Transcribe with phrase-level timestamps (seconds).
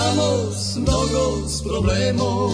[0.00, 2.50] Estamos mnogo s problemom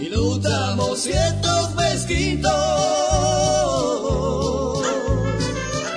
[0.00, 2.48] I lutamo svijetog bez kinto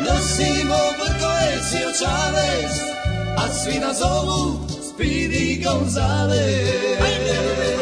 [0.08, 2.74] Nosimo brkojes i očales
[3.38, 7.79] A svi nas zovu Speedy Gonzales Aj,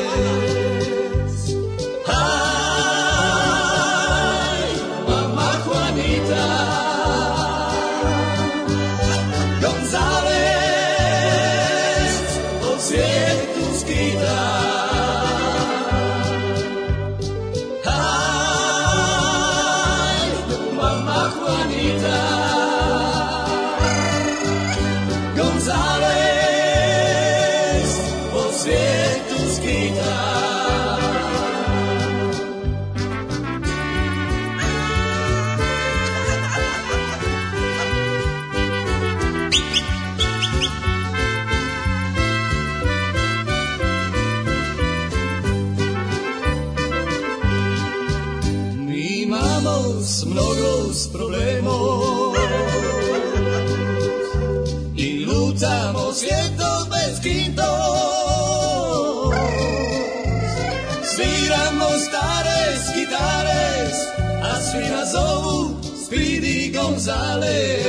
[64.78, 67.81] svi nas zovu Speedy Gonzales.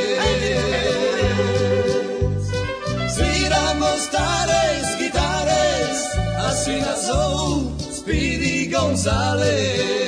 [3.14, 5.62] Sviramo stare gitare
[6.38, 10.07] A svi nas zovu Speedy Gonzales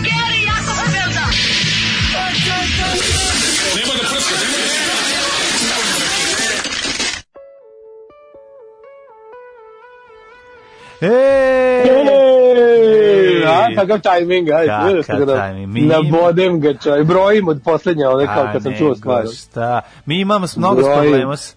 [13.81, 14.67] kakav tajming, ajde.
[14.67, 15.73] Kakav kako da tajming.
[15.73, 19.25] Mi Nabodem ga čoj, brojim od poslednja, ove kao kad sam čuo stvar.
[19.27, 19.81] Šta?
[20.05, 20.95] Mi imamo s mnogo s Broj.
[20.95, 21.55] problemos.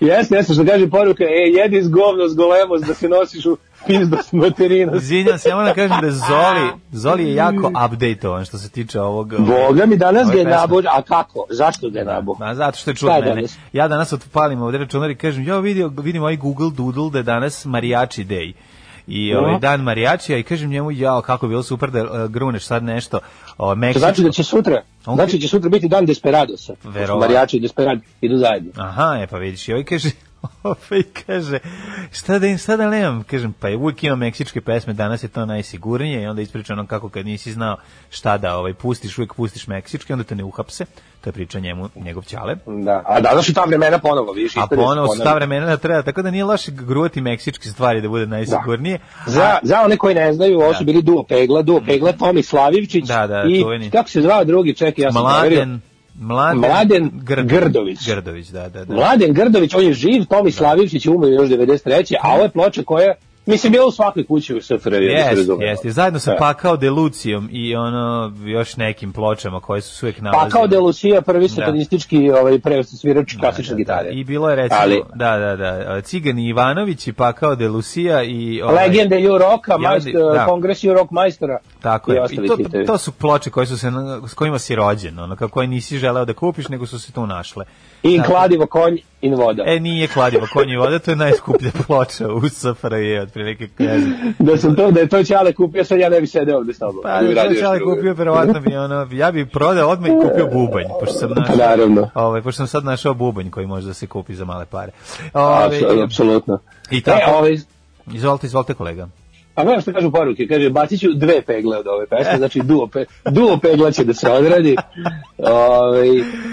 [0.00, 3.56] Jeste, jeste, što kaže poruka, e, jedi z govno, z golemos, da se nosiš u
[3.86, 5.02] pizdu s materinas.
[5.02, 9.00] Izvinjam se, ja moram da kažem da Zoli, Zoli je jako updateovan što se tiče
[9.00, 9.34] ovog...
[9.38, 11.46] Boga mi danas ga je nabođa, a kako?
[11.50, 12.36] Zašto ga je nabo?
[12.38, 13.34] Ma zato što je je mene.
[13.34, 13.58] danas?
[13.72, 17.22] Ja danas otpalim ovde računar i kažem, ja vidio, vidim ovaj Google Doodle da je
[17.22, 18.52] danas Mariachi Day.
[19.08, 19.58] I ovaj Aha.
[19.58, 23.18] dan Marijačija i kažem njemu, jao, kako je bilo super da uh, gruneš sad nešto
[23.58, 23.98] o, Meksičko.
[23.98, 26.74] znači da će sutra, On- znači će sutra biti dan Desperadosa.
[26.84, 27.20] Verovatno.
[27.20, 28.72] Marijači i Desperado idu zajedno.
[28.76, 30.10] Aha, e pa vidiš, i ovaj kaže,
[30.62, 31.58] ovaj kaže,
[32.12, 35.46] šta da im sada nemam, kažem, pa je uvijek imam meksičke pesme, danas je to
[35.46, 37.76] najsigurnije i onda ispriča ono kako kad nisi znao
[38.10, 40.84] šta da ovaj, pustiš, uvijek pustiš meksičke, onda te ne uhapse,
[41.20, 42.56] to je priča njemu, njegov ćale.
[42.66, 46.02] Da, a danas su ta vremena ponovo, vidiš, A ponovo su ta vremena da treba,
[46.02, 48.98] tako da nije loše gruvati meksičke stvari da bude najsigurnije.
[49.26, 53.04] Za, za one koji ne znaju, ovo su bili duo Pegla, duo Pegla, Tomi Slavivčić
[53.04, 53.90] Da, da, i čuveni.
[53.90, 55.22] kako se zvao drugi, čekaj, ja sam.
[55.22, 55.80] Mladen,
[56.18, 58.08] Mladen, Mladen Grd- Grdović.
[58.08, 58.94] Grdović, da, da, da.
[58.94, 62.14] Mladen Grdović, on je živ, Tomi Slavivčić je umro još 93.
[62.22, 63.14] A ovo je ploča koja,
[63.46, 64.90] mislim, bila u svakoj kući u SFRJ.
[64.90, 65.90] da Jeste, jeste.
[65.90, 66.36] Zajedno sa Da.
[66.36, 70.50] Pakao Delucijom i ono još nekim pločama koje su uvijek nalazile.
[70.50, 71.48] Pakao de Lucia, prvi Da.
[71.48, 74.10] satanistički ovaj, preosti svirač klasične gitare.
[74.10, 78.62] I bilo je recimo, Ali- da, da, da, Cigani Ivanović i Pakao de Lucia i...
[78.62, 80.44] ovaj, Legende Ju Roka, Ja, majstor, da.
[80.46, 81.58] kongres Ju Rock majstora.
[81.82, 82.22] Tako i je.
[82.30, 82.56] I to,
[82.86, 83.90] to su ploče koje su se,
[84.28, 87.26] s kojima si rođen, ono, kako koje nisi želeo da kupiš, nego su se tu
[87.26, 87.64] našle.
[88.02, 89.62] I kladivo konj in voda.
[89.66, 93.68] E, nije kladivo konji voda, to je najskuplja ploča u SFRJ, otprilike.
[94.38, 96.78] Da sam to, da je to Ćale kupio, sad ja ne bi sedeo ovde s
[96.78, 97.00] tobom.
[97.02, 97.94] Pa, da radio čale drugo.
[97.94, 101.56] kupio, verovatno bi ono, ja bi prodao odmah i kupio bubanj, pošto sam našao, Pa
[101.58, 102.10] naravno.
[102.14, 104.92] ovaj, pošto sam sad našao bubanj koji može da se kupi za male pare.
[105.34, 106.58] Ovaj, Apsu- Apsolutno.
[106.90, 107.30] I tako.
[107.30, 107.56] E, ovaj,
[108.08, 109.08] Izvolite, izvolite kolega.
[109.56, 112.86] A gledam što kažu poruke, kaže bacit ću dve pegle od ove pesme, znači duo,
[112.86, 114.76] pe, duo pegla će da se odradi.
[115.38, 116.08] Ovaj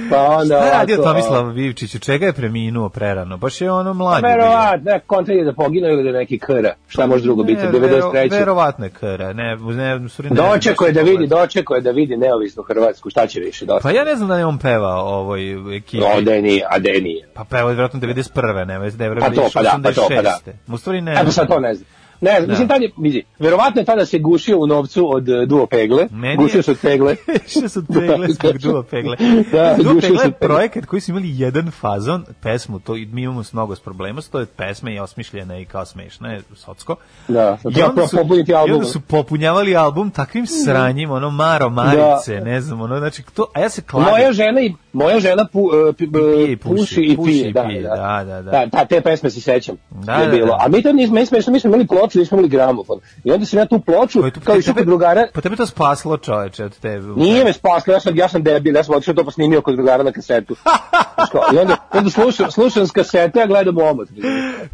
[0.10, 2.00] pa onda Šta je radio ovako, Tomislav Vivčić?
[2.00, 3.38] Čega je preminuo prerano?
[3.38, 4.30] Baš je ono mlađe bio.
[4.30, 6.74] Verovatno, ne, kontra je da poginuo ili da je neki kra.
[6.88, 7.62] Šta može drugo biti?
[7.62, 8.32] Ne, vero- 93.
[8.32, 9.34] Verovatno je kara.
[9.34, 11.30] Ne, ne, u ne, Dočeko je baš da je vidi, pogled.
[11.30, 13.90] dočeko je da vidi neovisnu Hrvatsku, šta će više dosta.
[13.90, 16.04] Pa ja ne znam da je on pevao ovoj ekipi.
[16.18, 17.28] O, da nije, a da nije.
[17.34, 18.66] Pa pevao je vjerojatno 91.
[18.68, 20.40] Ne, ne, Pa to, pa da, pa to, pa da.
[20.68, 21.16] U stvari ne.
[21.22, 21.88] Evo sad to ne znam.
[21.90, 25.46] Ne znam, mislim, tad je, vidi, verovatno je tada se gušio u novcu od eh,
[25.46, 27.16] duo pegle, Meni gušio se od pegle.
[27.52, 29.18] Što su pegle zbog duo pegle.
[29.52, 32.94] Da, duo gušio pegle se je od projekat koji su imali jedan fazon, pesmu, to
[32.94, 36.42] mi imamo s mnogo s problema, to je pesma i osmišljena i kao smešna, je
[36.56, 36.96] socsko.
[37.28, 38.76] Da, I onda su, popuniti i album.
[38.76, 43.60] onda su popunjavali album takvim sranjim, ono Maro Marice, ne znam, ono, znači, to, a
[43.60, 44.10] ja se kladim.
[44.12, 47.32] Moja žena i moja žena pu, uh, pi- pije i uh, puši, puši i puši
[47.32, 48.52] pije, i da, pije, da, da, da, da.
[48.52, 49.76] Da, ta, te pesme se sećam.
[49.90, 50.48] Da, je da, bilo.
[50.48, 50.58] da.
[50.60, 53.00] A mi tad nismo, mi smo, imali ploču, nismo imali gramofon.
[53.24, 55.66] I onda sam ja tu ploču, tu- kao i svi kod drugara, Pa tebe to
[55.66, 57.00] spaslo, čoveče, od te...
[57.00, 59.76] Nije me spaslo, ja sam, ja sam debil, ja sam otišao to pa snimio kod
[59.76, 60.56] drugara na kasetu.
[61.54, 64.08] I onda, onda slušam, slušam s kasete, a gledam omot.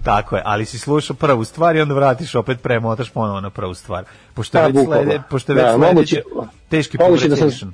[0.04, 3.74] Tako je, ali si slušao prvu stvar i onda vratiš opet premotaš ponovo na prvu
[3.74, 4.04] stvar.
[4.34, 6.22] Pošto je Da, već, slede, pošto je već Da, sledeće
[6.70, 7.74] teški moguće da sam-.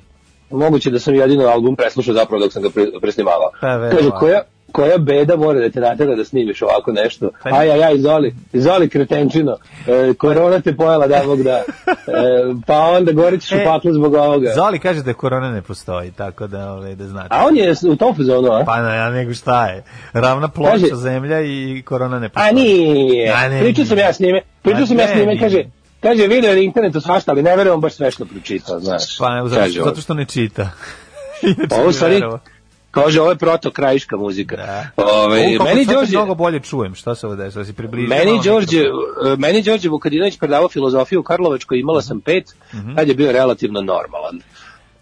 [0.50, 3.50] Moguće da sam jedino album preslušao zapravo dok sam ga pre, presnimavao.
[3.60, 3.90] Pa.
[3.90, 4.42] Kaže, koja,
[4.72, 7.30] koja beda mora da te natera da snimiš ovako nešto?
[7.42, 9.56] Pa- Aj, aj, aj, izoli, izoli kretenčino.
[9.86, 11.50] E, korona te pojela, da Bog da.
[11.50, 11.62] E,
[12.66, 14.52] pa onda gorit ćeš u E, paklu zbog ovoga.
[14.54, 17.28] Zoli kaže da korona ne postoji, tako da, ovaj, da znate.
[17.30, 18.64] A on je u tom fazonu, a?
[18.64, 19.84] Pa ne, ja nego šta je?
[20.12, 22.50] Ravna ploča Kaže- zemlja i korona ne postoji.
[22.50, 23.32] A nije.
[23.32, 24.40] A ne, Pričao sam ja s njime.
[24.62, 25.64] Pričao A sam ja s njime, kaže,
[26.00, 29.18] kaže, video je na internetu svašta, ali ne verujem baš sve što pročitao, znaš.
[29.18, 29.88] Pa ne, zato, što, on.
[29.88, 30.70] zato što ne čita.
[31.78, 32.20] Ovo bi stvari.
[32.96, 34.56] Kaže, ovo je proto krajiška muzika.
[34.56, 34.86] Da.
[34.96, 38.84] Ove, meni Đorđe, mnogo bolje čujem, šta se ovo desilo, si približio meni Đorđe, e,
[39.38, 42.44] meni Đorđe Vukadinović predavao filozofiju u Karlovačkoj, imala sam pet,
[42.74, 42.94] Mhm.
[42.94, 44.40] tad je bio relativno normalan.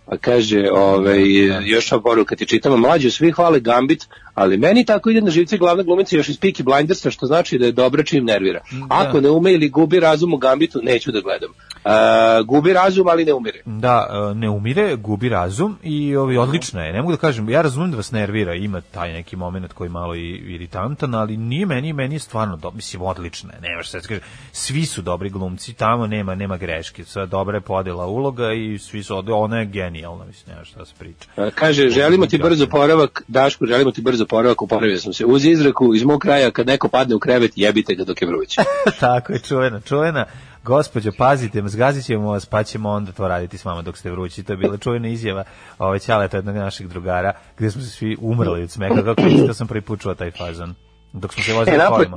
[0.07, 1.23] Pa kaže, ovaj,
[1.65, 5.59] još ova poruka ti čitamo, mlađe svi hvale Gambit, ali meni tako ide na živce
[5.59, 8.61] glavna glumica još iz Peaky Blindersa, što znači da je dobra čim nervira.
[8.89, 11.51] Ako ne ume ili gubi razum u Gambitu, neću da gledam.
[11.85, 13.63] E, gubi razum, ali ne umire.
[13.65, 16.93] Da, e, ne umire, gubi razum i ovi odlična je.
[16.93, 19.93] Ne mogu da kažem, ja razumem da vas nervira, ima taj neki moment koji je
[19.93, 23.61] malo i iritantan, ali nije meni, meni je stvarno do, mislim odlična je.
[23.61, 24.21] Nemaš sad kaže,
[24.53, 27.05] svi su dobri glumci, tamo nema nema greške.
[27.05, 30.85] Sve dobra je podela uloga i svi su ona je genijalna, mislim, nema šta da
[30.85, 31.29] se priča.
[31.37, 35.25] E, Kaže, želimo ti brzo poravak, Daško, želimo ti brzo poravak, uporavio sam se.
[35.25, 38.57] Uz izreku iz mog kraja, kad neko padne u krevet, jebite ga dok je vruć.
[39.01, 40.27] Tako je, čuvena, čuvena.
[40.63, 44.43] Gospođo, pazite, zgazit ćemo vas, pa ćemo onda to raditi s vama dok ste vrući.
[44.43, 45.45] To je bila čuvena izjava
[45.79, 49.81] ove Ćaleta, jednog naših drugara, gde smo se svi umrli od smeka, kako sam prvi
[49.81, 50.75] put čuo taj fazon.
[51.15, 52.17] Dok smo se vozili E, napolje- kolima.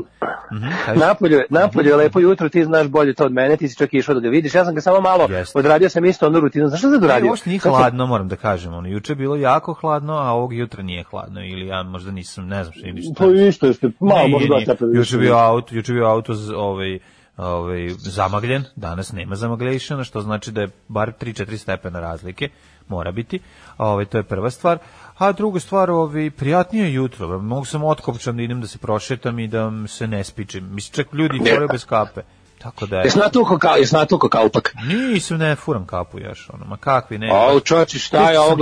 [0.54, 1.00] Mhm, kaži.
[1.00, 3.94] Napolju, je- napolju je lepo jutro, ti znaš bolje to od mene, ti si čak
[3.94, 4.56] išao da ga vidiš.
[4.56, 5.60] Ja sam ga samo malo Jeste.
[5.60, 6.68] odradio sam isto onu rutinu.
[6.68, 7.30] Znaš šta sam odradio?
[7.30, 8.74] uopšte nije sam- hladno, moram da kažem.
[8.74, 11.42] Ono, juče je bilo jako hladno, a ovog jutra nije hladno.
[11.42, 13.14] Ili ja možda nisam, ne znam što ili šta.
[13.16, 14.66] To je isto, isto, malo možda nije.
[14.66, 17.00] stepena Juče bio auto, juče je bio auto z- ovaj
[17.38, 22.50] ovaj zamagljen, danas nema zamaglješana, što znači da je bar 3-4 stepena razlike,
[22.88, 23.40] mora biti.
[23.78, 24.78] Ovaj to je prva stvar.
[25.18, 27.40] A druga stvar, ovaj prijatnije jutro.
[27.40, 30.70] Mogu sam otkopčan da idem da se prošetam i da se ne spičim.
[30.72, 32.22] Mislim čak ljudi horaju bez kape.
[32.60, 33.04] Tako da je.
[33.06, 34.74] Jesi natukao kao, jesi natukao kaupak?
[34.88, 37.30] Nisam ne furam kapu još, ono, ma kakvi ne.
[37.34, 38.58] A, čovječi, šta je ovo, Sam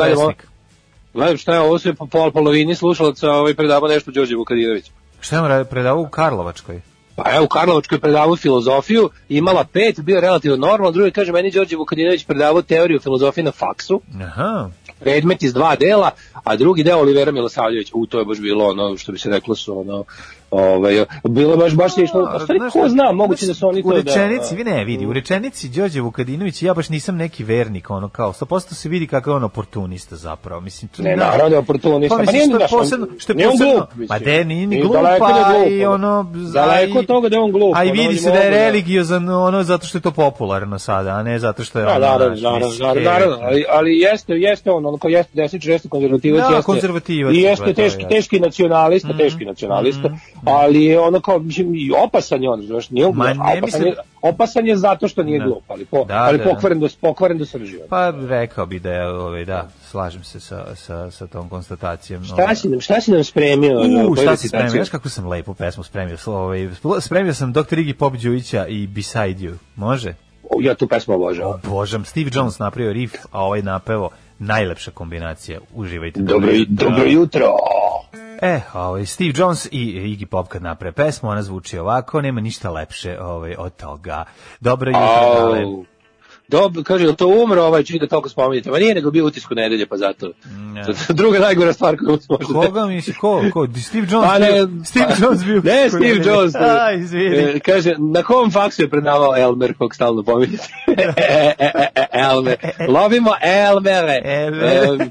[1.13, 4.91] gledam, šta je ovo, sve po pol polovini slušalaca ovaj predava nešto Đorđe Vukadinović.
[5.20, 6.82] Šta radi- predavao u Karlovačkoj?
[7.15, 11.75] Pa evo, u Karlovačkoj predavao filozofiju, imala pet, bio relativno normalno, drugi kaže, meni Đorđe
[11.75, 14.70] Vukadinović predavao teoriju filozofije na faksu, Aha.
[15.05, 16.12] Predmet iz dva dela,
[16.43, 19.55] a drugi deo Olivera Milosavljević, u to je baš bilo ono što bi se reklo
[19.55, 20.03] su ono
[20.55, 23.83] ovaj bilo baš baš je išlo, a stvari ko zna, moguće da su oni u
[23.83, 27.89] to da rečenici, vi ne vidi, u rečenici Đorđe Vukadinović ja baš nisam neki vernik,
[27.89, 31.50] ono kao, 100% se vidi kako je on oportunista zapravo, mislim, to, Ne, znaš, naravno
[31.50, 32.17] da je oportunista.
[32.17, 34.07] Pa, Pa mislim, nije što je posebno, što je posebno, glup, mislim.
[34.07, 36.31] pa de, nije ni glup, daleko da je a glup, i ono.
[36.53, 39.29] Daleko od toga da je on glup, A i vidi se da je da- religiozan,
[39.29, 42.67] ono, zato što je to popularno sada, a ne zato što je Da, naravno, naravno,
[42.79, 43.38] naravno, je- naravno,
[43.69, 47.74] ali, jeste, jeste on, ono ko jeste desničar, jeste konzervativac, Da, jeste, konzervativac, i jeste
[47.74, 50.09] teški, teški nacionalista, teški nacionalista,
[50.48, 53.86] ali je ono kao, mislim, i opasan je on, znaš, nije Ma ne opasan, mislim-
[53.86, 55.46] je, opasan je zato što nije Da.
[55.46, 56.50] glup, ali, po, Da, ali da, da.
[56.50, 57.78] pokvaren, do, pokvaren do srži.
[57.90, 62.24] Pa rekao bi da je, ovaj, da, slažem se sa, sa, sa tom konstatacijom.
[62.24, 63.80] Šta si nam, šta si nam spremio?
[63.80, 64.70] U, koju šta si spremio?
[64.70, 66.18] Znaš kako sam lepo pesmu spremio?
[66.25, 66.70] Ovaj,
[67.02, 67.60] spremio sam Dr.
[67.60, 69.54] Iggy Pop Đujića i Beside You.
[69.75, 70.14] Može?
[70.50, 71.60] O, Ja tu pesmu obožavam.
[71.64, 72.06] Obožam.
[72.06, 74.10] Steve Jones napravio riff, a ovaj napevo
[74.40, 75.60] najlepša kombinacija.
[75.74, 76.20] Uživajte.
[76.22, 77.46] Dobro, dobro jutro.
[78.42, 82.72] E, ovaj, Steve Jones i Iggy Pop kad naprave pesmu, ona zvuči ovako, nema ništa
[82.72, 84.24] lepše ovaj, od toga.
[84.60, 85.02] Dobro jutro,
[85.36, 85.64] dale.
[86.48, 88.72] Dobro, kaže, to umro ovaj čovjek da toliko spominjete?
[88.72, 90.32] Ma nije nego bio utisku nedelje, pa zato.
[90.74, 90.84] Ne.
[91.10, 92.54] Druga najgora stvar koju možete.
[92.54, 95.62] Koga misli, ko, ko, Steve Jones Pa ne, bio, Steve pa- Jones bio.
[95.64, 96.56] Ne, Steve Jones.
[96.56, 97.36] A, izvini.
[97.38, 100.68] E, kaže, na kom faksu je predavao Elmer, kog stalno pominjete?
[101.18, 102.58] E, e, Elmer.
[102.88, 104.22] Lovimo Elmere.
[104.25, 105.10] Elmer.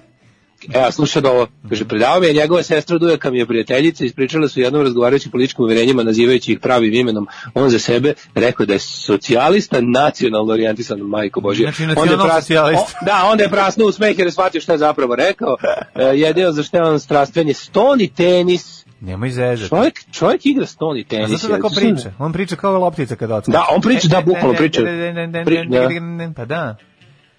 [0.69, 1.47] E, Evo, slušaj da ovo.
[1.69, 5.65] Kaže, predavao mi je njegova sestra Dujaka mi je prijateljica, ispričala su jednom razgovarajući političkim
[5.65, 7.27] uverenjima, nazivajući ih pravim imenom.
[7.55, 11.65] On za sebe rekao da je socijalista nacionalno orijentisan, majko Božje.
[11.65, 12.83] Znači, Onda je nacionalno pras- socijalista.
[12.83, 15.57] o- Da, onda je prasnuo u smeh jer je shvatio šta je zapravo rekao.
[15.95, 18.85] E, jedino za što je on strastven je stoni tenis.
[19.01, 19.69] Nemoj zezati.
[19.69, 21.31] Čovjek, čovjek igra stoni A tenis.
[21.33, 22.13] zato tako priča.
[22.19, 23.53] On priča kao loptica kada otkače.
[23.53, 24.81] Da, on priča, da, bukvalno priča.
[25.45, 25.89] Pri- da.
[26.37, 26.77] Pa da.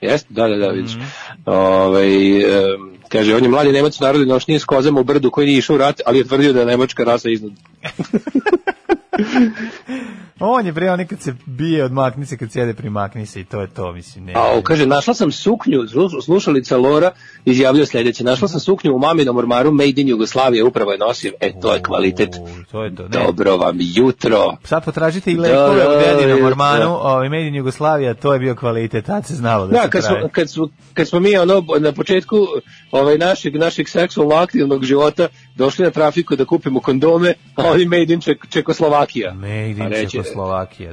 [0.06, 0.96] Jeste, da, da, da, vidiš.
[0.96, 1.04] Mhm.
[1.46, 5.58] Ovaj, em, kaže, on je mladi Nemac narodni nošnije s kozama u brdu koji nije
[5.58, 7.52] išao u rat, ali je tvrdio da je nemačka rasa iznad.
[10.40, 13.62] On je bre, on kad se bije od maknice, kad sjede pri maknice i to
[13.62, 14.26] je to, mislim.
[14.26, 17.12] Ne, A, kaže, našla sam suknju, slu- slušalica Lora
[17.46, 21.60] izjavljuje sljedeće, našla sam suknju u maminom ormaru Made in Jugoslavije, upravo je nosim, e,
[21.62, 22.30] to je kvalitet.
[22.36, 23.04] U, to je to.
[23.04, 23.10] Ne.
[23.10, 24.58] Dobro vam jutro.
[24.64, 26.48] Sad potražite i lekove Da, u da, dedinom da.
[26.48, 29.90] ormanu, ovaj Made in Jugoslavija, to je bio kvalitet, tad se znalo da, Da, se
[29.90, 30.20] kad pravi.
[30.20, 32.38] smo, kad, smo, kad smo mi ono, na početku
[32.92, 38.14] ovaj, našeg, našeg seksualno aktivnog života došli na trafiku da kupimo kondome, a oni made
[38.14, 39.34] in Ček, Čekoslovakija.
[39.34, 40.25] Made in Čekoslovakija,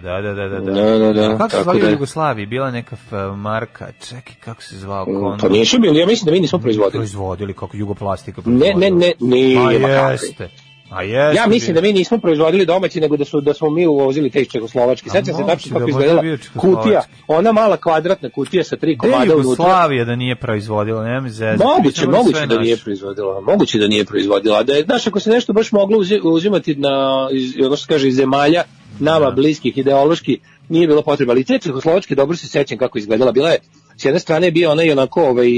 [0.03, 0.61] da, da, da, da.
[0.61, 0.73] da.
[0.73, 1.89] Da, da, da, A kako se zvali da.
[1.89, 2.47] Jugoslaviji?
[2.47, 5.39] Bila neka f, marka, čekaj, kako se zvao kondom?
[5.39, 6.93] Pa nisu bili, ja mislim da mi nismo proizvodili.
[6.93, 8.79] Proizvodili, kako jugoplastika Ne, proizvodila.
[8.81, 10.13] ne, ne, nije, Ma ma kakvi.
[10.13, 10.49] jeste.
[10.91, 11.37] A jeste.
[11.37, 14.41] Ja mislim da mi nismo proizvodili domaći, nego da su da smo mi uvozili te
[14.41, 15.09] iz Čekoslovačke.
[15.09, 16.23] A Sećam se tačno kako da izgledala
[16.57, 19.41] kutija, ona mala kvadratna kutija sa tri komada unutra.
[19.43, 21.65] Jugoslavija da nije proizvodila, nema zezati.
[21.77, 23.41] Moguće, da moguće da nije proizvodila.
[23.41, 24.63] Moguće da nije proizvodila.
[24.63, 28.09] Da je, znaš, ako se nešto baš moglo uzi- uzimati na, iz, ono što kaže,
[28.09, 28.63] iz zemalja,
[29.01, 31.33] nama bliskih, ideološki, nije bilo potreba.
[31.33, 33.33] Ali te čehoslovačke, dobro se sećam kako izgledala.
[33.33, 33.59] Bila je,
[33.97, 35.49] s jedne strane je bio onaj onako ovaj,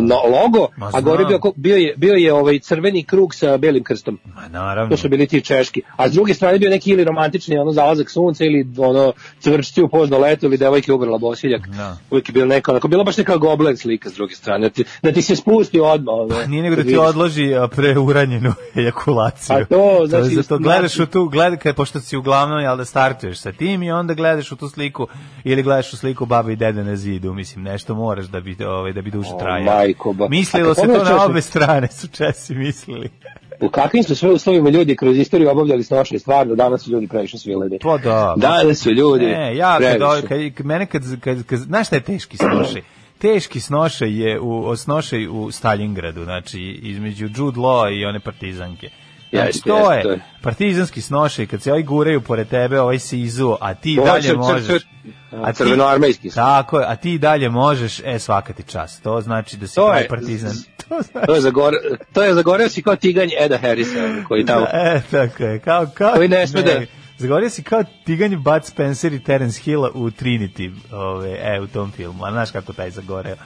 [0.00, 3.84] no, logo, Ma a gore bio, bio je, bio je ovaj crveni krug sa belim
[3.84, 4.18] krstom.
[4.34, 4.90] Ma naravno.
[4.90, 5.82] To su bili ti češki.
[5.96, 9.88] A s druge strane bio neki ili romantični ono zalazak sunca ili ono cvrčci u
[9.88, 11.68] pozno leto ili devojke ugrla bosiljak.
[11.68, 11.96] Da.
[12.10, 14.68] Uvijek je bilo neka, onako, bila baš neka goblen slika s druge strane.
[14.68, 16.14] Da ti, da ti se spusti odmah.
[16.14, 17.08] Ono, Pa Nije nego da kad ti vidiš.
[17.08, 19.56] odloži a, preuranjenu ejakulaciju.
[19.56, 22.76] A to, znači, je zato gledaš znači- u tu, gleda, kad, pošto si uglavnom, jel
[22.76, 25.06] da startuješ sa tim i onda gledaš u tu sliku
[25.44, 28.92] ili gledaš u sliku baba i dede na zidu, mislim, nešto moraš da bi, ovaj,
[28.92, 29.64] da bi duže O, trajalo.
[29.66, 33.08] majko, ba- Mislilo se kad to na obe strane, su Česi mislili.
[33.60, 37.38] U kakvim su sve uslovima ljudi kroz istoriju obavljali snoše, stvarno, danas su ljudi previše
[37.38, 37.78] svileni.
[37.78, 38.34] Pa da.
[38.36, 40.04] Danas su ljudi Ne, ja kad, previše.
[40.04, 42.82] ovaj- kad, kad, mene kad, kad, kad, znaš šta je teški snošaj?
[43.18, 48.90] Teški snošaj je u, snošaj u Stalingradu, znači između Jude Law i one partizanke.
[49.32, 53.74] Znači, to je partizanski snošaj, kad se ovi guraju pored tebe, ovaj se izuo, a
[53.74, 54.66] ti Ovo dalje je cr- cr- možeš.
[54.68, 54.84] cr-
[55.32, 56.30] A ti- crvenoarmejski.
[56.30, 59.02] Tako je, a ti dalje možeš, e, svaka ti čast.
[59.02, 60.52] To znači da si To je- partizan.
[60.78, 61.74] To znači, To je, zagor,
[62.12, 64.66] to je zagoreo si kao tiganj Eda Harrisa, koji tamo...
[64.66, 66.80] E, tako je, kao, kao, Koji ne sme da-
[67.18, 71.90] Zagovorio si kao tiganj Bud Spencer i Terence Hilla u Trinity, ove, e, u tom
[71.92, 73.36] filmu, a znaš kako taj zagoreo.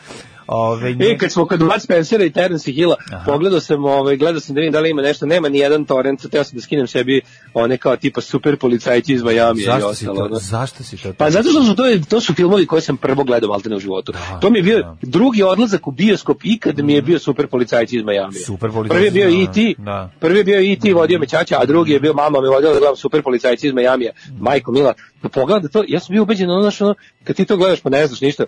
[0.52, 4.54] Ove, E, kad smo kod Bud Spencera i Terence Hilla, pogledao sam, ovaj, gledao sam
[4.54, 7.20] da vidim da li ima nešto, nema ni jedan torrent, teo sam da skinem sebi
[7.54, 10.18] one kao tipa super policajci iz Majamija i zašto si ostalo.
[10.18, 10.38] to, ono.
[10.38, 11.12] zašto si to?
[11.12, 14.12] Pa zato što su to, to su filmovi koje sam prvo gledao maltene u životu.
[14.40, 14.96] to mi je bio da.
[15.02, 18.44] Drugi odlazak u bioskop ikad mi je bio super policajci iz Majamija.
[18.46, 20.10] Super policajci Prvi je bio iz E.T., Da.
[20.20, 20.94] prvi je bio E.T.
[20.94, 23.72] vodio me ćaća, a drugi je bio mama me vodila da gledam super policajci iz
[23.72, 24.12] Majamija.
[24.28, 24.42] Mhm.
[24.44, 27.80] Majko Mila, pa da to, ja sam bio ubeđen, ono, ono, kad ti to gledaš
[27.80, 28.44] pa ne znaš ništa,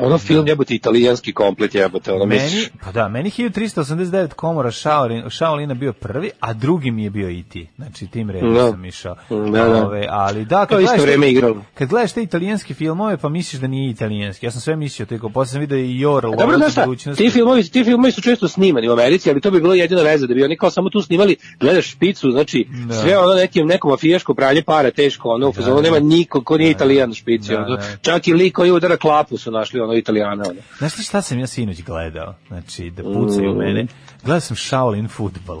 [0.00, 5.24] ono film jebote italijanski komplet jebote, ono Meni, misliš, pa da, meni 1389 komora Shaolin,
[5.30, 7.66] Shaolina bio prvi, a drugi mi je bio i ti.
[7.76, 8.70] Znači, tim redom Da.
[8.70, 9.16] sam išao.
[9.30, 9.86] Da, da.
[9.86, 11.64] Ove, ali da, To kad isto gledaš, te- vreme igralo.
[11.74, 14.46] kad gledaš te italijanske filmove, pa misliš da nije italijanski.
[14.46, 17.62] Ja sam sve mislio, tako posle sam vidio i Your Dobro, znaš šta, ti filmovi,
[17.64, 20.44] ti filmovi su često snimani u Americi, ali to bi bilo jedina veza, da bi
[20.44, 22.94] oni kao samo tu snimali, gledaš špicu, znači Da.
[22.94, 26.70] sve ono nekim, neko mafijaško pranje para, teško, ono, u fazonu nema niko ko nije
[26.70, 27.82] italijan u špici, Da, da.
[28.02, 30.60] čak i lik koji udara klapu su našli, ono, italijana, ono.
[30.78, 32.34] Znaš šta sam ja sinoć gledao?
[32.48, 33.58] Znači, da pucaju Mm.
[33.58, 33.86] mene.
[34.24, 35.60] Gledao sam Shaolin futbol.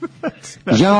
[0.80, 0.92] Ja.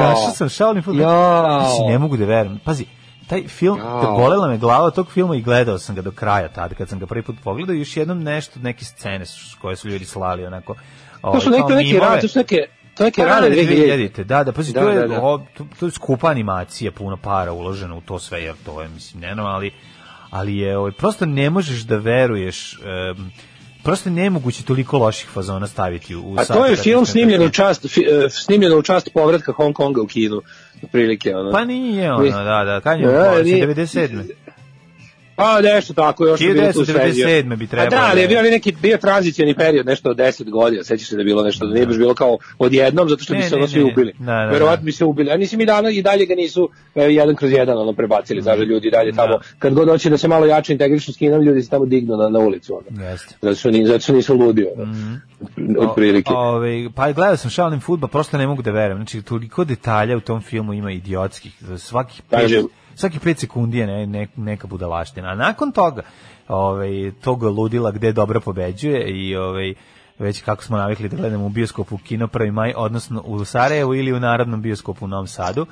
[0.00, 0.82] Našao sam Shaolin.
[1.00, 1.58] Ja.
[1.62, 2.58] Mislim, ne mogu da verujem.
[2.64, 2.84] Pazi,
[3.26, 6.74] taj film, da bolela me glava tog filma i gledao sam ga do kraja tada,
[6.74, 9.24] kad sam ga prvi put pogledao, još jednom nešto, neke scene
[9.60, 10.80] koje su ljudi slali, onako, To
[11.22, 12.56] ovaj, su neke, neke rane, to su neke,
[12.94, 13.96] to neke Pa, rane 2000.
[13.96, 14.24] 2000.
[14.24, 15.22] Da, da, pazi, Da, to, je, da, da.
[15.22, 18.88] o, to, to je skupa animacija, puno para uloženo u to sve, jer to je,
[18.88, 19.72] mislim, nenormalno, ali,
[20.32, 23.32] ali je, ovaj, prosto ne možeš da veruješ, em,
[23.82, 28.00] prosto nemoguće toliko loših fazona staviti u, A to je film snimljen u čast, fi,
[28.00, 30.42] e, snimljen u čast povratka Hong Konga u Kinu.
[30.82, 31.52] Otprilike, ono.
[31.52, 33.66] Pa nije ono, da, da, kad je ovo, nije.
[33.66, 34.30] 97.
[35.42, 38.28] Pa nešto tako, još je bilo tu 1997 bi trebalo, A da, ali je da.
[38.28, 41.42] bio ali neki bio tranzicioni period, nešto od 10 godina, sećaš se da je bilo
[41.42, 43.82] nešto, da nije baš bilo kao odjednom, zato što bi Ne, se ne, ono svi
[43.82, 44.12] ubili.
[44.18, 44.84] Da, da, Verovatno da.
[44.84, 45.30] bi se ubili.
[45.30, 48.58] A nisi mi dana i dalje ga nisu e, jedan kroz jedan ono prebacili, znaš,
[48.58, 49.42] da ljudi dalje tamo, Da.
[49.58, 52.28] kad god hoće da se malo jače integrišu s Kinom, ljudi se tamo dignu na,
[52.28, 52.80] na ulicu.
[52.88, 53.02] Ono.
[53.02, 53.34] Jeste.
[53.42, 54.84] Zato što, ni, zato što nisu ludi, ono.
[54.86, 55.14] Mhm.
[55.80, 56.32] Otprilike.
[56.32, 58.98] O- Ovaj pa gledao sam Shaolin fudbal, prosto ne mogu da verujem.
[58.98, 61.52] Znači toliko detalja u tom filmu ima idiotskih.
[61.78, 62.50] Svakih pet,
[62.94, 65.28] svaki 5 sekundi je ne, ne, neka budalaština.
[65.28, 66.02] A nakon toga,
[66.48, 69.74] ovaj tog ludila gde dobro pobeđuje i ovaj
[70.18, 72.50] već kako smo navikli da gledamo u bioskopu Kino 1.
[72.50, 75.66] maj, odnosno u Sarajevu ili u Narodnom bioskopu u Novom Sadu.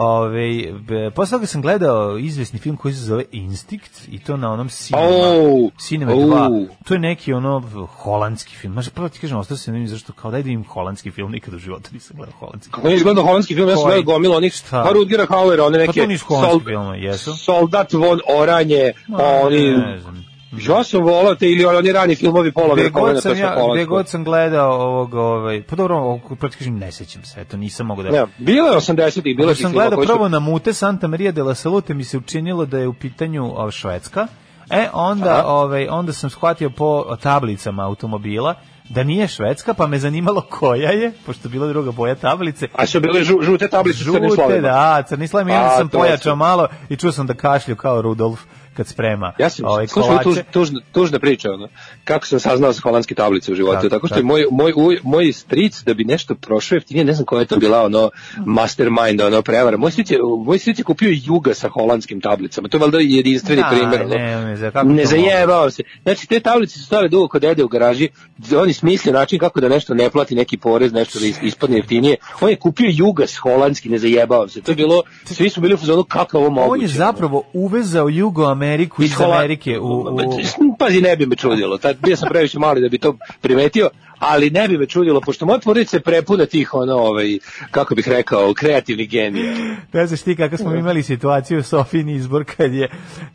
[0.00, 0.72] Ove,
[1.14, 5.06] posle toga sam gledao izvesni film koji se zove Instinct i to na onom Cinema,
[5.08, 6.18] Oh, Cinema oh.
[6.18, 6.66] 2.
[6.84, 8.74] To je neki ono holandski film.
[8.74, 11.58] Može prvo ti kažem, ostao se ne zašto kao da idem holandski film, nikad u
[11.58, 12.72] životu nisam gledao holandski.
[12.72, 14.84] Kako nisi gledao holandski film, ja sam gledao gomilo onih, Šta?
[14.84, 15.92] pa Rutgera Hauera, one neke...
[15.92, 17.36] Pa to nisu holandski filmovi, jesu?
[17.36, 19.70] Soldat von Oranje, pa oni...
[19.76, 20.27] Ne znam.
[20.52, 24.24] Ja sam volao te ili oni rani filmovi Pola god to ja, gde god sam
[24.24, 26.20] gledao ovog, ovaj, pa dobro,
[26.58, 28.10] kažem, ne sećam se, eto, nisam mogu da...
[28.10, 30.12] Ne, bilo je 80-ih, bilo je sam gledao koji su...
[30.12, 33.44] prvo na Mute Santa Maria de la Salute mi se učinilo da je u pitanju
[33.44, 34.26] ova Švedska.
[34.70, 35.46] E onda Aha.
[35.46, 38.54] ovaj onda sam shvatio po tablicama automobila
[38.88, 42.68] da nije švedska, pa me zanimalo koja je, pošto je bila druga boja tablice.
[42.74, 44.60] A su bile žu, žute tablice s crnim Žute, slovima.
[44.60, 48.02] da, crni slovi, i onda A, sam pojačao malo i čuo sam da kašlju kao
[48.02, 48.40] Rudolf
[48.78, 50.24] kad sprema Ja sam, ovaj, slušaj, kolače.
[50.24, 51.68] tuž, tužna, tužna priča, ono.
[52.04, 54.98] kako sam saznao za holandske tablice u životu, Kako, tako što je moj, moj, uj-
[55.04, 59.20] moj stric, da bi nešto prošao jeftinije, ne znam koja je to bila, ono, mastermind,
[59.20, 59.76] ono, prevara.
[59.76, 63.62] Moj stric je, moj stric je kupio juga sa holandskim tablicama, to je valjda jedinstveni
[63.62, 64.14] Da, primjer, ono.
[64.16, 65.82] ne, ne, za- ne zajebao se.
[66.02, 68.08] Znači, te tablice su stale dugo kod dede u garaži,
[68.54, 71.76] on je smislio način kako da nešto ne plati neki porez, nešto da is- ispadne
[71.76, 72.16] jeftinije.
[72.40, 74.60] On je kupio jugas holandski, ne zajebao se.
[74.60, 76.72] To je bilo, svi su bili u fazonu kako ovo moguće.
[76.72, 78.67] On je zapravo uvezao Jugo Ameriku
[78.98, 81.78] iz Hola- Amerike u, u, Pazi, ne bi me čudilo.
[81.78, 85.46] Tad bio sam previše mali da bi to primetio, ali ne bi me čudilo, pošto
[85.46, 87.38] moja porodica je prepuna tih, ono, ovaj,
[87.70, 89.52] kako bih rekao, kreativnih genija.
[89.92, 92.88] Ne znaš ti kako smo imali situaciju Sofijin izbor kad, je,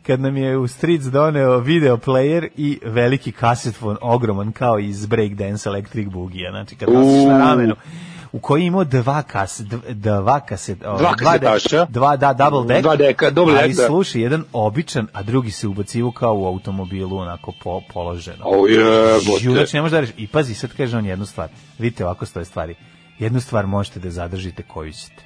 [0.06, 5.68] kad nam je u Stric doneo video player i veliki kasetfon ogroman kao iz Breakdance
[5.68, 6.50] Electric Boogie.
[6.50, 7.74] Znači kad nosiš na ramenu
[8.34, 11.86] u koji je imao dva kas dv- dva kaset o, Dva kasetaša.
[11.88, 15.68] dva da double deck Dva deka, double ali deck, slušaj jedan običan a drugi se
[15.68, 19.42] ubacivo kao u automobilu onako po, položeno O jebote.
[19.42, 20.12] Žudač ne može da reši.
[20.16, 21.48] I pazi, sad kaže on jednu stvar.
[21.78, 22.74] Vidite ovako stoje stvari.
[23.18, 25.22] Jednu stvar možete da zadržite koju ćete.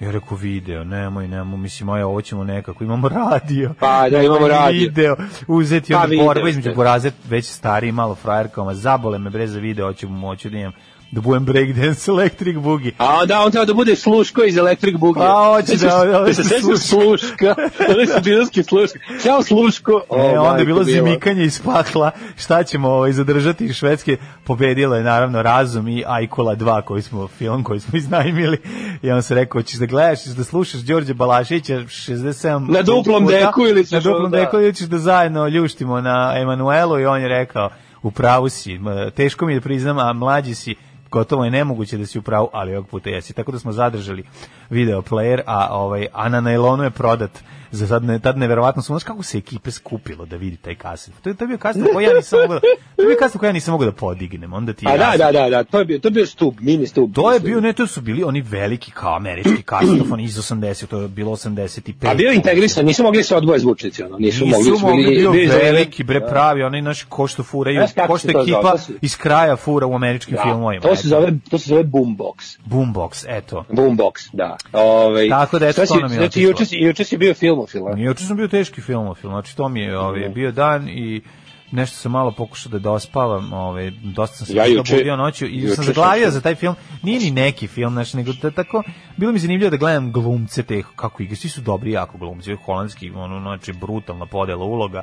[0.00, 3.74] Ja rekao video, nemoj, nemoj, mislim, aj, ovo ćemo nekako, imamo radio.
[3.80, 4.80] Pa, da, imamo radio.
[4.80, 5.16] Video,
[5.48, 9.86] uzeti Pa, onda borba između boraze, već stariji, malo frajerkama, zabole me bre za video,
[9.86, 10.72] hoću moću da imam
[11.12, 12.92] da budem breakdance electric boogie.
[12.98, 15.22] A onda on treba da bude sluško iz Electric Boogie.
[15.22, 17.54] Pa, hoće da- da- se sećam sluška.
[17.90, 18.98] Oni su dinarski sluška.
[19.22, 20.02] Ćao sluško.
[20.10, 25.42] E, onda je bilo zimikanje iz pakla, šta ćemo ovaj, zadržati Švedske, pobedilo je naravno
[25.42, 28.58] Razum i Ajkula 2 koji smo, film koji smo iznajmili
[29.02, 33.24] i on se rekao, ćeš da gledaš, ćeš da slušaš Đorđe Balašića 67 Na duplom
[33.24, 37.00] puta, deku ili ćeš na duplom onda- deku ili ćeš da zajedno ljuštimo na Emanuelu
[37.00, 37.70] i on je rekao,
[38.02, 38.80] u pravu si,
[39.14, 40.74] teško mi je da priznam, a mlađi si,
[41.12, 43.32] gotovo je nemoguće da si u pravu, ali ovog puta jesi.
[43.32, 44.24] Tako da smo zadržali
[44.72, 47.30] video player, a ovaj a na nailonu je prodat
[47.70, 51.14] za sad ne, tad neverovatno znaš kako se ekipe skupilo da vidi taj kaset.
[51.22, 52.60] To je, to je bio kaset koji ja nisam mogao da,
[52.96, 55.32] to je bio kaset koji ja nisam mogao da podignem, onda ti A da, da,
[55.32, 57.14] da, da, to je bio, to je bio stup, mini stup.
[57.14, 61.00] To je bio, ne, to su bili oni veliki kao američki kasetofoni iz 80, to
[61.00, 61.92] je bilo 85.
[62.02, 64.58] A bio integrisan, nisu mogli se odvoje zvučnici, ono, nisu, mogli.
[64.60, 68.18] Nisu su mogli, bili- bio bili veliki, bre, pravi, onaj naš ko što furaju, ko
[68.18, 70.82] što ekipa iz kraja fura u američkim Da, filmovima.
[70.82, 72.58] to se zove, to se zove boombox.
[72.66, 73.64] Boombox, eto.
[73.70, 74.56] Boombox, da.
[74.72, 77.82] Ovaj Tako da, eto, to nam je Znači, juče si, juče si bio filmofil?
[77.96, 81.22] Juče sam bio teški filmofil, znači to mi je ovaj, bio dan i
[81.70, 85.68] nešto sam malo pokušao da dospavam, ovaj, dosta sam se Ja juče- budio noću i
[85.68, 86.74] sam zaglavio za taj film.
[87.02, 88.82] Nije ni neki film, znači, nego da tako,
[89.16, 93.10] bilo mi zanimljivo da gledam glumce te, kako igra, svi su dobri jako glumci, holandski,
[93.10, 95.02] ono, znači, brutalna podela uloga,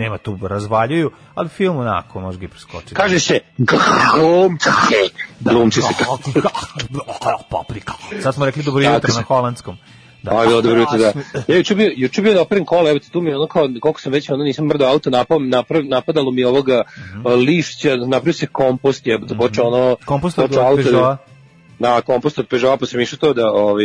[0.00, 2.94] nema tu razvaljuju, ali film onako može ga i preskočiti.
[2.94, 4.96] Kaže se glumčake.
[5.42, 5.94] Glumči se.
[7.50, 7.92] Paprika.
[8.22, 9.76] Sad smo rekli dobro jutro na holandskom.
[10.22, 10.30] Da.
[10.32, 11.12] Da, bilo dobro jutro, da.
[11.48, 14.00] Ja juče bio, juče bio da oprem kola, evo te, tu mi ono kao, koliko
[14.00, 17.26] sam već, ono nisam mrdao auto, napao, naprav, napadalo mi ovoga Mhm.
[17.26, 19.96] uh, lišća, napravio se kompost, je, to počeo ono...
[20.04, 21.16] Kompost od da- Peugeota?
[21.80, 23.84] Da, kompost od Peugeota, pa sam išao to da, ovaj,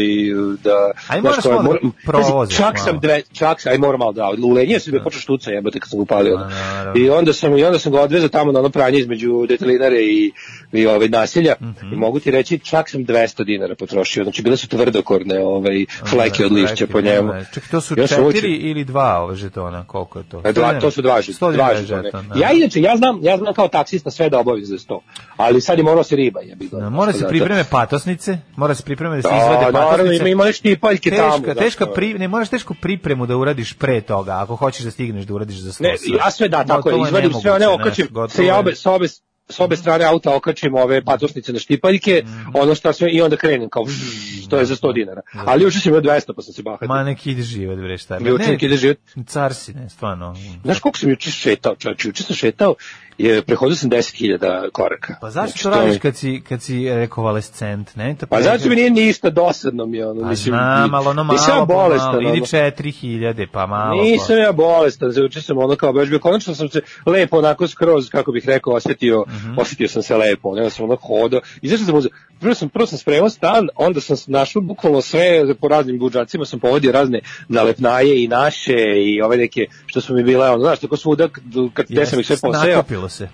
[0.63, 0.91] da...
[1.08, 2.86] Aj, moraš malo da moram- provoziš Čak malo.
[2.86, 5.89] sam dve, čak sam, aj moram malo da, ulenje sam bio počeo štuca, jebote, kad
[5.89, 6.36] sam upalio.
[6.38, 6.93] Pa, naravno.
[6.97, 10.31] I onda sam, i onda sam ga odvezao tamo na ono pranje između detelinare i,
[10.73, 11.55] i ovaj, nasilja.
[11.62, 11.93] Mhm.
[11.93, 14.23] I mogu ti reći, čak sam 200 dinara potrošio.
[14.23, 17.31] Znači, bile su tvrdokorne ovaj, fleke od lišća po njemu.
[17.53, 20.41] Čekaj, to su Ja četiri učio- ili dva ove žetona, koliko je to?
[20.45, 22.03] E, Dva, to su dva, žet- 100 dva žetona.
[22.03, 22.39] žeton, da.
[22.39, 24.99] Ja inače, ja znam, ja znam kao taksista sve da obavim za 100.
[25.38, 26.77] Ali sad je morao se riba, jebi ga.
[26.77, 30.15] Da, mora se pripreme patosnice, mora se pripreme da se Da, izvade naravno, patosnice.
[30.17, 31.54] ima- ima nešto tipaljke teška, tamo, da.
[31.56, 35.34] Teška pri, ne, moraš tešku pripremu da uradiš pre toga, ako hoćeš da stigneš da
[35.34, 35.84] uradiš za 100.
[35.84, 38.91] Ne, ja sve da, tako je, izvadim sve one, nemoguće, okačim, se ja obe, sa
[38.91, 39.08] obe,
[39.50, 42.50] s obe strane auta okačim ove patosnice na štipaljke, Mhm.
[42.54, 43.95] ono šta sve, i onda krenem kao, vzz,
[44.50, 45.21] to je za 100 dinara.
[45.36, 46.88] Ali juče sam imao 200, pa sam se bahatio.
[46.88, 48.19] Ma neki ide život, bre, šta.
[48.19, 48.98] Ne, neki ide život.
[49.28, 50.36] Car si, ne, stvarno.
[50.63, 52.76] Znaš koliko sam juče šetao, čovječ, juče sam šetao,
[53.17, 54.38] je, prehodio sam 10.000
[54.71, 55.15] koraka.
[55.21, 58.15] Pa zašto Znači, to radiš kad si, kad si rekovalescent, ne?
[58.15, 61.23] To Pa pređe- zato mi nije ništa dosadno mi ono, Pa mislim, znam, ali ono
[61.23, 62.45] malo, ja bolestan, malo, ono.
[62.45, 64.01] 4000, pa malo.
[64.04, 68.10] Nisam ja bolestan, zaučio sam ono kao baš bio, konačno sam se lepo onako skroz,
[68.10, 69.60] kako bih rekao, osjetio, Mhm.
[69.60, 73.30] osjetio sam se lepo, onda sam ono hodao, izašao sam, prvo sam, prvo sam spremao
[73.30, 75.25] stan, onda sam našao bukvalno sve,
[75.56, 78.73] po raznim budžacima sam povodio razne nalepnaje i naše
[79.06, 82.19] i ove neke, što su mi bile, ono, znaš, tako svuda, kad, kad Jeste, sam
[82.19, 83.27] ih sve poseo, Nakupilo se.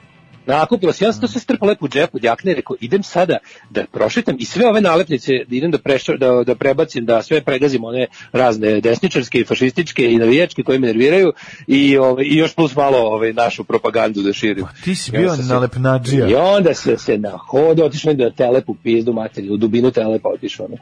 [0.48, 3.38] nakupila se, ja sam to sve strpao lepo u džepu od jakne, rekao, idem sada
[3.70, 7.42] da prošetam i sve ove nalepnice, da idem da, prešo, da, da prebacim, da sve
[7.42, 11.34] pregazim one razne desničarske i fašističke i navijačke koje me nerviraju
[11.68, 14.66] i, ove, i još plus malo ove, našu propagandu da širim.
[14.84, 16.28] Ti si bio nalepnađija.
[16.28, 20.66] I onda se se na hodu otišao da telepu pizdu materiju, u dubinu telepa otišao.
[20.66, 20.78] ono.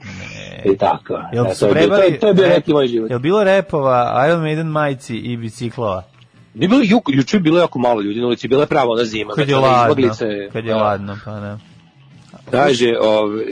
[0.66, 1.14] I tako.
[1.34, 3.10] Jel to, je to, je- to je bio rep- neki moj život.
[3.10, 6.04] Jel bilo repova, Iron Maiden majici i biciklova?
[6.54, 9.06] Nije bilo, ju, juče je bilo jako malo ljudi na ulici, bila je prava ona
[9.06, 9.34] zima.
[9.34, 10.84] Kad je znači, one ladno, izmaglice, kad je da.
[10.84, 11.58] ladno, pa ne.
[12.52, 12.94] Kaže,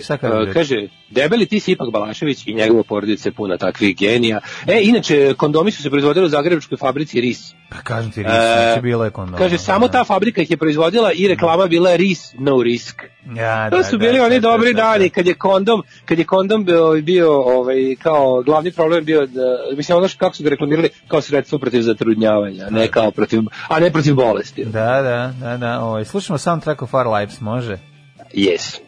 [0.03, 0.53] Šta kaže, bre?
[0.53, 4.39] kaže, debeli ti si ipak Balašević i njegova porodica je puna takvih genija.
[4.67, 7.39] E, inače, kondomi su se proizvodili u Zagrebačkoj fabrici RIS.
[7.69, 9.37] Pa kažem ti, ris, E, znači bilo je kondom.
[9.37, 13.03] Kaže, samo ta fabrika ih je proizvodila i reklama bila RIS, no risk.
[13.35, 17.33] Ja, To su bili oni dobri dani kad je kondom, kad je kondom bio, bio
[17.33, 19.41] ovaj, kao glavni problem bio da,
[19.77, 23.79] mislim ono što kako su ga reklamirali kao sredstvo protiv zatrudnjavanja, ne kao protiv, a
[23.79, 24.65] ne protiv bolesti.
[24.65, 25.79] Da, da, da, da.
[25.79, 27.77] Ovaj, slušamo soundtrack of Our Lives, može?
[28.33, 28.79] Yes.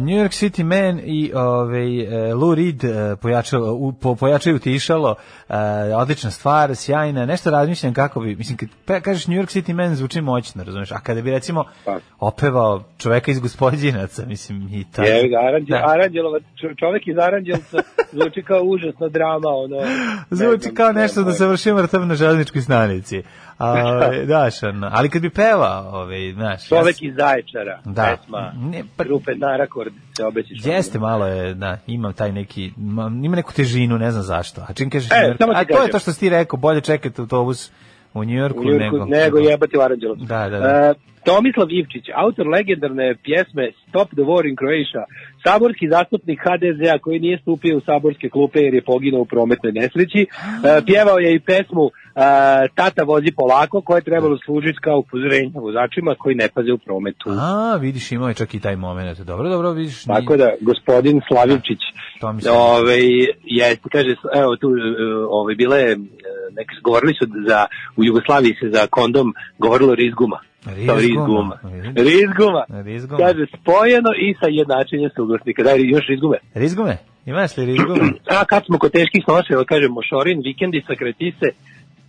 [0.00, 5.14] New York City Man i ovaj uh, Lou Reed uh, pojačalo, po, pojačaju tišalo,
[5.54, 9.94] uh, odlična stvar, sjajna, nešto razmišljam kako bi, mislim, kad kažeš New York City Man
[9.94, 11.98] zvuči moćno, razumeš, a kada bi recimo Pa.
[12.20, 15.06] opevao čoveka iz gospodinaca, mislim, i taj...
[15.08, 15.84] Je, Aranđel, Da.
[15.86, 17.78] Aranđelova, čo- čovek iz Aranđelca
[18.12, 19.76] zvuči kao užasna drama, ono.
[19.76, 19.86] ne
[20.30, 21.34] Zvuči znam, kao ne nešto da znam.
[21.34, 23.22] se vrši mrtav na železničkoj stanici.
[23.58, 26.68] A, ovaj, daš, ono, ali kad bi pevao, ovaj, znaš...
[26.68, 28.16] Čovek iz Zaječara, Da.
[28.16, 30.58] pesma, Ne, pa- grupe Narakord, se obećaš.
[30.64, 34.60] Jeste malo je, da, ima taj neki, ma- ima neku težinu, ne znam zašto.
[34.68, 37.20] A čim kažeš, E, York- ti a to je to što si rekao, bolje čekati
[37.20, 37.72] autobus
[38.14, 39.04] u Njujorku, u Njurku, nego...
[39.04, 40.24] nego jebati u Aranđelovcu.
[40.24, 40.66] Da, da, da.
[40.66, 45.04] E, Tomislav Ivčić, autor legendarne pjesme Stop the War in Croatia,
[45.46, 50.20] saborski zastupnik HDZ-a koji nije stupio u saborske klupe jer je poginuo u prometnoj nesreći,
[50.20, 50.26] e,
[50.86, 51.90] pjevao je i pesmu e,
[52.74, 57.30] Tata vozi polako koja je trebalo služiti kao upozorenje vozačima koji ne paze u prometu.
[57.30, 59.18] A, vidiš, imao je čak i taj moment.
[59.20, 60.06] Dobro, dobro, vidiš.
[60.06, 61.78] nije- Tako da, gospodin Slavivčić,
[62.20, 63.00] To mi se- ovaj,
[63.44, 64.80] je, kaže, evo tu, e,
[65.30, 65.96] ovaj, bile, e,
[66.50, 70.38] neke, govorili su za, u Jugoslaviji se za kondom govorilo rizguma.
[70.66, 70.98] Rizguma.
[70.98, 71.58] rizguma.
[71.96, 72.64] Rizguma.
[72.82, 73.18] Rizguma.
[73.18, 75.62] Kaže, spojeno i sa jednačenjem suglasnika.
[75.62, 76.36] Daj još rizgume.
[76.54, 76.96] Rizgume?
[77.26, 78.12] Imaš li rizgume?
[78.40, 81.48] A kad smo kod teških snoševa, kaže Mošorin, vikendica, kretise,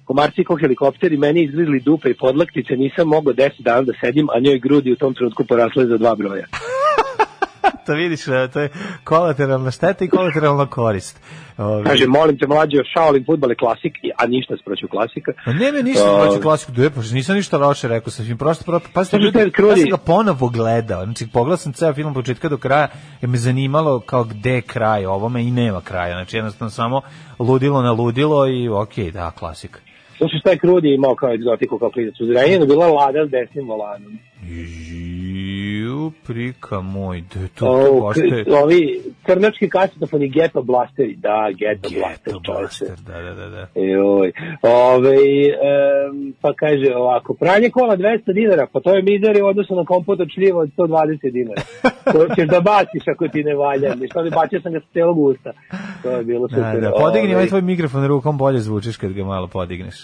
[0.06, 4.40] komarci ko helikopteri, meni izgrizli dupe i podlaktice, nisam mogao 10 dana da sedim, a
[4.40, 6.46] njoj grudi u tom trenutku porasle za dva broja.
[7.86, 8.70] to vidiš, e, to je
[9.04, 11.22] kolateralna šteta i kolateralna korist.
[11.58, 15.32] Ovaj, Kaže, molim te mlađe, Shaolin futbal je klasik, a ništa sproću klasika.
[15.46, 18.38] Ma ne, ne, ništa O, znači klasiku, da pa nisam ništa loše rekao, sam im
[18.38, 19.80] prosto, pro, pa ljudi, krudi.
[19.80, 22.88] ja sam ga ponovo gledao, znači pogledao sam ceo film početka do kraja,
[23.22, 27.02] jer me zanimalo kao gde je kraj ovome i nema kraja, znači jednostavno samo
[27.40, 29.85] ludilo na ludilo i okej, da, klasika.
[30.18, 33.68] Znači, šta je Krudi imao kao egzotiku, kao klinac u Zrenjinu, bila lada s desnim
[33.68, 34.20] volanom.
[34.48, 38.46] Ju, prika moj, de, to, to O, baš te...
[38.64, 42.86] ovi crnački kasetofoni Ghetto Blasteri, da, Ghetto, Blaster, Ghetto čoveče.
[42.86, 43.68] Blaster, da, da, da, da.
[43.82, 44.32] Joj.
[44.62, 49.76] Ove, em, pa kaže ovako, pranje kola 200 dinara, pa to je mizeri u odnosu
[49.76, 51.62] na kompot od šljiva od 120 dinara.
[52.12, 53.96] To ćeš da baciš ako ti ne valja.
[53.96, 55.52] Ništa ne bacio sam ga sa celog usta.
[56.04, 56.82] To je bilo Da, super.
[56.82, 59.96] da, podigni Ovaj, ovaj tvoj mikrofon rukom, bolje zvučiš kad ga malo podigneš.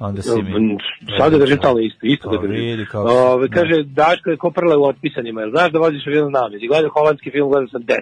[0.00, 0.78] Onda si mi...
[1.18, 2.56] Sada držim tamo isto, isto Pa ga držim.
[2.56, 3.54] vidi kako Ove, da.
[3.54, 6.66] kaže, Daško je koprla u otpisanima, jel znaš da voziš avion na namezi?
[6.66, 7.94] Gledam holandski film, gledam sam 10.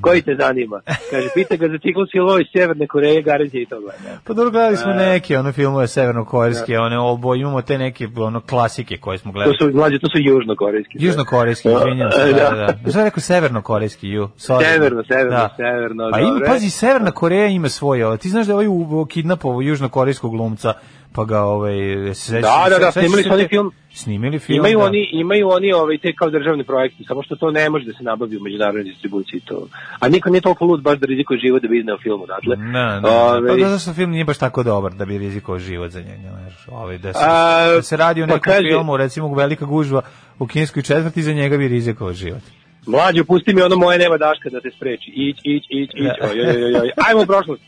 [0.00, 0.80] Koji te zanima?
[1.10, 4.18] Kaže, pita ga za ciklus filmova iz Severne Koreje, garancija i to gleda.
[4.24, 8.96] Pa dobro, gledali smo neke, ono filmove severnokorejske, one obo, imamo te neke, ono, klasike
[8.96, 9.56] koje smo To gledali.
[9.60, 10.92] su, mlađe, to su južnokorejski.
[10.96, 12.90] Južnokorejski, izvinjam se, da, da, da.
[12.90, 14.28] Šta je rekao severnokorejski, ju?
[14.38, 14.64] Sorry.
[14.64, 18.66] Severno, severno, severno, Pa ima, pazi, Severna Koreja ima svoje, ti znaš da je ovaj
[18.68, 20.72] u- kidnapovao južnokorejskog glumca,
[21.14, 21.74] pa ga, ovaj,
[22.14, 23.72] se, Da, da, da, snimili su oni film.
[23.94, 24.84] Snimili film, Imaju da.
[24.84, 28.02] oni, imaju oni ovaj, te kao državni projekti, samo što to ne može da se
[28.02, 29.40] nabavi u međunarodnoj distribuciji.
[29.40, 29.66] To.
[30.00, 32.56] A niko nije toliko lud baš da rizikuje život da bi izneo film odatle.
[32.56, 33.48] Ne, ne, Ove, ne.
[33.48, 36.28] Pa zato što film nije baš tako dobar da bi rizikovao život za njega.
[36.30, 39.64] Znaš, ovaj, da, se, A, da se radi o pa nekom kaže- filmu, recimo Velika
[39.66, 40.02] gužva
[40.38, 42.42] u kineskoj četvrti, za njega bi rizikovao život.
[42.86, 45.10] Mlađo, pusti mi ono moje nema daška da te spreči.
[45.10, 46.06] Ić, ić, ić, ić.
[46.20, 46.28] Da.
[46.28, 46.90] Oj, oj, oj, oj.
[47.08, 47.62] Ajmo u prošlost.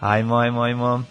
[0.00, 1.02] Ajmo, ajmo, ajmo.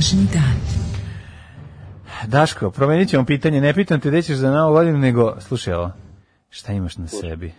[0.00, 0.54] Današnji dan.
[2.26, 3.60] Daško, promenit ćemo pitanje.
[3.60, 5.90] Ne pitam te gde ćeš za novu godinu, nego, slušaj ovo,
[6.50, 7.52] šta imaš na sebi?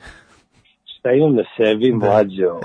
[1.01, 2.59] Šta imam na sebi, mlađo?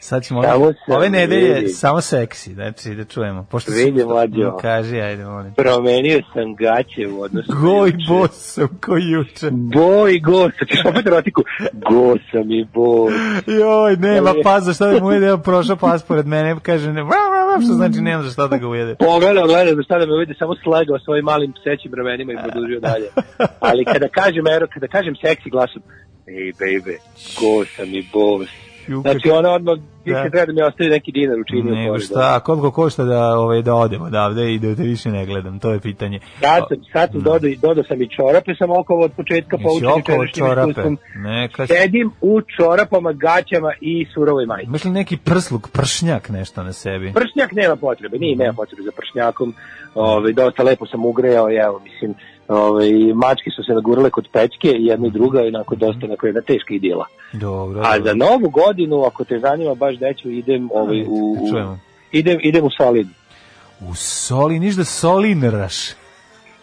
[0.00, 1.68] Sad ćemo Samo ove, nedelje vidi.
[1.68, 3.46] samo seksi, znači da čujemo.
[3.50, 4.50] Pošto Vidi, mlađo.
[4.50, 5.54] Mm, Kaži, ajde, molim.
[5.54, 9.48] Promenio sam gaće u odnosu Goj bos sam ko juče.
[9.50, 11.42] Boj, go, sad ćeš opet erotiku.
[11.72, 13.12] Go sam i boj.
[13.60, 17.02] Joj, nema Ali- pas za šta da mu ujede, prošao pas pored mene, kaže, ne,
[17.64, 18.94] što znači nema za šta da ga ujede.
[18.94, 22.80] Pogledao, gledao da šta da me vidi, samo slegao svojim malim psećim ramenima i produžio
[22.80, 23.06] dalje.
[23.68, 25.82] Ali kada kažem, ero, kada kažem seksi glasom,
[26.28, 26.96] ej, baby,
[27.34, 28.50] go sam i boss.
[28.88, 30.30] Ju, Znači, ono odmah, više Da.
[30.30, 31.74] treba da mi ostavi neki dinar učinio.
[31.74, 32.02] Nego pored.
[32.02, 35.70] šta, koliko košta da, ovaj, da odem odavde i da te više ne gledam, to
[35.70, 36.20] je pitanje.
[36.40, 40.02] Sad sam, sad sam dodao, dodao sam i čorape, sam okolo od početka poučen
[40.34, 40.70] čorape.
[40.70, 40.98] iskustvom.
[41.16, 44.66] Neka, Sedim u čorapama, gaćama i surovoj majici.
[44.66, 47.12] imaš li neki prsluk, pršnjak nešto na sebi?
[47.12, 49.54] Pršnjak nema potrebe, nije, nema potrebe za pršnjakom.
[49.94, 52.14] Ove, dosta lepo sam ugreo i evo, mislim,
[52.48, 56.40] ove, mačke su se nagurale kod pećke, jedna i druga, i onako dosta, onako jedna
[56.40, 57.06] teška idila.
[57.32, 61.78] Dobro, A za novu godinu, ako te zanima baš deću, idem ovaj, u, u, Čujemo.
[62.12, 63.08] idem, idem u Solin.
[63.80, 65.74] U soli, niš da solinraš.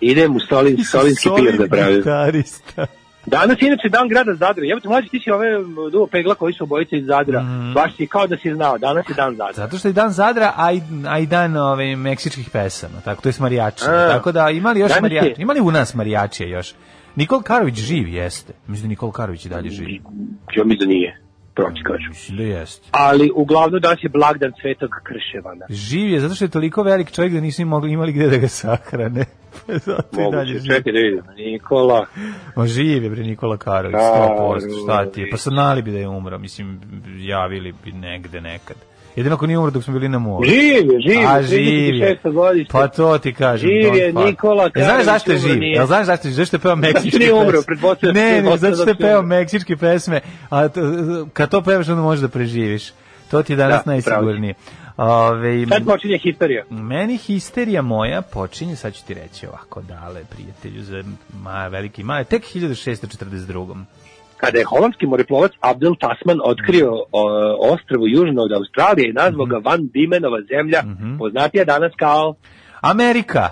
[0.01, 1.95] Idem u Solin, solinski pir da pravim.
[1.97, 2.85] gitarista.
[3.25, 4.65] Danas je inače dan grada Zadra.
[4.65, 5.47] Jebote mlađi ti si ove
[5.91, 7.41] duo pegla koji su obojice iz Zadra.
[7.41, 7.73] Mhm.
[7.73, 8.77] Baš si kao da si znao.
[8.77, 9.53] Danas je dan Zadra.
[9.53, 13.29] Zato što je dan Zadra, a i, a i dan ove, meksičkih pesama, tako, to
[13.29, 13.85] je marijači.
[13.87, 14.07] A.
[14.07, 15.41] Tako da, ima li još marijači?
[15.41, 16.73] Ima li u nas marijačije još?
[17.15, 18.53] Nikol Karović živ jeste.
[18.67, 20.01] Mislim da Nikol Karović i dalje živi.
[20.55, 21.22] Ja mi da nije.
[21.55, 22.09] Proći kažu.
[22.09, 22.87] Mislim da jeste.
[22.91, 25.65] Ali uglavnom danas je blagdan Svetog Krševana.
[25.69, 28.47] Živ je, zato što je toliko velik čovjek da nisu mogli, imali gde da ga
[28.47, 29.25] sahrane.
[29.67, 30.67] Pa zato dalje Moguće, živi.
[30.67, 31.23] čekaj da vidim.
[31.37, 32.05] Nikola.
[32.55, 35.29] Ma živ je bre Nikola Karović, Da, 100%, šta ti je?
[35.29, 36.81] Pa sad znali bi da je umro, mislim,
[37.17, 38.77] javili bi negde nekad.
[39.15, 40.43] Jedino ako nije umro dok smo bili na moru.
[40.45, 41.43] Živ je, živ A je.
[41.43, 41.59] živ
[41.95, 42.19] je.
[42.23, 42.33] 36.
[42.33, 42.71] godište.
[42.71, 43.69] Pa to ti kažem.
[43.69, 44.25] Živ je fuck.
[44.25, 45.63] Nikola Jel znaš zašto je živ?
[45.63, 46.37] Jel znaš zašto je živ?
[46.37, 47.65] Zašto je peo meksičke nije umro, pesme?
[47.67, 50.81] pretpostavljam- Ne, ne, zato što je da peo meksičke pesme, a to,
[51.33, 52.91] kad to pevaš onda možeš da preživiš.
[53.31, 54.53] To ti je danas Da, najsigurnije.
[54.97, 56.63] Ove, Sad počinje historija.
[56.69, 62.23] meni histerija moja počinje, sad ću ti reći ovako, dale, prijatelju, za ma, veliki male,
[62.23, 63.83] tek 1642.
[64.43, 67.21] Kada je holandski moreplovac Abdel Tasman otkrio o,
[67.73, 70.83] ostrvu južno od Australije i nazvao ga Van Diemenova zemlja,
[71.19, 72.35] poznatija danas kao
[72.81, 73.49] Amerika!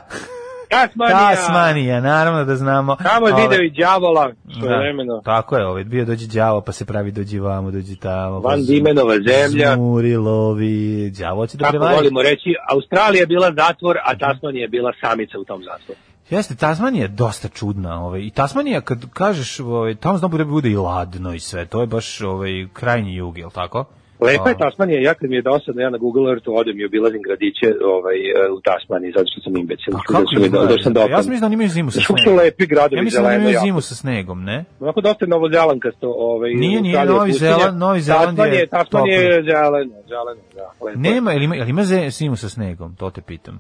[0.70, 1.36] Tasmanija.
[1.36, 2.96] Tasmanija, naravno da znamo.
[2.96, 5.22] Tamo je Ove, video i đavola, što da, vremeno.
[5.26, 8.40] Tako je, ovaj, bio dođe đavo, pa se pravi dođi vamo, dođi tamo.
[8.40, 9.74] Van pa Diemenova zemlja.
[9.76, 11.96] Zmuri, lovi, đavo će da prevari.
[11.96, 16.00] volimo reći, Australija je bila zatvor, a Tasmanija je bila samica u tom zatvoru.
[16.32, 18.06] Jeste, Tasmanija je dosta čudna.
[18.06, 21.66] Ovaj, I Tasmanija, kad kažeš, ovaj, tamo zna bude, bude i ladno i sve.
[21.66, 23.86] To je baš ovaj, krajnji jug, je li tako?
[24.20, 26.86] Lepa je A, Tasmanija, ja kad mi je dosadno, ja na Google Earthu odem i
[26.86, 29.92] obilazim gradiće ovaj, e, u Tasmaniji, zato što sam imbecil.
[29.92, 30.66] Zato kako što mi izgleda?
[30.66, 31.24] došao sam Ja dopadno.
[31.24, 32.40] sam mislim da oni imaju zimu sa Znaš kako su snegom.
[32.40, 34.66] lepi gradovi, Ja mislim da imaju zimu sa snegom, ne?
[34.80, 36.08] Onako dosta novozelankasto.
[36.30, 37.32] Ovaj, Nije, nije, Novi.
[37.34, 41.00] Zeland- Novi Zeland je Tasman je, zeleno, zeleno, da.
[41.00, 42.96] Nema, ili ima, ili ima zimu sa snegom?
[42.96, 43.60] To te pitam.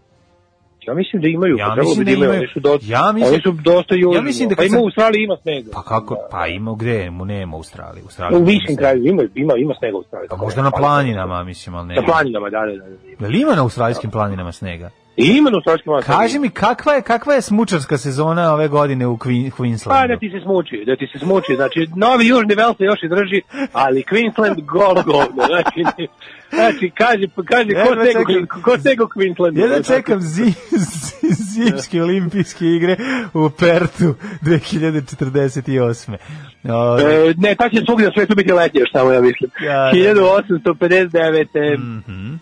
[0.87, 3.33] Ja mislim da imaju, Ja pa mislim bi da imaju, oni su dosta, Ja mislim-
[3.33, 3.95] oni su dosta.
[4.15, 5.69] Ja mislim da pa ima u Australiji ima snega.
[5.73, 8.01] Pa kako, pa ima gde, mu nema u Australiji.
[8.01, 10.29] U, Australiji U višim kraju ima, ima, ima snega u Australiji.
[10.29, 11.95] Pa možda da, na planinama, mislim, ali ne.
[11.95, 12.97] Na planinama, da, da, da.
[13.19, 13.25] da.
[13.25, 14.89] Jel ima na australijskim planinama snega?
[15.17, 16.17] I ima na australijskim planinama.
[16.21, 20.07] Kaži mi, kakva je, kakva je smučarska sezona ove godine u Queen, Pa Queenslandu?
[20.07, 21.55] da ti se smuči, da ti se smuči.
[21.55, 23.41] Znači, Novi Južni Vel se još i drži,
[23.73, 25.43] ali Queensland golo govno.
[25.47, 26.07] Znači,
[26.53, 28.61] znači kaže, kaže, ko Jedva stego, čekam.
[28.61, 29.57] ko stego Queensland?
[29.59, 32.95] Jedno čekam zi, zi- zimske olimpijske igre
[33.33, 36.15] u Pertu 2048.
[36.63, 39.49] O, E, ne, ta će svugdje na svetu biti letnje, samo ja mislim.
[39.63, 40.21] Ja, da, da.
[40.51, 41.77] 1859.
[41.77, 42.35] mhm,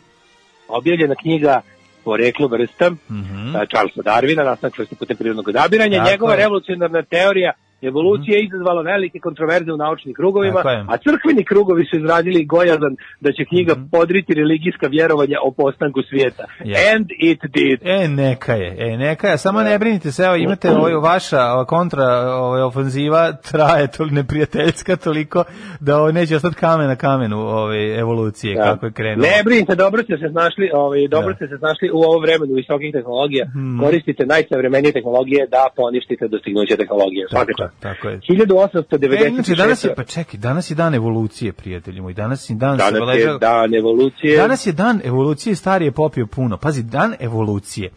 [0.67, 1.61] objavljena knjiga
[2.03, 3.55] Poreklo vrsta mhm.
[3.55, 5.97] a, Charlesa Darwina, nastanak vrste putem prirodnog odabiranja.
[5.97, 6.37] Tako Njegova je.
[6.37, 10.85] revolucionarna teorija evolucije je izazvala velike kontroverze u naučnim krugovima, Tako je.
[10.87, 13.83] a crkveni krugovi su izradili gojazan da će knjiga Mhm.
[13.91, 16.43] podriti religijska vjerovanja o postanku svijeta.
[16.63, 16.75] Je.
[16.95, 17.79] And it did.
[17.83, 22.05] E, neka je, e, neka je, samo ne brinite se, evo, imate ovaj, vaša kontra
[22.35, 25.43] ovaj, ofenziva, traje to neprijateljska toliko
[25.79, 28.63] da ovaj, neće ostati kamen na kamenu ovaj, evolucije, Da.
[28.63, 29.27] kako je krenulo.
[29.27, 31.35] Ne brinite, dobro ste se snašli, ovaj, dobro Da.
[31.35, 33.45] ste se snašli u ovom vremenu visokih tehnologija.
[33.47, 33.79] Mhm.
[33.79, 37.27] Koristite najsavremenije tehnologije da poništite dostignuće tehnologije.
[37.29, 38.19] Svaka Tako, je.
[38.19, 39.23] 1896.
[39.23, 42.77] E, inače, danas je, pa čekaj, danas je dan evolucije, prijatelji moji, danas je dan,
[42.77, 44.37] Danas obeležava- je dan evolucije.
[44.37, 46.57] Danas je dan evolucije, stari je popio puno.
[46.57, 47.89] Pazi, dan evolucije.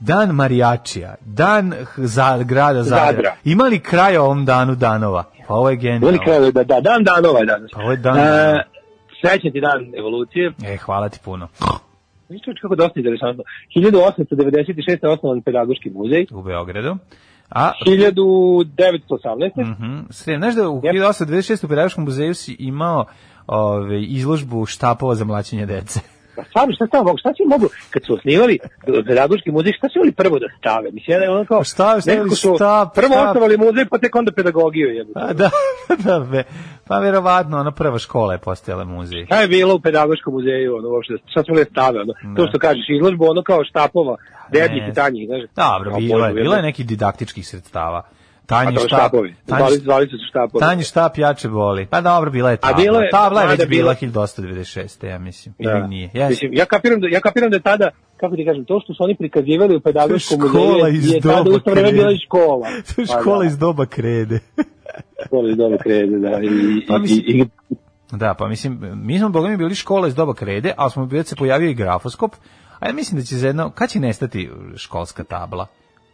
[0.00, 3.06] Dan marijačija, dan za, grada Zadra.
[3.06, 3.34] Zadra.
[3.44, 5.24] Ima li kraj ovom danu danova?
[5.48, 6.06] Pa ovo je genijalno.
[6.06, 7.70] Veli kraj, da, da, dan danova je danas.
[7.72, 8.62] Pa ovo je dan E, danova.
[9.20, 10.52] Srećan ti dan evolucije.
[10.64, 11.48] E, hvala ti puno.
[12.28, 13.44] Viš kako dosta interesantno.
[13.76, 14.98] 1896.
[15.02, 16.26] je osnovan pedagoški muzej.
[16.30, 16.96] U Beogradu.
[17.48, 19.50] A, 1918.
[19.56, 20.94] mhm, sve, znaš da u Jep.
[20.94, 21.64] 1826.
[21.64, 23.04] u Pedagoškom muzeju si imao
[23.46, 26.00] ove, izložbu štapova za mlaćenje dece.
[26.36, 28.58] Pa stvarno, šta tamo mogu, šta si mogu, kad su osnivali
[29.06, 30.90] pedagoški muzej, šta su imali prvo da stave?
[30.92, 33.28] Mislim, ja ono kao, Pa šta nekako su štap, prvo štap.
[33.28, 34.88] osnovali muzej, pa tek onda pedagogiju.
[34.88, 35.20] Jebote.
[35.20, 35.50] Pa da,
[36.06, 36.42] da, be,
[36.88, 39.24] pa verovatno, ona prva škola je postojala muzej.
[39.26, 42.58] Šta je bilo u pedagoškom muzeju, ono, uopšte, šta su da stave, ono, to što
[42.58, 44.16] kažeš, izložbu, ono kao štapova,
[44.52, 45.42] dednih i tanjih, znaš.
[45.56, 48.02] Dobro, bilo je, bilo je nekih didaktičkih sredstava.
[48.46, 49.12] A Tanji štap,
[49.46, 50.60] tanji, zvali, su štapovi.
[50.60, 51.86] tanji štap jače boli.
[51.86, 52.76] Pa dobro, bila je A tabla.
[52.76, 55.04] bilo je- tabla je već bila bilo- 1896.
[55.04, 55.54] ja mislim.
[55.58, 55.70] Da.
[55.70, 56.08] Ili nije.
[56.10, 56.28] Yes.
[56.28, 59.02] Mislim, ja kapiram da ja kapiram da je tada kako ti kažem, to što su
[59.02, 62.68] oni prikazivali u pedagoškom muzeju je tada u vreme bila i škola.
[62.86, 64.38] To je Pa škola da, iz doba krede.
[65.26, 66.40] škola iz doba krede, da.
[66.40, 66.48] I,
[66.88, 67.76] Pa i, mislim- i, i,
[68.12, 71.26] Da, pa mislim, mi smo, boga mi, bili škola iz doba krede, ali smo već
[71.26, 72.32] se pojavio i grafoskop,
[72.78, 75.66] a ja mislim da će za jedno, kad će nestati školska tabla?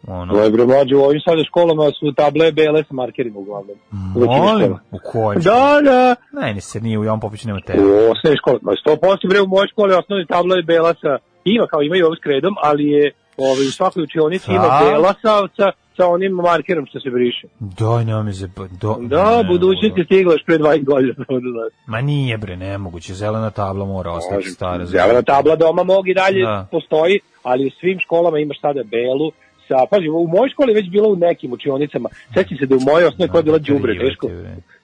[0.07, 3.77] Ono, Ovo je bre mlađe, u ovim sada školama su table bele sa markerima uglavnom.
[4.15, 5.35] Molim, u kojoj?
[5.35, 6.15] Da, da.
[6.41, 7.79] Ne, ne se nije, u Jovan Popiću nema tebe.
[7.83, 11.67] U osnovnoj školi, ma 100% bre u mojoj školi osnovna tabla je bela sa, ima
[11.67, 15.71] kao imaju ovo s kredom, ali je ovaj, u svakoj učionici ima bela sa, sa,
[15.97, 17.47] sa onim markerom što se briše.
[17.59, 21.13] Daj, nema mi se, pa, do, Da, ne, budućnost je stigla još pre 20 godina.
[21.57, 21.69] da.
[21.87, 24.85] Ma nije bre, nemoguće, zelena tabla mora ostati stara.
[24.85, 26.67] Zelena tabla doma mog i dalje Da.
[26.71, 29.31] postoji, ali u svim školama imaš sada belu,
[29.67, 32.85] sa, pazi, u mojoj školi je već bilo u nekim učionicama, sećam se da u
[32.91, 34.27] mojoj osnovi koja je bila Krivo teško,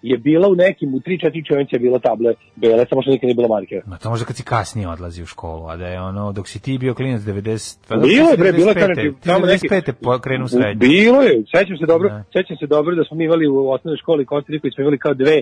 [0.01, 3.35] je bila u nekim, u 3-4 učionice je bila table bele, samo što nikad nije
[3.35, 3.81] bilo markera.
[3.85, 6.61] Ma to možda kad si kasnije odlazi u školu, a da je ono, dok si
[6.61, 7.77] ti bio klinac 90...
[7.87, 8.87] pa Bilo je, bre, bilo je 95.
[8.87, 9.91] kažem tamo neki- 95.
[9.93, 10.79] po- krenu u srednju.
[10.79, 12.23] Bilo je, sećam se dobro, Da.
[12.33, 15.41] sećam se dobro da smo mi imali u osnovnoj školi Kostariku smo imali kao dve,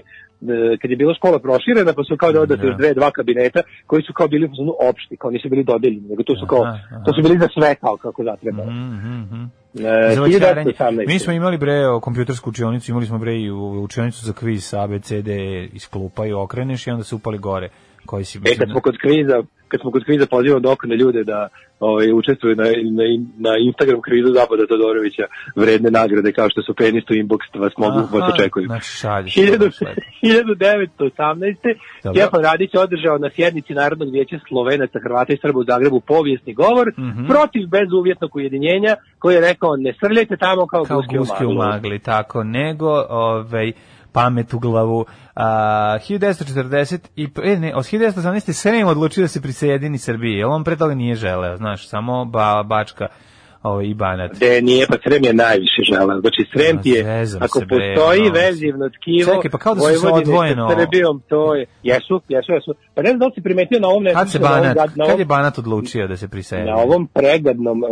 [0.81, 2.67] kad je bila škola proširena, pa su kao da Da.
[2.67, 6.23] još dve, dva kabineta koji su kao bili u opšti, kao nisu bili dodeljeni, nego
[6.23, 7.03] to su kao, Aha, aha.
[7.05, 8.63] to su bili za sve kao kako zatreba.
[8.63, 9.43] Mhm, mhm.
[9.79, 10.71] E, Za vaćaranje.
[10.71, 11.07] 1918.
[11.07, 14.73] Mi smo imali bre o, kompjutersku učionicu, imali smo bre i u, učionicu za kviz
[14.73, 15.35] A, B, C, D
[15.73, 17.69] iz klupa i okreneš i onda se upali gore
[18.11, 19.37] koji si E, kad smo kod kviza,
[19.71, 21.47] kad smo kod kviza pozivamo dokone ljude da
[21.79, 22.63] ovaj, učestvuju na,
[22.99, 23.03] na,
[23.47, 27.99] na Instagram kvizu Zapada Todorovića vredne nagrade kao što su penis to inbox vas mogu
[27.99, 28.65] Aha, vas očekuju.
[28.67, 29.33] Znači šalješ.
[29.35, 30.01] 1000 to baš lepo.
[30.23, 31.55] 1918.
[32.03, 32.13] Dobro.
[32.13, 36.87] Stjepan Radić održao na sjednici Narodnog vijeća Slovenaca, Hrvata i Srba u Zagrebu povijesni govor
[36.97, 37.25] Mhm.
[37.27, 42.43] protiv bezuvjetnog ujedinjenja koji je rekao ne srljajte tamo kao, kao guske u magli, tako,
[42.43, 43.71] nego ovaj,
[44.17, 45.05] pamet u glavu.
[45.35, 48.53] A, 1940 i e, ne, od 1918.
[48.53, 52.63] Srem odlučio da se prisjedini Srbiji, jer on pre toga nije želeo, znaš, samo ba,
[52.63, 53.07] Bačka
[53.63, 54.31] ovaj, i Banat.
[54.33, 56.19] De nije, pa Srem je najviše želeo.
[56.21, 57.01] Znači Srem ti je,
[57.39, 58.31] ako bre, postoji ono.
[58.33, 62.73] vezivno tkivo Čekaj, pa kao da su se odvojeno- Srbijom, to je, jesu, jesu, jesu.
[62.95, 64.83] Pa ne znam da li si primetio na ovom Kad se na ovom Banat, na
[64.85, 66.63] kad ovom- je Banat odlučio da se prisedi?
[66.63, 67.87] na ovom pregadnom e,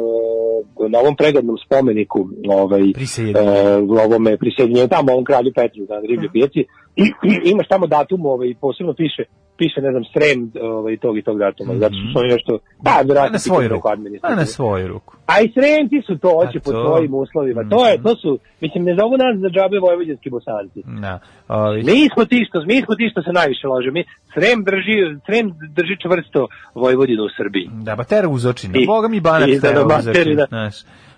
[0.89, 3.49] na ovom pregadnom spomeniku ovaj Prisjedinjenju.
[3.49, 7.03] e, u ovome prisjedinjenju tamo ovom kralju Petru na riblju pijaci i,
[7.45, 9.23] imaš tamo datum ovaj posebno piše
[9.57, 12.51] piše, ne znam, Srem ovaj, tog i tog datuma, zato što su oni nešto,
[12.83, 13.89] pa, A vjerojatno na svoju ruku.
[14.35, 15.15] na svoju ruku.
[15.25, 17.69] A i Sremci su to, hoće A po svojim uslovima.
[17.69, 20.79] To je, to su, mislim, ne zovu nas za džabe vojvođanski bosanci.
[21.01, 21.19] Da.
[21.47, 23.91] Ovi, Mi smo ti što, mi smo ti što se najviše lože.
[23.91, 24.03] Mi,
[24.33, 24.95] Srem drži,
[25.25, 27.69] Srem drži čvrsto Vojvodinu u Srbiji.
[27.73, 28.73] da, ba tera uzočina.
[28.77, 30.11] I- Boga mi banac i da, tera da, uzočina.
[30.11, 30.45] materina.
[30.49, 30.75] Znaš.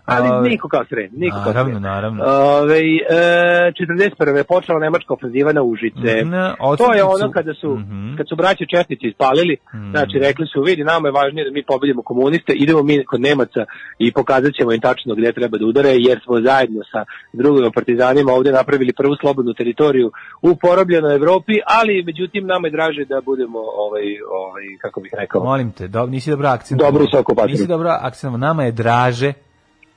[0.08, 1.82] Ali niko kao Srem, niko kao Naravno, Srem.
[1.84, 2.24] naravno.
[2.26, 2.80] Ove,
[3.10, 4.38] e, 41.
[4.38, 6.26] je počela nemačka ofenziva na Užice.
[6.26, 8.16] Na to je ono kada su, Mhm.
[8.18, 9.58] kad su braće Četnici ispalili,
[9.92, 13.66] znači rekli su, vidi, nama je važnije da mi pobedimo komuniste, idemo mi kod Nemaca
[14.00, 18.32] i pokazat ćemo im tačno gdje treba da udare, jer smo zajedno sa drugim partizanima
[18.32, 23.60] ovdje napravili prvu slobodnu teritoriju u porobljenoj Evropi, ali međutim nama je draže da budemo,
[23.60, 24.04] ovaj,
[24.42, 26.82] ovaj, kako bih rekao, Molim te, do, nisi dobro akcent.
[26.82, 27.52] Dobro se okupatori.
[27.52, 28.38] Nisi dobro akcent.
[28.38, 29.34] Nama je draže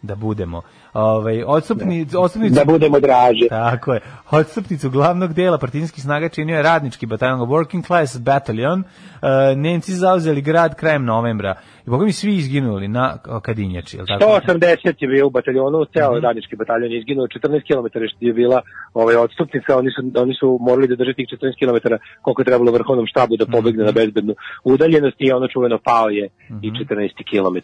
[0.03, 0.63] da budemo.
[0.93, 3.49] Ovaj odstupni odstupnicu da budemo draže.
[3.49, 4.01] Tako je.
[4.31, 8.81] Odstupnicu glavnog dela partizanskih snaga činio je radnički bataljon Working Class Battalion.
[8.81, 11.55] E, Nemci zauzeli grad krajem novembra.
[11.87, 14.25] I boga mi svi izginuli na Kadinjači, je tako?
[14.25, 18.63] 180 je bio u bataljonu, ceo radnički bataljon je izginuo, 14 km je bila
[18.95, 22.73] ovaj, odstupnica, oni su, oni su morali da drže tih 14 km koliko je trebalo
[22.73, 24.35] vrhovnom štabu da pobegne na bezbednu
[24.65, 26.29] udaljenost i ono čuveno pao je
[26.63, 27.57] i 14 km.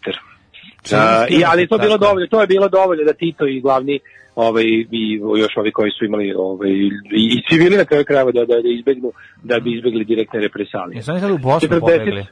[0.84, 4.00] Uh, i, ali to bilo dovoljno, to je bilo dovoljno da Tito i glavni
[4.34, 8.40] ovaj i još ovi koji su imali ovaj i, i civili na kraju krajeva da,
[8.40, 9.12] da, da izbegnu
[9.42, 10.96] da bi izbegli direktne represalije.
[10.96, 12.26] Jesu oni sad u Bosnu 40 pobegli?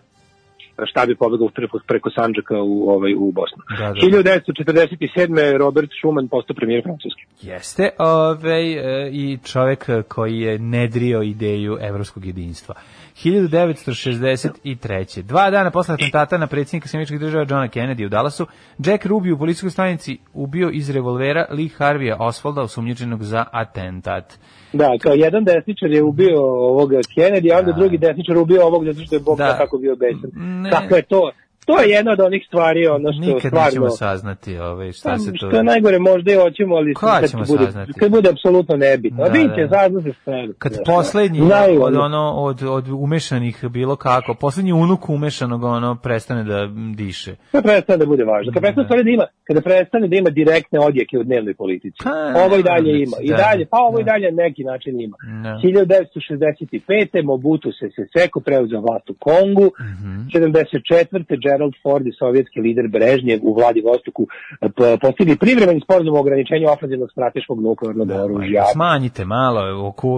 [0.86, 3.62] šta bi pobegao preko, preko Sandžaka u ovaj u Bosnu.
[3.78, 3.94] Da, da.
[3.94, 5.58] 1947.
[5.58, 7.22] Robert Schuman postao premijer Francuske.
[7.42, 12.74] Jeste, ovaj, e, i čovek koji je nedrio ideju evropskog jedinstva.
[13.14, 15.22] 1963.
[15.22, 18.46] Dva dana posle atentata na predsjednika Sjemičkih država Johna Kennedy u Dallasu,
[18.78, 24.38] Jack Ruby u policijskoj stanici ubio iz revolvera Lee Harveya Oswalda osumnjičenog za atentat.
[24.72, 27.78] Da, kao jedan desničar je ubio ovog Kennedy, a onda Da.
[27.78, 29.56] drugi desničar ubio ovog zato što je Bog Da.
[29.58, 30.30] kako bio besan.
[30.34, 30.70] Ne.
[30.70, 31.30] Kako je to?
[31.64, 33.66] To je jedna od onih stvari, ono što Nikad stvarno...
[33.66, 35.36] nećemo saznati ovaj, šta se to...
[35.36, 37.92] Što je najgore, možda i hoćemo, ali Kad kad, ćemo bude, saznati?
[37.92, 39.24] kad bude apsolutno nebitno.
[39.24, 39.78] Da, Da, Vidite, da.
[39.78, 40.48] sazna se sve.
[40.58, 46.44] Kad poslednji Znaju od, ono, od, od umešanih bilo kako, poslednji unuk umešanog ono prestane
[46.44, 47.34] da diše.
[47.52, 48.52] Kad prestane da bude važno.
[48.52, 51.96] Kad prestane stvari da ima, kada prestane da ima direktne odjeke u dnevnoj politici.
[52.04, 53.16] Pa, ovo i dalje da, ima.
[53.22, 54.10] I da, dalje, pa ovo i da.
[54.12, 55.16] dalje na neki način ima.
[55.42, 55.60] Da.
[55.64, 57.24] 1965.
[57.24, 59.70] Mobutu se Seseko preuzeo vlast u Kongu.
[59.80, 60.14] Mhm.
[60.34, 61.36] 74.
[61.54, 64.26] Gerald Ford i sovjetski lider Brežnjev u Vladivostoku
[64.60, 64.68] eh,
[65.00, 68.62] postigli privremeni sporazum o ograničenju ofenzivnog strateškog nuklearnog oružja.
[68.72, 69.60] Smanjite malo,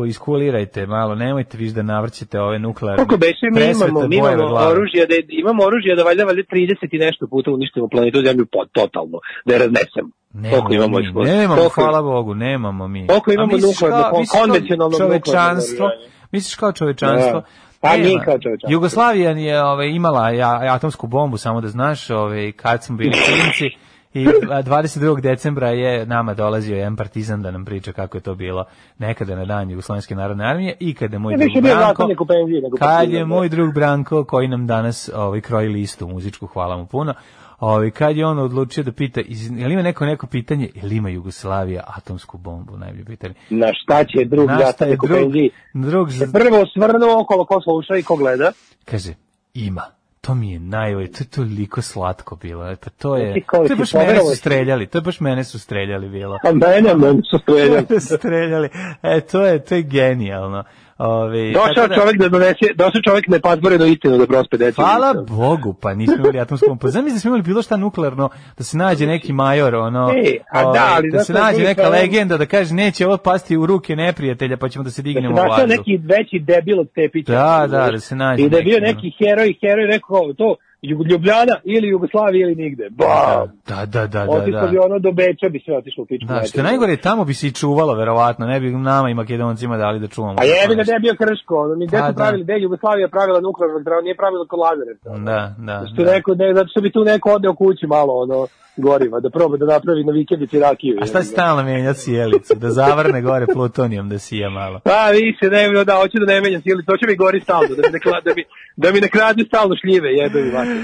[0.08, 3.04] iskulirajte malo, nemojte viš da navrćete ove nuklearne.
[3.04, 6.98] Kako beše, mi imamo, mi imamo oružje, da imamo oružje da valjda valjda 30 i
[6.98, 10.10] nešto puta uništimo planetu Zemlju po, totalno, da je raznesemo.
[10.32, 13.06] Nemamo, imamo mi, nemamo, Toliko- hvala Bogu, nemamo mi.
[13.06, 14.04] Koliko imamo nuklearno,
[14.38, 15.90] konvencionalno nuklearno čovečanstvo,
[16.32, 17.46] misliš kao čovečanstvo, Da.
[17.88, 18.24] Pa Nema.
[18.24, 18.72] kao čovečanstvo.
[18.72, 23.76] Jugoslavija je ovaj, imala ja, atomsku bombu, samo da znaš, ovaj, kad smo bili klinci,
[24.16, 25.20] I a, 22.
[25.20, 28.64] decembra je nama dolazio jedan partizan da nam priča kako je to bilo
[28.98, 32.24] nekada na dan Jugoslovenske narodne armije i kada je moj Ne, drug Branko, nego
[32.78, 33.26] kad je da.
[33.26, 37.14] moj drug Branko koji nam danas ovaj kroji listu muzičku, hvala mu puno.
[37.60, 40.96] Ovaj kad je on odlučio da pita, je li ima neko neko pitanje, je li
[40.96, 43.34] ima Jugoslavija atomsku bombu, najbolje pitanje.
[43.50, 45.32] Na šta će drug Na šta je drug,
[45.74, 48.52] drug Se prvo osvrnuo okolo ko sluša i ko gleda.
[48.84, 49.14] kaže,
[49.54, 49.82] ima.
[50.20, 52.76] To mi je najbolje, to je toliko slatko bilo.
[52.84, 56.08] Pa to je, to je baš mene su streljali, to je baš mene su streljali
[56.08, 56.38] bilo.
[56.44, 58.00] A mene, mene su streljali.
[58.00, 58.68] Su streljali.
[59.02, 60.64] E, to je, to je genijalno.
[60.98, 64.82] Ove, Došao da- čovjek da donese, došao čovjek nepazboreno istinu da prospe decu.
[64.82, 66.88] Hvala Bogu, pa nismo imali atomsku bombu.
[66.88, 68.28] Zamisli da smo imali bilo šta nuklearno,
[68.58, 71.82] da se nađe neki major, ono, E, a da, ovaj, ali da se nađe neka
[71.82, 75.08] problem- legenda, da kaže neće ovo pasti u ruke neprijatelja, pa ćemo da se Da
[75.08, 75.68] se dignemo u vazduh.
[75.68, 77.32] neki veći debil od Tepića.
[77.32, 80.56] Da, da, da se nađe I da je bio neki, neki heroj, heroj rekao to,
[80.82, 82.88] Ljubljana ili Jugoslavija ili nigde.
[82.90, 83.48] Bam!
[83.68, 84.82] Da, da, da, da, Otišao bi da.
[84.84, 86.26] ono do Beča bi sve otišlo u pičku.
[86.26, 90.00] Da, što najgore, tamo bi se i čuvalo, verovatno, ne bi nama i makedoncima dali
[90.00, 90.36] da čuvamo.
[90.40, 92.16] A jebi ga da je bio Krško, ono, mi gde Pa, su da.
[92.16, 95.08] pravili, gde Jugoslavija pravila nuklearnu elektranu, nije pravila kod Lazarevca.
[95.28, 96.10] Da, da, Što da.
[96.12, 98.46] neko, ne, zato što bi tu neko odneo kući malo, ono,
[98.76, 100.98] goriva, da proba da napravi na vikendici rakiju.
[101.02, 102.54] A šta si stalno menjati sjelicu?
[102.54, 104.80] Da zavrne gore plutonijom, da sija malo.
[104.84, 107.74] Pa više, ne, da, hoću da ne menjam sili, to će mi gori stalno, da
[107.74, 108.44] mi ne, da mi,
[108.76, 110.74] da mi ne kradu stalno šljive, jebe mi vatre.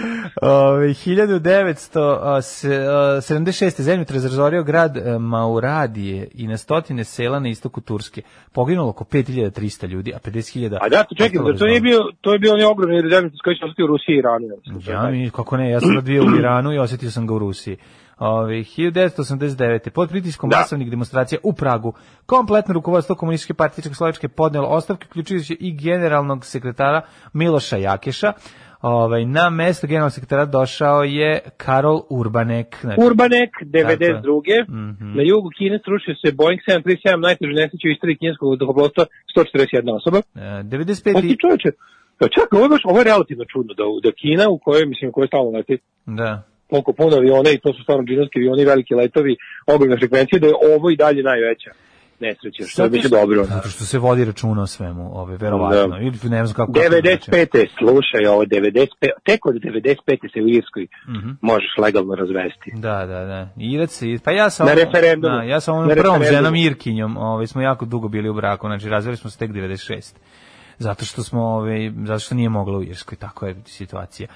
[0.43, 3.80] Ove, 1976.
[3.80, 8.22] zemljotres razorio grad e, Mauradije i na stotine sela na istoku Turske.
[8.53, 12.32] Poginulo oko 5300 ljudi, a 50.000 A da, to čekaj, da to nije bio, to
[12.32, 14.49] je bio onaj ogromni rezervnic koji će ostati u Rusiji i Iranu.
[14.88, 17.76] ja mi, kako ne, ja sam odbio u Iranu i osetio sam ga u Rusiji.
[18.24, 19.90] Ove, 1989.
[19.90, 20.56] Pod pritiskom Da.
[20.56, 21.92] masovnih demonstracija u Pragu,
[22.26, 27.02] kompletno rukovodstvo komunističke partije Čekoslovačke podnelo ostavke, uključujući i generalnog sekretara
[27.32, 28.32] Miloša Jakeša.
[28.82, 32.76] Ovaj, na mesto generalnog sekretara došao je Karol Urbanek.
[32.80, 34.64] Znači, Urbanek, 92.
[34.68, 35.16] Mhm.
[35.16, 39.04] Na jugu Kine srušio se Boeing 737, najtežu nesreću u istoriji kineskog vazduhoplovstva,
[39.36, 40.18] 141 osoba.
[40.18, 41.20] e, Pa 95.
[41.20, 41.68] ti čovječe,
[42.18, 45.10] pa čak, ovo je, baš, ovo je relativno čudno, da, da Kina u kojoj, mislim,
[45.10, 46.42] u kojoj stalno leti Da.
[46.72, 49.32] Toliko puno aviona i to su stvarno džinovski avioni, veliki letovi,
[49.74, 51.72] ogromne frekvencije, da je ovo i dalje najveća
[52.26, 53.44] nesreća, što biće dobro.
[53.44, 55.96] Zato što se vodi računa o svemu, ove, verovatno.
[55.96, 56.02] Da.
[56.02, 56.72] Ili ne znam kako...
[56.72, 57.68] kako da 95.
[57.78, 58.86] slušaj ovo, 95.
[59.24, 60.32] Tek od 95.
[60.32, 61.30] se u Irskoj Mhm.
[61.40, 62.70] možeš legalno razvesti.
[62.74, 63.48] Da, da, da.
[63.56, 65.36] Irac se, pa ja sam Na referendumu.
[65.36, 68.88] Da, ja sam ovom prvom ženom Irkinjom, ovaj smo jako dugo bili u braku, znači
[68.88, 70.14] razveli smo se tek 96.
[70.78, 74.28] Zato što smo ovaj zato što nije mogla u Irskoj, tako je situacija.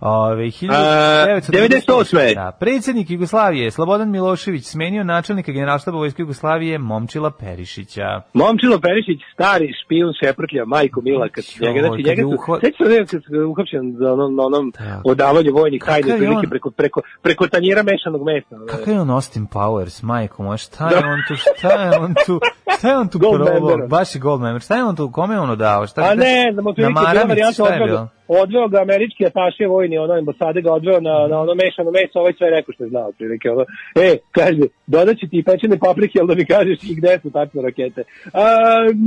[0.00, 2.34] Ovaj 98..
[2.34, 8.20] Da, predsjednik Jugoslavije Slobodan Milošević smenio načelnika Generalštaba Vojske Jugoslavije Momčila Perišića.
[8.32, 12.86] Momčilo Perišić, stari špijun šeprtlja, majko Mila, kad su njega, znači njega uhva- sećam
[13.22, 15.00] se uhapšen za onom, onom Da.
[15.04, 18.56] odavanju vojnih tajni prilike preko, preko, preko tanjira mešanog mesa.
[18.68, 22.40] Kakav je on Austin Powers, majko moja, šta je on tu, šta je on tu,
[22.78, 25.40] šta je on tu probao, baš je gold member, šta je on tu, kome je
[25.40, 25.50] on
[25.82, 28.08] odao, šta A ne, znam, otprilike na bila varijanta, odveo,
[28.42, 32.34] odveo ga američki ataše vojni, ono ambasade ga odveo na, na ono mešano meso, ovaj
[32.38, 33.64] sve rekao što je znao, otprilike, ono,
[34.06, 34.08] e,
[34.38, 38.00] kaže, dodat ću ti pečene paprike, ali da mi kažeš i gde su tačno rakete.
[38.42, 38.44] A,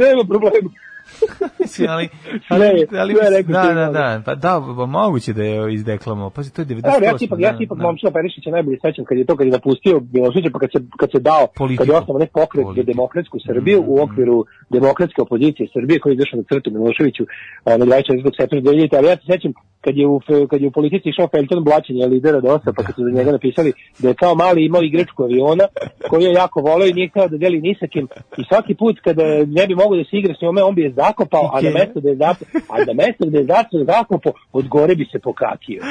[0.03, 0.69] nema problema.
[1.60, 2.10] Mislim, ali,
[2.47, 6.30] Sve ali, ali sve rekao da, da, da, pa da, pa moguće da je izdeklamao,
[6.30, 6.95] pazi, to je 98.
[6.95, 9.36] Evo, ja se ipak, ja se ipak da, Momčila Perišića najbolje sećam kad je to,
[9.36, 11.82] kad je napustio Miloševića, pa kad se, kad se dao, Politiku.
[11.82, 16.16] kad je osnovan ne pokret za demokratsku Srbiju u okviru demokratske opozicije Srbije koji je
[16.16, 17.24] izašao na crtu Miloševiću
[17.66, 18.41] na 24.
[18.41, 18.97] septembra 2000.
[18.97, 19.51] Ali ja se sećam
[19.86, 23.01] kad je u, kad je u politici išao Felton blaćenje lidera DOS-a, pa kad su
[23.03, 25.65] za njega napisali da je kao mali imao igračku aviona
[26.09, 28.07] koju je jako voleo i nije hteo da deli ni sa kim.
[28.38, 29.23] I svaki put kada
[29.57, 31.99] ne bi mogao da se igra s njome, on bi je zakopao, a na mesto
[31.99, 35.81] da je zakopao, a na mesto da je zakopao, zakopao od gore bi se pokakio.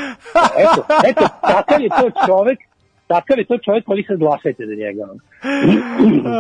[0.65, 0.81] Eto,
[1.11, 2.59] eto, takav je to čovek,
[3.15, 5.05] takav je to čovek, pa vi sad glasajte za njega.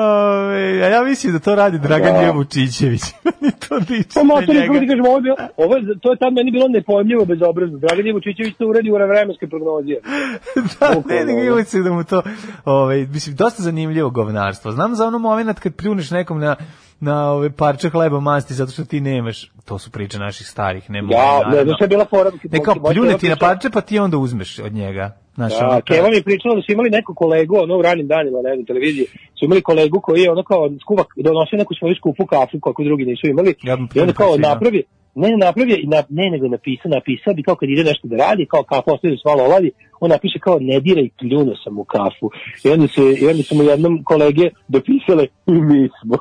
[0.08, 2.30] Ove, a ja mislim da to radi Dragan Da.
[2.30, 3.02] Vučićević.
[3.42, 4.66] Ni to liči Pa na motor njega.
[4.66, 7.78] kako ti kažem, ovo je, ovo je, to je tad meni bilo nepojmljivo bezobrazno.
[7.78, 9.94] Dragan Jevučićević to uradi u vremenskoj prognozi.
[10.80, 11.52] da, ne, nego ono.
[11.52, 12.22] uvijek se da mu to,
[12.64, 14.72] ovaj, mislim, dosta zanimljivo govnarstvo.
[14.72, 16.56] Znam za ono moment kad pljuneš nekom na
[17.00, 21.02] na ove parče hleba masti zato što ti nemaš, to su priče naših starih, ne
[21.02, 22.30] mogu, Ja, ne znam što je bila fora.
[22.50, 25.16] Ne kao pljune ti na parče pa ti onda uzmeš od njega.
[25.34, 28.06] Znaš, Da, ono, Keva mi je pričala da su imali neku kolegu, ono u ranim
[28.06, 29.06] danima na jednoj televiziji,
[29.38, 33.04] su imali kolegu koji je ono kao skuva, donosio neku svoju skupu kafu kako drugi
[33.04, 33.54] nisu imali.
[33.62, 34.50] Ja I onda kao preferirao.
[34.54, 34.82] napravi,
[35.14, 38.46] ne, napravio, i na, ne, nego napisao, napisao bi kao kad ide nešto da radi,
[38.46, 41.84] kao kafa ostaje da se malo oladi, on napiše kao ne diraj pljuno sam u
[41.84, 42.30] kafu.
[42.64, 46.16] I onda, se, i onda su mu jednom kolege dopisale i mi smo.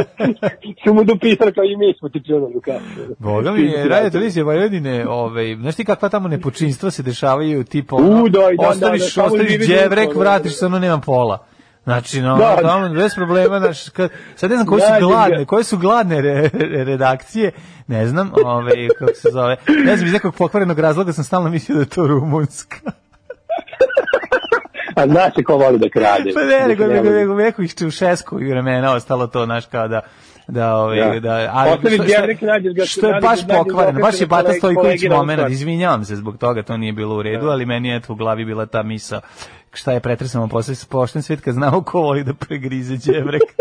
[0.84, 3.14] su mu dopisali kao i mi smo ti pljunuli u kafu.
[3.18, 7.96] Boga mi je, radio televizije Vojvodine, ovaj, znaš ti kakva tamo nepočinstva se dešavaju, tipa,
[7.96, 10.56] ono, U, da, i da, ostaviš, da, da, ostaviš da, vratiš da.
[10.56, 11.55] se, ono nema pola.
[11.86, 12.56] Znači, no, Da.
[12.56, 16.50] tamo, bez problema, znaš, kad, sad ne znam koje su gladne, koje su gladne re,
[16.52, 17.50] re- redakcije,
[17.86, 21.74] ne znam, ovaj, kako se zove, ne znam, iz nekog pokvarenog razloga sam stalno mislio
[21.76, 22.76] da je to rumunska.
[24.96, 26.30] A zna se ko voli da krade.
[26.34, 29.00] Pa ne, nego, Mislim, nego, nema- nego, neko iz Čaušesku i vremena
[30.48, 31.20] da, da, ovaj, Ja.
[31.20, 34.52] da, ali Ostaviš što- što- nađeš ga- što je baš ga pokvareno, baš je Bata
[34.52, 38.14] Stojković moment, izvinjavam se zbog toga, to nije bilo u redu, ali meni je u
[38.14, 39.20] glavi bila ta misa
[39.72, 43.42] šta je pretresamo posle pošten svet kad znamo ko voli da pregrize đevrek.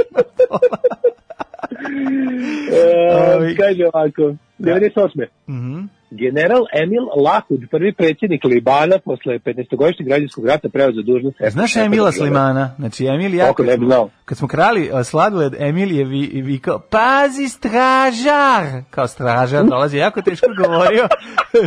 [2.71, 5.25] E, Ovi- kaže ovako, 98.
[5.47, 5.79] Mhm.
[6.15, 11.37] General Emil Lahud, prvi predsjednik Libana posle 15-godišnjeg građanskog rata preuzeo dužnost.
[11.49, 12.75] Znaš Emila Slimana?
[12.77, 14.09] Znači, Emil ja, Kako kad ne bi smo, znao.
[14.25, 18.63] kad smo krali a, sladoled, Emil je vi, vikao, pazi stražar!
[18.89, 21.07] Kao stražar dolazi, jako teško govorio.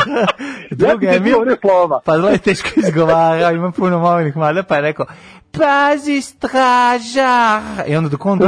[0.70, 1.34] Drug Ja Emil,
[2.04, 5.06] pa zlo je teško izgovarao, ima puno mobilnih mada, pa je rekao,
[5.52, 7.62] pazi stražar!
[7.86, 8.38] I onda dok on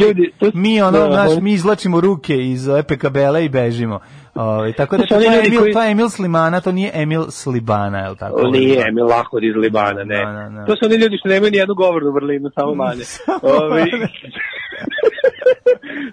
[0.00, 4.00] ljudi, to- mi, ono, da, znaš, oni- mi izlačimo ruke iz EPKBL-a i bežimo.
[4.36, 7.24] Ovaj, tako da To su je Emil, koji- to je Emil Slimana, to nije Emil
[7.30, 8.36] Slibana, je li tako?
[8.38, 10.16] O, nije Emil Lahud iz Libana, ne.
[10.16, 10.64] Da, da, da.
[10.64, 13.04] To su oni ljudi što nemaju ni jednu govornu vrlinu, samo manje.
[13.42, 13.82] Ovi...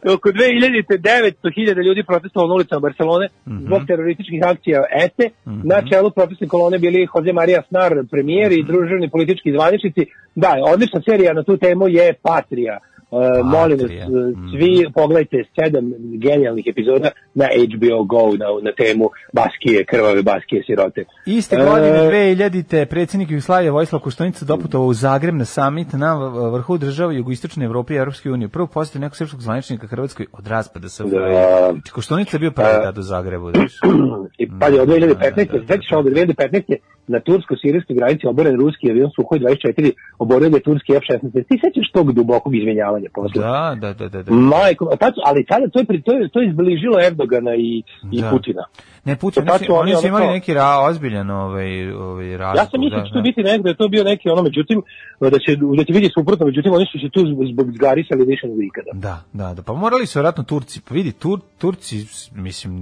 [0.08, 0.98] Oko 2000.
[1.00, 3.58] 900.000 ljudi protestovalo na ulicama Barcelone Mhm.
[3.60, 5.30] zbog terorističkih akcija ETE.
[5.46, 8.60] Na čelu protestne kolone bili Jose Maria Snar, premijer Mhm.
[8.60, 10.02] i družavni politički zvaničnici.
[10.36, 12.78] Da, odlična serija na tu temu je Patrija.
[13.14, 14.08] Uh, molim vas, Patrija.
[14.08, 14.14] uh,
[14.52, 15.86] svi pogledajte sedam
[16.18, 21.06] genijalnih epizoda na HBO Go na, na temu Baskije, krvave Baskije sirote.
[21.26, 22.86] Iste E, godine 2000.
[22.86, 26.16] predsjednik Jugoslavije Vojislav Koštunica doputovao u Zagreb na samit na
[26.50, 28.48] vrhu država jugoistočne Evrope i Europske unije.
[28.48, 31.10] Prvo posjetio nekog srpskog zvaničnika Hrvatskoj od raspada SFRJ.
[31.10, 31.74] Da.
[31.92, 33.74] Koštunica je bio prvi tad u Zagrebu, znaš.
[34.42, 35.18] I pazi, od 2015.
[35.18, 36.76] Da, da, da, ovo, 2015.
[37.08, 41.32] na tursko-sirijskoj granici oboren ruski avion Suhoj 24 oborio da je turski F-16.
[41.50, 43.42] Ti sećaš tog dubokog izvinjavanja posle?
[43.42, 44.24] Da, da, da, da.
[44.24, 44.32] da.
[44.34, 47.84] Majko, a tad su- ali tada to je, to je, to je izbližilo Erdogana i,
[48.12, 48.30] i Da.
[48.30, 48.64] Putina.
[49.06, 52.38] Ne, Putin, To oni tad su, oni oni su imali neki ra, ozbiljan ovaj, ovaj
[52.38, 52.58] razlog.
[52.58, 54.82] Ja sam mislio da će to biti negde, da to bio neki ono, međutim,
[55.20, 57.20] da će, da će biti suprotno, međutim, oni su se tu
[57.54, 58.92] zbog, zgarisali više nego ikada.
[58.94, 59.62] Da, da, da.
[59.62, 62.74] Pa morali su vjerojatno Turci, pa vidi, Tur, Turci, mislim,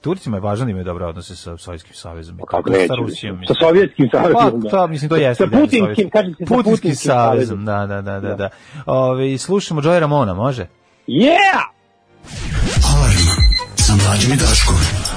[0.00, 2.36] Turcima je važno da imaju dobre odnose sa Sovjetskim savezom.
[2.36, 3.38] i Pa Kako sa Rusijom.
[3.48, 4.34] sa Sovjetskim savezom.
[4.34, 4.70] Pa, da.
[4.70, 5.44] to, mislim, to jeste.
[5.44, 7.64] Sa da, putinskim, kažem se, sa Putinskim savezom.
[7.64, 8.34] da, da, da, da.
[8.34, 8.48] da.
[8.86, 10.66] Ove, slušamo Joy Ramona, može?
[11.08, 11.62] Yeah!
[12.94, 13.26] Alarm
[13.76, 15.11] sa mlađim i Daškom.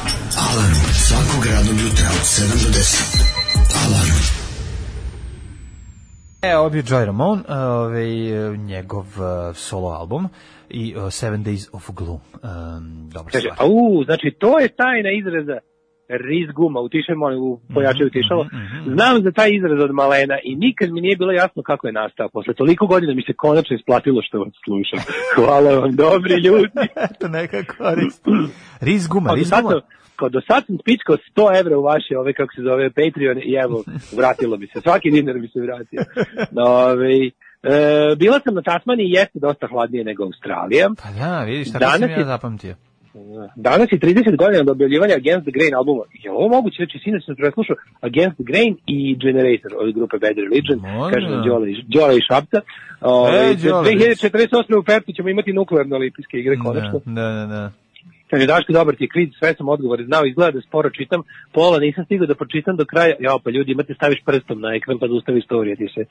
[0.55, 0.75] Alarm
[1.07, 3.21] svakog radnog jutra od 7 do 10.
[3.85, 4.19] Alarm.
[6.41, 8.07] E, ovo je Joy Ramon, ovaj,
[8.57, 10.27] njegov uh, solo album
[10.69, 12.19] i uh, Seven Days of Gloom.
[12.33, 13.69] Um, dobra Kaže, stvar.
[13.69, 15.57] au, znači to je tajna izraza
[16.09, 18.43] riz guma, utišaj molim, u pojačaju utišalo.
[18.43, 21.93] mhm, Znam za taj izraz od malena i nikad mi nije bilo jasno kako je
[21.93, 22.29] nastao.
[22.29, 24.99] Posle toliko godina mi se konačno isplatilo što vas slušam.
[25.35, 26.69] Hvala vam, dobri ljudi.
[27.11, 28.25] Eto, neka korist.
[28.81, 29.35] Riz guma, Kao
[30.15, 33.53] kao do sad sam spičkao 100 evra u vaše, ove, kako se zove, Patreon i
[33.63, 33.83] evo,
[34.17, 34.81] vratilo bi se.
[34.81, 36.01] Svaki dinar bi se vratio.
[36.51, 40.89] No, ove, e, bila sam na Tasmaniji i jeste dosta hladnije nego Australija.
[41.03, 42.75] Pa da, vidiš, tako Danas sam ja zapamtio.
[43.55, 46.03] Danas je 30 godina od objavljivanja Against the Grain albuma.
[46.23, 46.75] Je li ovo moguće?
[46.75, 50.77] Znači, sinoć sam preslušao Against the Grain i Generator od grupe Bad Religion.
[50.97, 51.13] Može.
[51.13, 52.59] Kaže nam Đole, Đole i Šapca.
[53.01, 53.91] Ove, E, Đole.
[53.91, 54.79] 2048.
[54.79, 57.01] u Pertu ćemo imati nuklearno olimpijske igre, konačno.
[57.05, 57.71] Da, da, da.
[58.35, 61.19] Kaže, Daško, dobar ti je kviz, sve sam odgovore znao, izgleda da sporo čitam,
[61.53, 64.99] pola nisam stigao da pročitam do kraja, ja pa ljudi, imate staviš prstom na ekran
[64.99, 66.01] pa da ustavi storije, ti se,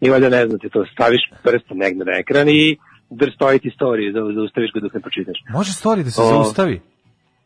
[0.00, 2.76] i valjda ne znate to, staviš prstom negde na ekran i
[3.10, 5.38] dr stoji ti storije, da, da ustaviš ga dok ne pročitaš.
[5.50, 6.80] Može story da se O, zaustavi.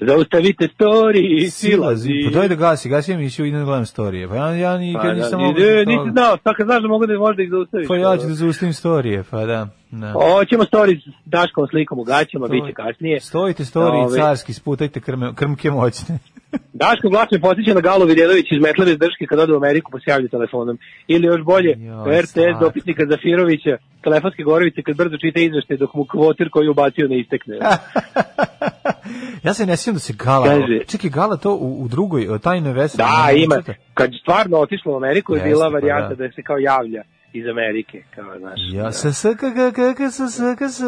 [0.00, 1.50] Zaustavite story, Silazi.
[1.50, 2.12] silazi.
[2.24, 4.28] Pa daj da gasi, gasi emisiju i da gledam storije.
[4.28, 7.06] Pa ja, ja nikad Pa, da, nisam da- nisi znao, sad kad znaš da mogu
[7.06, 7.88] da možda ih zaustaviš.
[7.88, 9.68] Pa ja ću da zaustavim storije, pa da.
[9.92, 10.12] Da.
[10.12, 13.20] Hoćemo story s Daškom slikom u gaćama, bit će kasnije.
[13.20, 14.18] Stojite storije Ove.
[14.18, 16.18] carski, sputajte krme, krmke moćne.
[16.82, 19.90] Daško glas me podsjeća na Galo Vidjenović iz Metlave iz Drške kad ode u Ameriku
[19.90, 20.78] pa se telefonom.
[21.08, 26.04] Ili još bolje, Joj, RTS dopisnika Zafirovića, telefonske gorovice kad brzo čita izveštaj dok mu
[26.04, 27.56] kvotir koji je ubacio ne istekne.
[29.46, 30.46] ja se ne sjećam da se Gala...
[30.46, 32.96] Kaže- Čekaj, Gala to u, u drugoj, tajnoj vesi.
[32.96, 33.56] Da, ima.
[33.94, 36.26] Kad je stvarno otišlo u Ameriku je bila pa varijanta da.
[36.26, 38.02] da se kao javlja iz Amerike.
[38.14, 40.80] Kao, znaš, Ja se s k k k k s s k s.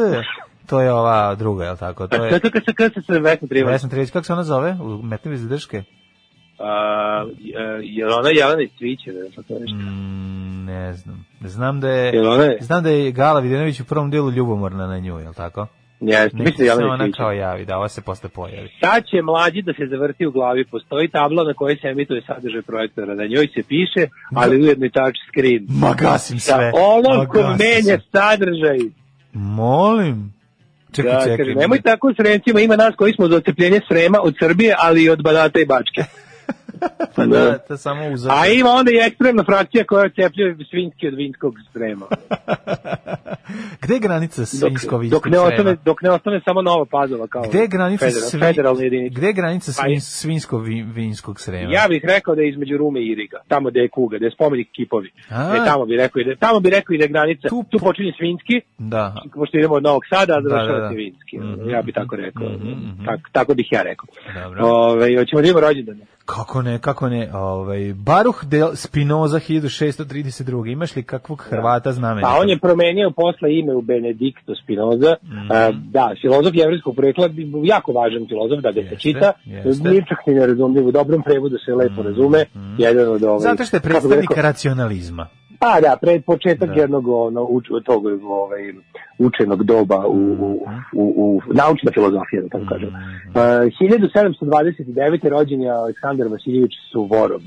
[0.67, 2.09] To je ova druga, je li tako?
[2.09, 3.73] To je Kako se kako se Vesna Trivan?
[3.73, 4.77] Vesna Trivić, kako se ona zove?
[4.83, 5.83] U Metnevi zadrške?
[6.59, 7.25] A,
[7.83, 9.19] je li ona Jelena iz Cvićeve?
[9.19, 9.77] ili tako nešto?
[9.77, 11.27] Mm, ne znam.
[11.41, 12.13] Znam da je...
[12.17, 12.59] Je?
[12.61, 15.67] Znam da je Gala Videnović u prvom delu ljubomorna na nju, je li tako?
[16.01, 18.69] Jeste, mislim da se Jelena ona kao javi, da, ova se posle pojavi.
[18.81, 20.65] Sad će mlađi da se zavrti u glavi.
[20.65, 23.15] Postoji tabla na kojoj se emituje sadržaj projektora.
[23.15, 25.67] Na njoj se piše, ali ujedno i touch screen.
[25.71, 26.71] Ma gasim Da, sve.
[27.27, 28.79] ko gasim menja sadržaj.
[29.33, 30.35] Molim.
[30.93, 31.37] Čekaj, Da, čekaj.
[31.37, 35.03] kaže, nemoj tako s Sremcima, ima nas koji smo za ocepljenje Srema od Srbije, ali
[35.03, 36.03] i od Banata i Bačke.
[37.17, 38.33] Pa da, to samo uzor.
[38.35, 42.07] A ima onda i ekstremna frakcija koja ocepljuje svinjski od vinskog Srema.
[43.83, 47.43] Gde je granica Dok, svinjsko dok, ne ostane, dok ne ostane samo Nova Pazova kao
[47.43, 48.41] Gde je granica federal, svin...
[48.43, 49.19] federalna jedinica.
[49.19, 49.93] Gde je granica Pa svin...
[49.93, 51.73] je- svinjsko vi- vinskog srema?
[51.73, 54.31] Ja bih rekao da je između Rume i Iriga, tamo gde je Kuga, gde je
[54.31, 55.11] spomenik kipovi.
[55.31, 55.57] A.
[55.57, 57.49] E, tamo bi rekao ide, tamo bi rekao ide granica.
[57.49, 59.15] Tu- Tu, počinje Svinjski, Da.
[59.35, 60.89] pošto idemo od Novog Sada, a Da, završava da, da.
[60.89, 61.39] se Vinski.
[61.39, 61.71] Mhm.
[61.71, 62.49] Ja bih tako rekao.
[62.49, 63.05] Mhm, mhm.
[63.05, 64.07] Tak, tako bih ja rekao.
[64.43, 64.67] Dobro.
[64.67, 66.01] Ove, hoćemo da imamo rođendane.
[66.27, 70.35] Kako ne, kako ne, ovaj, Baruh del Spinoza 1632.
[70.67, 72.29] Imaš li kakvog Hrvata znamenika?
[72.29, 75.15] Pa on je promenio posle ime u Benedikto Spinoza.
[75.51, 77.29] A, da, filozof jevrejskog porekla,
[77.65, 79.33] jako važan filozof, da ga se čita.
[79.45, 79.89] jeste.
[79.89, 82.45] Nije čak ni nerazumljiv, u dobrom prevodu se lepo razume.
[82.79, 85.27] Jedan od ovaj, Zato što je predstavnik rekao, racionalizma.
[85.59, 86.81] Pa da, pred početak Da.
[86.81, 88.61] jednog ono, uč, tog ovaj,
[89.19, 92.89] učenog doba u, u, u, u naučna filozofija, da tako kažem.
[92.89, 92.95] Uh,
[93.35, 95.29] 1729.
[95.29, 97.41] rođen je Aleksandar Vasiljević Suvorov.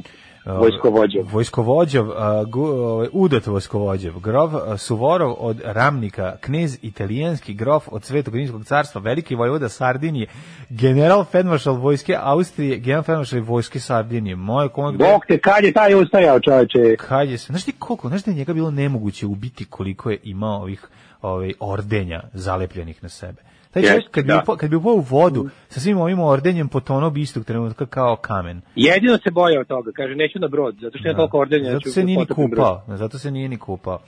[0.56, 1.26] Vojskovođev.
[1.32, 2.06] Vojskovođev,
[2.48, 8.66] gu, ovaj, udat vojskovođev, grof a, Suvorov od Ramnika, knez italijanski grof od Svetog Rimskog
[8.66, 10.28] carstva, veliki vojvoda Sardinije,
[10.70, 14.36] general Fedmaršal vojske Austrije, general Fedmaršal vojske Sardinije.
[14.36, 16.96] Moje komak Bog te, kad je taj ustajao, čoveče?
[16.96, 20.20] kad je se, znaš ti koliko, znaš da je njega bilo nemoguće ubiti koliko je
[20.24, 20.88] imao ovih
[21.22, 23.42] ovaj ordenja zalepljenih na sebe.
[23.82, 24.40] Taj čovjek kad bi, da.
[24.44, 28.16] upao, kad bi upao u vodu sa svim ovim ordenjem potonuo bi istog trenutka kao
[28.16, 28.62] kamen.
[28.76, 31.72] Jedino se boja od toga, kaže, neću na brod, zato što je toliko ordenja.
[31.72, 32.80] Zato se nije ni potopim brod.
[32.80, 32.98] kupao.
[32.98, 34.00] Zato se nije ni kupao.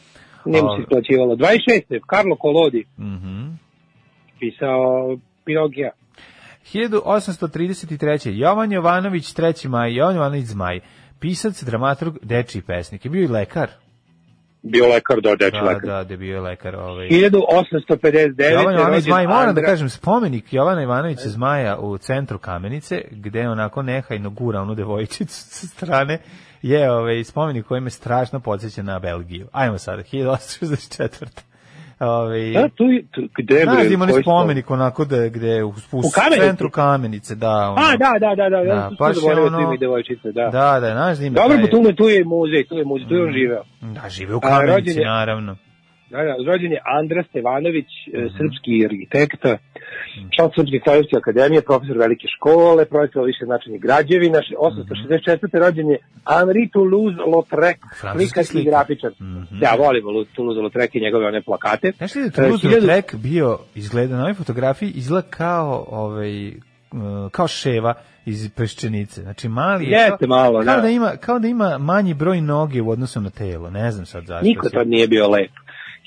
[0.46, 1.36] Nije mu se isplaćivalo.
[1.36, 2.00] 26.
[2.08, 3.48] Karlo Kolodi mhm.
[4.40, 5.92] pisao Pinokija.
[6.74, 8.30] 1833.
[8.30, 9.68] Jovan Jovanović, 3.
[9.68, 10.80] maj, Jovan Jovanović Zmaj,
[11.20, 13.06] pisac, dramaturg, dečiji pesnik.
[13.06, 13.70] Je bio i lekar.
[14.64, 15.82] Bio lekar, do deči Da, lekar.
[15.84, 16.76] da, da je bio lekar.
[16.78, 17.08] Ovaj.
[17.08, 18.52] 1859.
[18.52, 23.50] Jovan Jovanović Zmaj, moram da Andra- kažem, spomenik Jovana Ivanovića Zmaja u centru Kamenice, gde
[23.50, 26.18] onako nehajno gura onu devojčicu sa strane,
[26.62, 29.48] je ovaj, spomenik koji me strašno podsjeća na Belgiju.
[29.52, 31.49] Ajmo sada, 1864.
[32.00, 33.66] Ovaj, Da, tu, tu, gde bre?
[33.66, 36.42] Da onaj koji spomenik onako da gde u, u, Kamenici?
[36.42, 37.50] centru kamenice, da.
[37.70, 40.44] Ono, A, da, da, da, da, Da, da, baš je zaboravio ono- tu devojčice, da.
[40.44, 43.16] Da, da, znaš da ima Dobro, taj- pa tu, je- muzej, tu je muzej, tu
[43.16, 43.64] je on živeo.
[43.82, 45.56] Da, žive u kamenici, naravno.
[46.10, 48.18] Da, da, rođen je Andra Stevanović, Mhm.
[48.18, 49.58] e, srpski arhitekta,
[50.36, 55.60] član Srpske kraljevske akademije, profesor velike škole, projektovao više značajnih građevina, še- 864.
[55.60, 55.98] rođen je
[56.30, 58.72] Henri Toulouse-Lautrec, Francuski slikar i slikar.
[58.72, 59.12] grafičar.
[59.62, 61.92] Ja volim Lu- Toulouse-Lautrec i njegove one plakate.
[61.92, 66.48] Znaš li da E, Toulouse hiljadu- Lautrec bio, izgleda na ovoj fotografiji, izgleda kao, ovaj,
[66.48, 66.54] uh,
[67.32, 67.94] kao ševa
[68.26, 69.22] iz peščenice.
[69.22, 70.82] Znači mali je Jeste kao, malo, kao da.
[70.82, 70.90] da.
[70.90, 73.70] ima kao da ima manji broj noge u odnosu na telo.
[73.72, 74.46] Ne znam sad zašto.
[74.46, 75.52] Niko tad nije bio lep.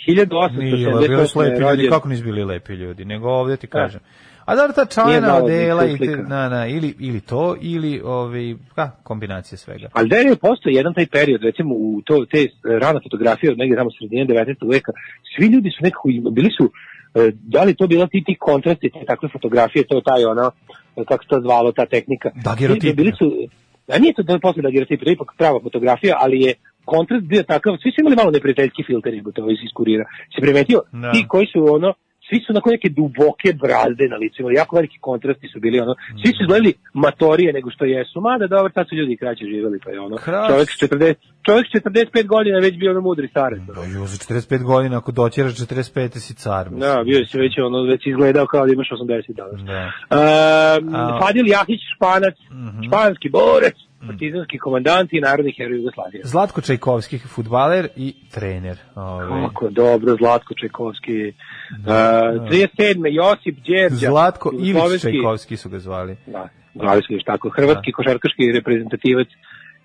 [0.07, 1.39] Nije, bili su 1878.
[1.39, 4.01] lepi ljudi, kako nisu bili lepi ljudi, nego ovdje ti kažem.
[4.45, 5.97] A dobro, ta čajna odela, i
[6.29, 9.89] na, na, ili, ili to, ili ovi, ka, kombinacija svega.
[9.93, 12.49] Ali da je postoji jedan taj period, recimo u to, te
[12.81, 14.73] rana fotografije od negdje tamo sredine 19.
[14.73, 14.93] veka,
[15.37, 16.73] svi ljudi su nekako, bili su,
[17.15, 20.51] e, da li to bila ti ti kontrasti, te takve fotografije, to je taj ono,
[20.97, 22.31] e, kako se to zvalo, ta tehnika.
[22.45, 22.95] Daguerreotipi.
[22.95, 23.27] Bili su,
[23.89, 27.25] a nije to da je posle daguerreotipi, to je ipak prava fotografija, ali je kontrast
[27.25, 30.05] bio takav, svi su imali malo neprijateljski filter, nego to iz kurira.
[30.35, 31.13] Se primetio, Da.
[31.13, 31.95] ti koji su ono,
[32.29, 35.95] svi su onako neke duboke brazde na licu, imali jako veliki kontrasti su bili ono,
[36.23, 39.91] svi su izgledali matorije nego što jesu, mada dobro, tad su ljudi kraće živjeli, pa
[39.91, 40.49] je ono, Kras.
[40.51, 41.15] čovjek s 40,
[41.47, 43.59] čovjek s 45 godina već bio ono mudri starac.
[43.61, 43.73] ono.
[43.73, 46.65] Da, ju, za 45 godina, ako doćeraš 45, si car.
[46.71, 46.81] mislim.
[46.81, 49.61] Da, bio si već ono, već izgledao kao da imaš 80 danas.
[49.63, 49.83] Da.
[50.81, 52.35] Um, A- Fadil Jahić, španac,
[52.87, 53.75] španski borec,
[54.07, 56.21] partizanski komandant i narodni heroj Jugoslavije.
[56.25, 58.77] Zlatko Čajkovski, futbaler i trener.
[58.95, 59.49] Ovaj.
[59.49, 61.33] Kako dobro, Zlatko Čajkovski.
[61.71, 63.07] Uh, 37.
[63.11, 63.97] Josip Đerđa.
[64.09, 66.17] Zlatko Ilić jugoslovenski- Čajkovski su ga zvali.
[66.27, 67.49] Da, zvali su još tako.
[67.51, 69.29] Hrvatski košarkaški reprezentativac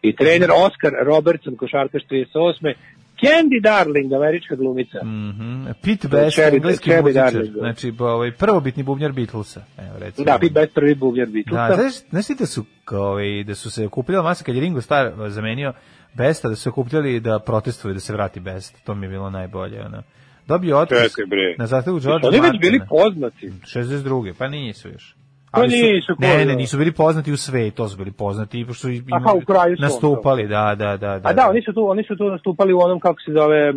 [0.02, 2.74] i trener Oskar Robertson, košarkaš 38.
[3.22, 5.04] Candy Darling, američka glumica.
[5.04, 5.66] Mhm.
[5.84, 7.34] Pete Best, Cherry- engleski Cherry muzičar.
[7.34, 7.54] Darling.
[7.54, 9.62] Znači, ba, ovaj, prvobitni bubnjar Beatlesa.
[9.78, 10.26] Evo, recimo.
[10.26, 11.68] Da, Pete Best prvi bubnjar Beatlesa.
[11.68, 14.82] Da, znaš, znaš da su, kao, ovaj, da su se okupljala masa, kad je Ringo
[14.82, 15.74] Starr zamenio
[16.14, 18.84] Besta, da su se okupljali da protestuju, da se vrati Best.
[18.86, 19.86] To mi je bilo najbolje.
[19.86, 20.04] Ono.
[20.48, 21.12] Dobio otkaz
[21.58, 22.86] na zahtevu George Oni već bili Martina.
[22.90, 23.52] poznati.
[23.66, 24.34] 62.
[24.34, 25.16] Pa nisu još.
[25.52, 28.82] Pa su- nisu, ne, ne, nisu bili poznati u svetu, to su bili poznati, pošto
[28.82, 31.20] su im- Aha, u kraju su nastupali, da, da, da.
[31.24, 33.76] A da, oni su tu, oni su tu nastupali u onom kako se zove, m,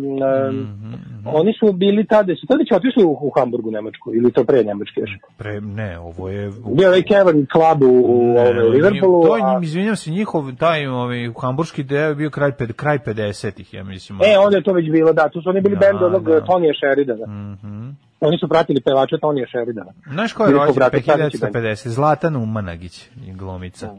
[0.51, 0.93] Mhm,
[1.25, 4.63] oni su bili tada, su tada će otišli u, u Hamburgu Nemačku ili to pre
[4.63, 5.09] Nemačke još.
[5.37, 6.51] Pre, ne, ovo je...
[6.67, 9.23] Bio je ovaj Cavern Club u, u Ne, Liverpoolu.
[9.23, 13.73] To je, izvinjam se, njihov, taj ovaj, hamburški deo je bio kraj, ped, kraj 50-ih,
[13.73, 14.19] ja mislim.
[14.23, 16.41] E, onda je to već bilo, da, tu su oni bili Da, bend onog da.
[16.41, 17.25] Tonija Sheridana.
[17.27, 17.89] Mhm.
[18.21, 19.91] Oni su pratili pevača Tonija Sheridana.
[20.11, 21.55] Znaš ko je rođen brate Stanići bend.
[21.55, 21.87] 1950?
[21.87, 23.89] Zlatan Umanagić, je glumica.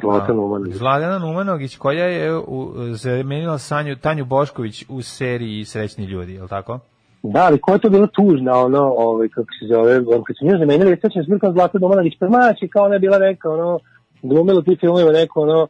[0.00, 0.74] Zlatan Umanović.
[0.74, 6.48] Zlatan Umanogić, koja je u, zamenila Sanju, Tanju Bošković u seriji Srećni ljudi, je li
[6.48, 6.78] tako?
[7.22, 10.44] Da, ali ko je to bilo tužna, ono, ovaj, kako se zove, on, kad su
[10.44, 13.50] nju zamenili, sećam se bilo kao Zlatan Umanović, pa mači, kao ona je bila neka,
[13.50, 13.78] ono,
[14.22, 15.68] glumila ti filmima neko, ono,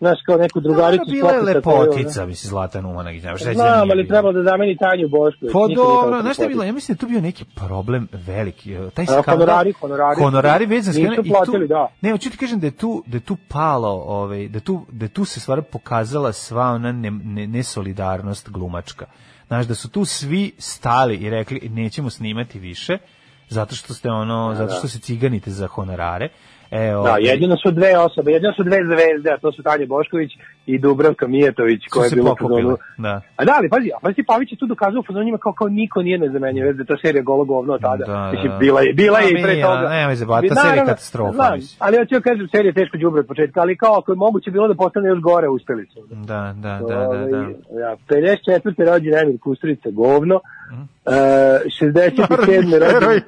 [0.00, 1.02] znaš, kao neku drugaricu.
[1.02, 5.52] Ona bila je lepotica, mislim, Zlatan Umanagić, da Znam, ali trebalo da zameni Tanju Bošković.
[5.52, 6.64] Pa dobro, toliko znaš šta je bilo?
[6.64, 8.74] Ja mislim da je tu bio neki problem veliki.
[8.74, 9.34] e, Taj skandal.
[9.34, 10.22] honorari, honorari.
[10.22, 11.26] Honorari vezan Nisu skandal.
[11.26, 11.88] i platili, da.
[12.00, 15.08] Ne, hoću ti kažem da je tu, da je tu palo, ovaj, da, tu, da
[15.08, 19.06] tu se stvar pokazala sva ona ne, ne, nesolidarnost glumačka.
[19.46, 22.98] Znaš, da su tu svi stali i rekli nećemo snimati više,
[23.48, 26.28] zato što ste ono, zato što se ciganite za honorare.
[26.70, 29.86] E, Da, ovaj, jedino su dve osobe, jedino su dve zvezde, a to su Tanja
[29.86, 30.30] Bošković
[30.66, 32.76] i Dubravka Mijetović koja je bila u fazonu.
[32.98, 33.20] da.
[33.36, 35.68] A da, ali pazi, a pazi Pavić je tu dokazao u fazonu njima kao, kao
[35.68, 38.04] niko nije nezamenjiv, da je to serija golo govno tada.
[38.06, 38.58] Da, Mislim, da.
[38.58, 39.88] bila je, bila je Pa i pre toga.
[39.88, 41.76] nemoj zajebavati, ta Naravno, serija je katastrofa, znam, mislim.
[41.78, 44.50] ali hoću da kažem, serija je teško đubre od početka, ali kao ako je moguće
[44.50, 46.00] bilo da postane još gore, uspeli su.
[46.10, 47.40] Da, da, da, da, Ovaj, da.
[47.80, 48.92] Ja, 54.
[48.92, 50.40] rođen Emir Kusturica, govno.
[50.72, 50.82] Mhm.
[50.82, 51.14] Uh,
[51.80, 52.26] 67.
[52.78, 53.20] rođen...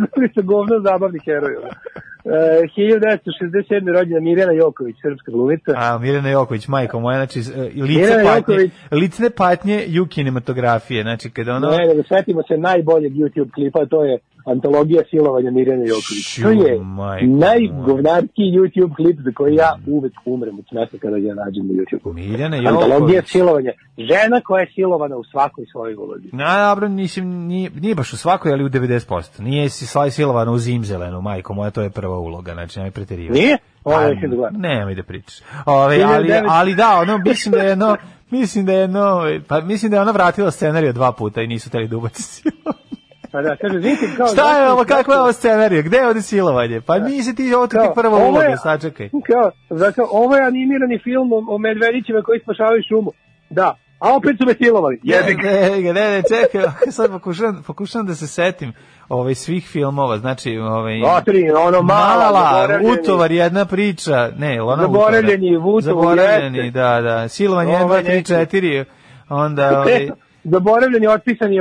[0.00, 1.54] Kusturica, govno, zabavni heroj.
[1.56, 2.32] Uh,
[2.76, 3.98] 1967.
[3.98, 5.72] rođena Mirjana Joković, srpska glumica.
[5.76, 8.72] A, Mirjana Joković, majko moja, znači, e, lice patnje, Joković.
[8.90, 11.70] lice patnje ju kinematografije, znači, kada ono...
[11.70, 16.38] Ne, nego setimo se najboljeg YouTube klipa, to je antologija silovanja Mirjana Joković.
[16.42, 16.80] To je
[17.26, 22.12] najgovnarski YouTube klip za koji ja uvek umrem od smesa kada ga nađem na YouTube.
[22.14, 23.30] Mirjana Antologija Joković.
[23.30, 23.72] silovanja.
[23.98, 26.28] Žena koja je silovana u svakoj svojoj ulozi.
[26.32, 29.40] Na, dobro, mislim, nije, nije baš u svakoj, ali u 90%.
[29.40, 33.40] Nije si slaj silovana u zimzelenu, majko moja, to je prva uloga, znači, nemoj preterivati.
[33.40, 33.58] Nije?
[33.84, 34.60] Ovo Pa, je da gledam.
[34.60, 35.40] nemoj da pričaš.
[35.66, 37.96] Ove, ali, 1900 ali da, ono, mislim da je jedno,
[38.30, 41.70] mislim da je jedno, pa mislim da je ona vratila scenariju dva puta i nisu
[41.70, 43.01] teli da ubaci silovanje.
[43.32, 44.26] Pa da, kaže, vidite kao...
[44.26, 45.82] Šta je ovo, kakva je ovo scenarija?
[45.82, 46.80] Gde je ovde silovanje?
[46.80, 49.08] Pa nisi ti ovo ti ovo uloga, sačekaj.
[49.08, 53.12] Kao, zato, ovo je animirani film o, o medvedićima koji spašavaju šumu.
[53.50, 55.00] Da, a opet su me silovali.
[55.02, 55.50] Jebi ga.
[55.50, 58.72] Ne, ne, ne, ne, čekaj, sad pokušam, pokušam da se setim
[59.08, 65.56] ovaj, svih filmova, znači, ovaj, Otri, ono mala, Mala, utovar, jedna priča, ne, ona Zaboravljeni.
[65.56, 68.56] Vutovo, Zaboravljeni, da, da, silovanje 1, Ovaj 2, 3, neki.
[68.56, 68.84] 4,
[69.28, 70.08] onda, ovaj,
[70.44, 71.56] Zaboravljeni, otpisani,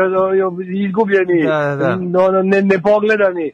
[0.77, 2.19] izgubljeni, Da, da, da.
[2.19, 3.51] ono, ne, nepogledani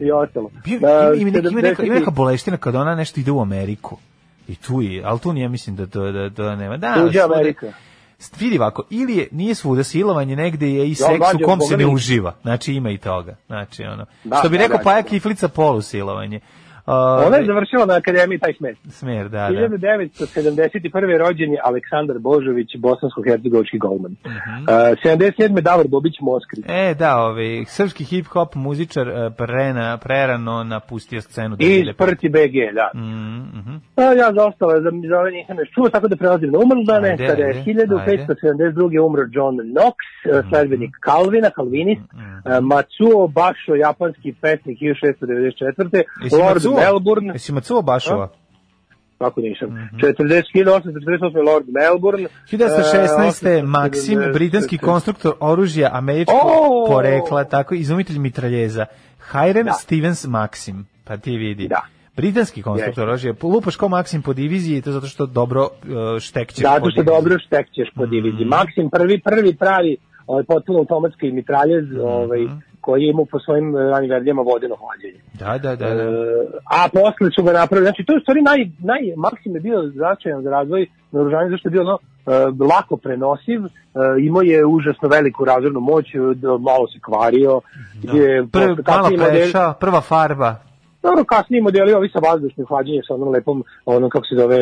[0.00, 0.50] i ostalo.
[0.80, 3.96] Da, ima, neka, ima, neka, ima 70-ih neka boleština kada ona nešto ide u Ameriku.
[4.48, 6.76] I tu je, ali tu nije, mislim da to, da, to nema.
[6.76, 7.66] Da, Tuđa svuda- Amerika.
[8.40, 11.86] Vidi ovako, ili je, nije svuda silovanje, negde je i seks u kom se ne
[11.86, 12.34] uživa.
[12.42, 13.36] Znači ima i toga.
[13.46, 15.08] Znači, ono, Da, što bi da, rekao da, Paja da.
[15.08, 16.40] Kiflica polusilovanje.
[17.26, 18.76] Ona je završila na akademiji taj smet.
[18.88, 19.68] Smer, da, da.
[19.68, 21.18] 1971.
[21.18, 24.12] rođen je Aleksandar Božović, bosansko-hercegovički golman.
[24.26, 24.62] Mhm.
[24.62, 25.60] Uh, 77.
[25.60, 26.62] Davor Bobić Moskri.
[26.68, 31.56] E, da, ovaj, srpski hip-hop muzičar eh, prena, prerano napustio scenu.
[31.58, 32.90] I iz Prti BG, da.
[32.94, 33.74] Mm, mhm.
[33.96, 37.08] A, ja za ostale, za, za ove nisam još čuo, tako da prelazim na umrldane.
[37.08, 39.00] Ajde, Kada je ajde, 1572.
[39.06, 40.48] umro John Knox, mm.
[40.48, 42.66] sledbenik Calvina, Calvinist, mm.
[42.66, 46.02] Matsuo Basho, japanski pesnik 1694.
[46.22, 46.75] Jesi Lord Matsuo?
[46.76, 48.28] Melbourne, Jesi Matsuo Bašova?
[49.18, 49.96] kako nisam, Mhm.
[49.96, 50.18] 40,
[50.54, 51.02] 1848.
[51.42, 52.28] Lord Melbourne.
[52.46, 53.46] 1916.
[53.48, 54.32] e, Maksim, 870.
[54.32, 56.86] britanski konstruktor oružja američkog O!
[56.88, 58.86] porekla, tako izumitelj mitraljeza.
[59.32, 59.72] Hiram Da.
[59.72, 61.68] Stevens Maksim, pa ti vidi.
[61.68, 61.80] Da.
[62.16, 63.34] Britanski konstruktor oružja.
[63.44, 65.68] Lupaš ko Maksim po diviziji, to zato što dobro uh,
[66.20, 67.04] štekćeš po Zato što diviziji.
[67.14, 68.40] dobro štekćeš po diviziji.
[68.40, 68.48] Mhm.
[68.50, 69.96] Maksim prvi, prvi pravi
[70.26, 72.00] ovaj, potpuno automatski mitraljez Mhm.
[72.00, 72.46] ovaj,
[72.86, 75.20] koji je imao po svojim eh, ranim verzijama vodeno hlađenje.
[75.40, 75.94] Da, da, da.
[75.94, 76.02] da.
[76.02, 76.08] E,
[76.76, 78.60] a posle su ga napravili, znači to je u stvari naj,
[78.90, 82.04] naj, Maksim je bio značajan za razvoj naoružanja, zašto je bio ono, e,
[82.72, 83.70] lako prenosiv, e,
[84.28, 87.60] imao je užasno veliku razornu moć, da malo se kvario,
[88.02, 90.65] je, Prv, posle malo kasniji modeli- preša, prva farba.
[91.08, 94.58] Dobro, kasniji modeli ovi sa vazdušnim hlađenjem sa onom lepom, onom kako se zove,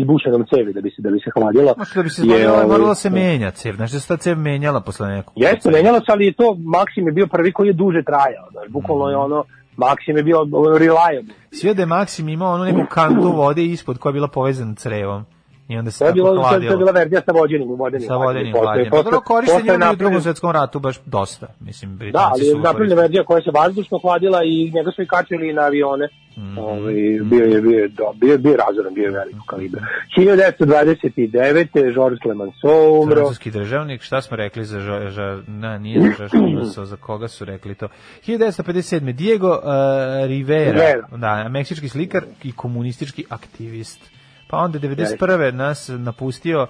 [0.00, 1.74] izbušenom cevi da bi se, da bi se hladila.
[1.76, 3.74] Možda da bi se je, zvodila, ovaj, morala se menja cev.
[3.76, 5.32] Znaš da se ta cev menjala posle nekog.
[5.36, 8.68] Jeste, menjalo se, ali je to, Maksim je bio prvi koji je duže trajao, znaš,
[8.68, 9.44] bukvalno je ono,
[9.76, 10.38] Maksim je bio
[10.78, 11.34] reliable.
[11.52, 15.24] Sve da je Maksim imao onu neku kantu vode ispod koja je bila povezana crevom.
[15.68, 16.76] I onda se To je, tako bilo, to, to je hladilo.
[16.76, 18.08] bila verzija sa vođenim, vodenim.
[18.08, 18.90] Sa vodenim Posle- hlađenjem.
[18.90, 21.46] posle- Dobro, korišten posle je on i u drugom svetskom ratu baš dosta.
[21.60, 25.02] Mislim, Da, Britanci ali su je napravljena verzija koja se vazdušno hladila i njega su
[25.02, 26.08] i kačili na avione.
[26.38, 26.58] Mhm.
[26.58, 29.80] Ovaj, bio je bio do, bio, bio razoran, bio je velikog kalibra.
[30.16, 31.66] 1929.
[31.92, 33.14] Georges Clemenceau umro.
[33.16, 37.44] Francuski državnik, šta smo rekli za ža na, nije za Žaš Clemenceau, za koga su
[37.44, 37.88] rekli to.
[38.26, 39.12] 1957.
[39.12, 39.58] Diego uh,
[40.26, 41.06] Rivera, Rivera.
[41.12, 44.10] da, meksički slikar i komunistički aktivist.
[44.52, 45.52] Pa onda 91.
[45.52, 46.68] nas napustio uh,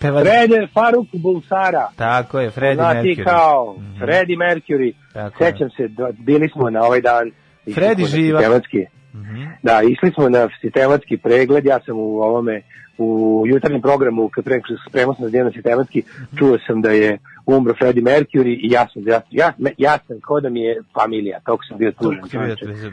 [0.00, 1.88] pevač, Frede Faruk Bulsara.
[1.96, 3.24] tako je, Freddie Mercury.
[3.24, 3.98] kao Mhm.
[3.98, 4.92] Freddie Mercury.
[5.12, 5.52] Tako je.
[5.52, 7.30] Sećam se, da- bili smo na ovaj dan.
[7.74, 8.40] Freddie živa.
[8.40, 9.42] sistematski- Mhm.
[9.62, 12.62] Da, išli smo na sistematski pregled, ja sam u ovome,
[12.98, 16.02] u jutarnjem programu, kad pre, spremao sam za sistematski,
[16.38, 20.40] čuo sam da je umro Freddie Mercury i ja sam, ja, ja, ja sam kao
[20.40, 22.22] da mi je familija, toliko sam bio tužan.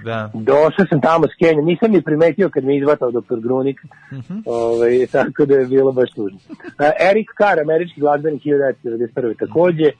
[0.04, 0.32] Da.
[0.34, 4.40] Došao sam tamo s Kenja, nisam ni primetio kad mi je izvatao doktor Grunik, Mhm.
[4.46, 6.38] ovaj, tako da je bilo baš tužno.
[6.50, 9.34] Uh, Eric Carr, američki glazbenik 1991.
[9.40, 9.92] takođe, uh,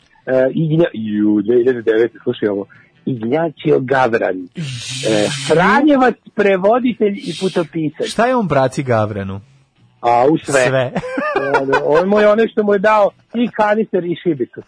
[0.56, 2.10] Ignja, ju, 2009.
[2.24, 2.66] slušaj ovo,
[3.06, 8.08] Ignacio Gavran, uh, Franjevac, prevoditelj i putopisac.
[8.08, 9.42] Šta je on braci Gavranu?
[10.02, 10.68] A, u sve.
[10.68, 10.92] Sve.
[11.62, 14.62] Ono, On mu je ono što mu je dao i kanister i šibicu.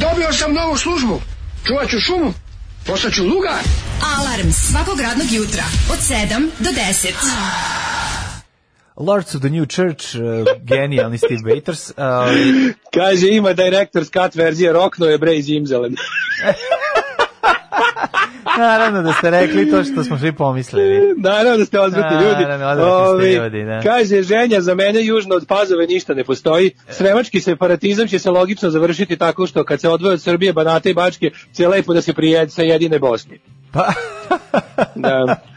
[0.00, 1.20] Dobio sam novu službu.
[1.66, 2.32] Čuvat ću šumu.
[2.86, 3.62] Postaću lugar.
[4.18, 5.62] Alarm svakog radnog jutra
[5.92, 8.23] od 7 do 10.
[8.96, 11.92] Lords of the New Church, uh, genijalni Steve Waiters.
[11.96, 15.94] Uh, Kaže, ima director's cut verzija, rokno je bre iz Imzelen.
[18.58, 21.14] naravno da ste rekli to što smo svi pomislili.
[21.16, 22.44] Naravno da ste odvrtni ljudi.
[22.44, 23.80] Naravno, Ovi, ljudi, da.
[23.82, 26.70] Kaže, ženja za mene južno od Pazove ništa ne postoji.
[26.88, 30.94] Sremački separatizam će se logično završiti tako što kad se odvoje od Srbije, Banate i
[30.94, 33.40] Bačke, će lepo da se prijed sa jedine Bosni.
[33.72, 33.92] Pa,
[34.94, 35.36] Da,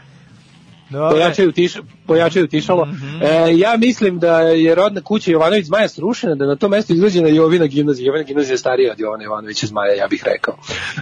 [0.90, 1.72] pojačaju, tiš,
[2.06, 2.84] pojačaju tišalo.
[2.86, 3.22] Mhm.
[3.22, 7.28] e, ja mislim da je rodna kuća Jovanović Zmaja srušena, da na to mesto izgrađena
[7.28, 8.06] Jovina gimnazija.
[8.06, 10.54] Jovina gimnazija je starija od Jovana Jovanovića Zmaja, ja bih rekao.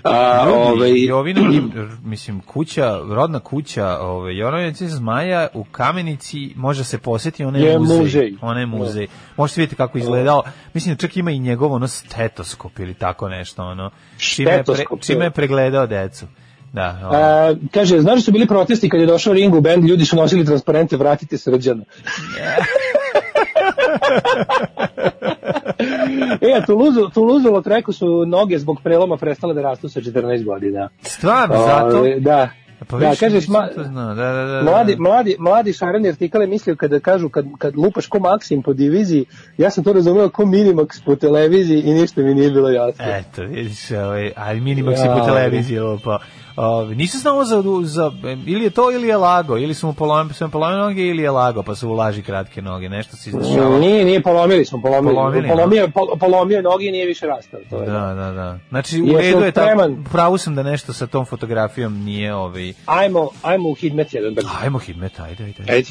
[0.04, 6.84] A, Ljudi, ovaj, Jovina, gim- mislim, kuća, rodna kuća ove, Jovanovića Zmaja u Kamenici može
[6.84, 7.98] se posjeti, ona je, Je muzej.
[7.98, 8.34] muzej.
[8.40, 9.06] Ona je muzej.
[9.36, 10.42] Možete vidjeti kako izgledao.
[10.74, 13.62] Mislim da čak ima i njegov ono stetoskop ili tako nešto.
[13.62, 15.30] Ono, čime, je pre, čime je je.
[15.30, 16.26] pregledao decu.
[16.76, 17.10] Da, ono.
[17.12, 20.44] A, kaže, znaš da su bili protesti kad je došao Ringo band, ljudi su nosili
[20.44, 21.84] transparente, vratite srđana.
[26.40, 30.88] e, a Toulouse, Toulouse Lautrecu su noge zbog preloma prestale da rastu sa 14 godina.
[31.02, 32.04] Stvarno, zato?
[32.18, 32.48] Da.
[32.88, 34.14] Pa da, vidiš, kaže, nisam sma, to znao.
[34.14, 34.62] Da, da, da, da.
[34.62, 39.24] mladi, mladi, mladi šareni artikale mislio kada kažu kad, kad lupaš ko Maksim po diviziji,
[39.58, 43.04] ja sam to razumeo ko Minimax po televiziji i ništa mi nije bilo jasno.
[43.08, 46.18] Eto, vidiš, ovaj, ali Minimax je Ja, po televiziji, ovo pa.
[46.56, 48.12] Ovaj, nisam znao za, za,
[48.46, 51.22] ili je to ili je lago, ili su mu polomili, su mu polomili noge ili
[51.22, 53.78] je lago, pa su u laži kratke noge, nešto se izdešavalo.
[53.78, 55.14] Nije, nije, polomili smo, polomili.
[55.14, 57.60] Polomili, polomio, pol, polomio noge i nije više rastao.
[57.70, 57.86] To je.
[57.86, 58.58] Da, da, da.
[58.68, 62.72] Znači, u redu je tako, pravu sam da nešto sa tom fotografijom nije ovaj...
[62.86, 64.48] Ajmo, ajmo u Hidmet jedan brzo.
[64.62, 65.72] Ajmo Hidmet, ajde, ajde.
[65.72, 65.90] Ajde.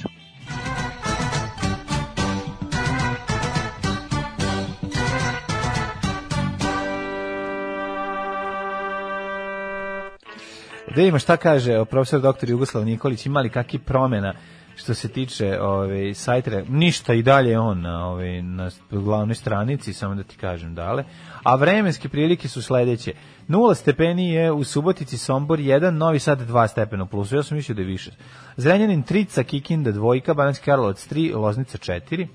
[10.96, 14.34] Da ima šta kaže profesor doktor Jugoslav Nikolić, ima li kakvi promjena
[14.76, 19.94] što se tiče ovaj sajtra, ništa i dalje je on na ovaj na glavnoj stranici,
[19.94, 21.04] samo da ti kažem dale.
[21.44, 23.14] A vremenske prilike su sledeće.
[23.50, 27.36] 0 stepeni je u Subotici, Sombor 1, Novi Sad 2 stepena u plusu.
[27.36, 28.12] Ja sam mislio da je više.
[28.58, 32.28] Zrenjanin 3, Kikinda 2, Banatski Karlovac 3, Loznica 4,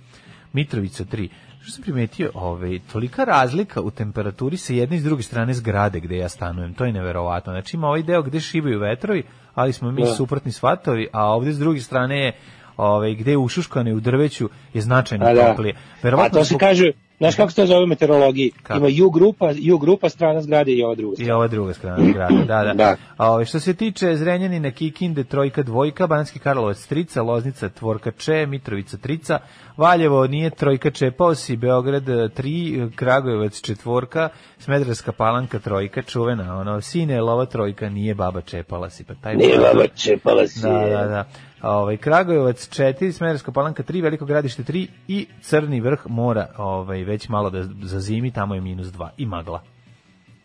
[0.52, 1.28] Mitrovica 3.
[1.62, 6.00] Što sam primetio, ovaj, tolika razlika u temperaturi sa jedne i s druge strane zgrade
[6.00, 7.52] gde ja stanujem, to je neverovatno.
[7.52, 9.22] Znači ima ovaj deo gde šibaju vetrovi,
[9.54, 10.06] ali smo mi Da.
[10.08, 12.32] suprotni svatovi, a ovde s druge strane je
[12.76, 15.46] ovaj, gde je ušuškano i u drveću je značajno A da.
[15.46, 15.74] toplije.
[15.74, 18.50] A Verovatno to se zbog- kaže, znaš kako se to zove u meteorologiji?
[18.62, 18.78] Kako?
[18.78, 21.36] Ima ju grupa, ju grupa strana zgrade i ova druga I strana.
[21.36, 22.74] ova druga strana grada, da, da.
[22.74, 22.96] Da.
[23.16, 28.46] A ovaj, što se tiče Zrenjanina, Kikinde, Trojka, Dvojka, Banatski Karlovac, Trica, Loznica, Tvorka, Če,
[28.46, 29.38] Mitrovica, Trica,
[29.76, 36.80] Valjevo nije Trojka, Čepao si, Beograd, e, tri, Kragujevac, Četvorka, Smederska palanka, Trojka, čuvena, ono,
[36.80, 39.36] sine, lova Trojka, nije baba Čepala si, pa taj...
[39.36, 40.62] Nije baba čepala si.
[40.62, 41.24] Da, da, da.
[41.62, 47.28] Ovaj Kragujevac 4, Smederska Palanka 3, Veliko Gradište 3 i Crni vrh mora ovaj već
[47.28, 49.62] malo da zazimi, tamo je minus 2 i magla.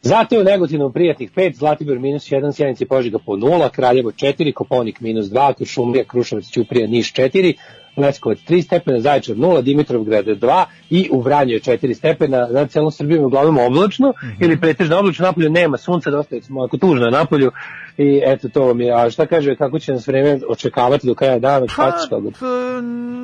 [0.02, 4.54] Zato je u Negotinu prijatnih 5, Zlatibor minus 1, Sjenici Požega po 0, Kraljevo 4,
[4.54, 7.54] Koponik minus 2, Kuršumlija, Kruševac, Ćuprija, Niš 4,
[7.98, 12.92] Leskovac 3 stepena, Zaječar 0, Dimitrovgrad 2 i u Vranju je 4 stepena, na celom
[12.92, 17.52] Srbijom je uglavnom oblačno ili pretežno oblačno, napolju nema sunca, dosta je ako tužno napolju.
[17.98, 21.40] I eto to vam je, a šta kaže, kako će nas vreme očekavati do kraja
[21.40, 22.30] dana, Pa, šta ćeš toga?
[22.30, 22.82] p-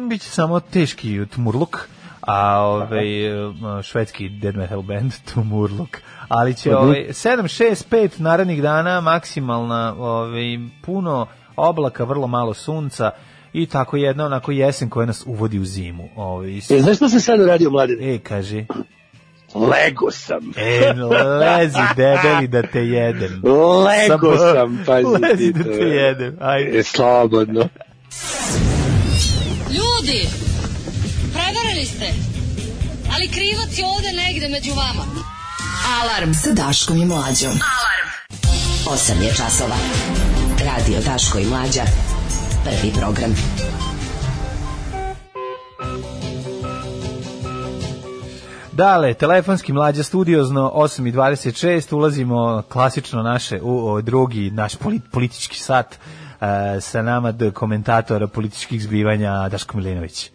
[0.10, 1.88] biće samo teški Tumurluk,
[2.22, 3.06] a ovaj
[3.84, 5.98] švedski death metal band Tumurluk.
[6.28, 10.44] Ali će ovaj 7 6 5 narednih dana maksimalna ovaj
[10.86, 13.12] puno oblaka, vrlo malo sunca
[13.54, 16.10] i tako jedna onako jesen koja nas uvodi u zimu.
[16.16, 18.16] Ovaj E, znaš što sam sad uradio, mladine?
[18.16, 18.66] e kaže
[19.56, 20.52] Lego sam.
[20.58, 20.93] E,
[21.39, 23.41] lezi debeli da te jedem.
[23.80, 25.70] Lego Sa- sam, pazi Lezi ti da to.
[25.70, 26.38] te jedem.
[26.41, 26.80] Ajde.
[26.80, 27.70] E, slobodno.
[29.70, 30.28] Ljudi,
[31.34, 32.06] prevarili ste.
[33.12, 35.06] Ali krivac je ovde negde među vama.
[36.02, 37.60] Alarm sa Daškom i Mlađom.
[38.86, 39.76] 8 je časova.
[40.60, 41.82] Radio Daško i Mlađa.
[42.64, 43.34] Prvi program.
[48.74, 55.95] Dale, telefonski mlađa studiozno 8.26, ulazimo klasično naše u o, drugi naš poli- politički sat
[55.95, 55.97] e,
[56.82, 60.32] sa nama d komentatora političkih zbivanja Daško Milinović.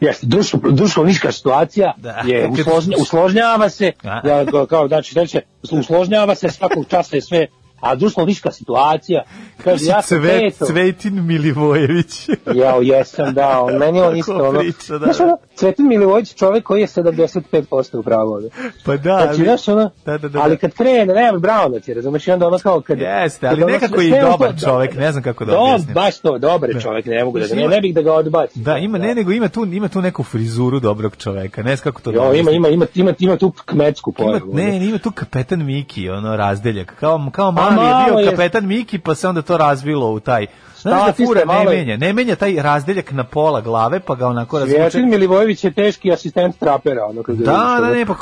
[0.00, 2.22] Jeste, društvo, društvenička situacija Da.
[2.26, 5.38] je usložnja, usložnjava se, da, kao- kao, znači, znači,
[5.72, 7.46] usložnjava se svakog časa je sve
[7.80, 9.22] a društveno-liška situacija.
[9.64, 10.66] Kaže, ja sam Cvet, peto.
[10.66, 12.28] Cvetin Milivojević.
[12.54, 14.98] Ja, jesam, da, on, meni je on isto, ono, priča, da.
[14.98, 18.40] znaš, ono, Cvetin Milivojević čovek koji je 75% u pravu.
[18.84, 20.56] Pa da, Znači, ali, znaš, ono, da, da, da, ali da.
[20.56, 22.98] kad krene, nema Brown, ti razumeš, i onda ono kao kad...
[23.00, 25.62] Jeste, kad ali ono nekako sve- i dobar to- čovek, ne znam kako da Dob-
[25.64, 25.94] objasnim.
[25.94, 28.62] baš to, dobar je čovek, ne mogu da, ne, ima- ne bih da ga odbacim.
[28.62, 31.62] Da, ima ne, nego ima tu ima tu neku frizuru dobrog čoveka.
[31.62, 32.10] Ne znam kako to.
[32.12, 32.54] da Jo, ima, objasnim.
[32.56, 34.54] ima, ima, ima, ima tu kmetsku Ima, pojavu.
[34.54, 36.94] ne, ne, ima tu kapetan Miki, ono razdeljak.
[37.00, 38.30] Kao kao mali je bio je.
[38.30, 40.46] kapetan Miki, pa se onda to razvilo u taj.
[40.76, 44.58] Znaš da fura ne menja, ne menja taj razdeljak na pola glave, pa ga onako
[44.58, 44.80] razvuče.
[44.80, 48.14] Svjetlin Milivojević je teški asistent trapera, ono kad Da, da, ne, pa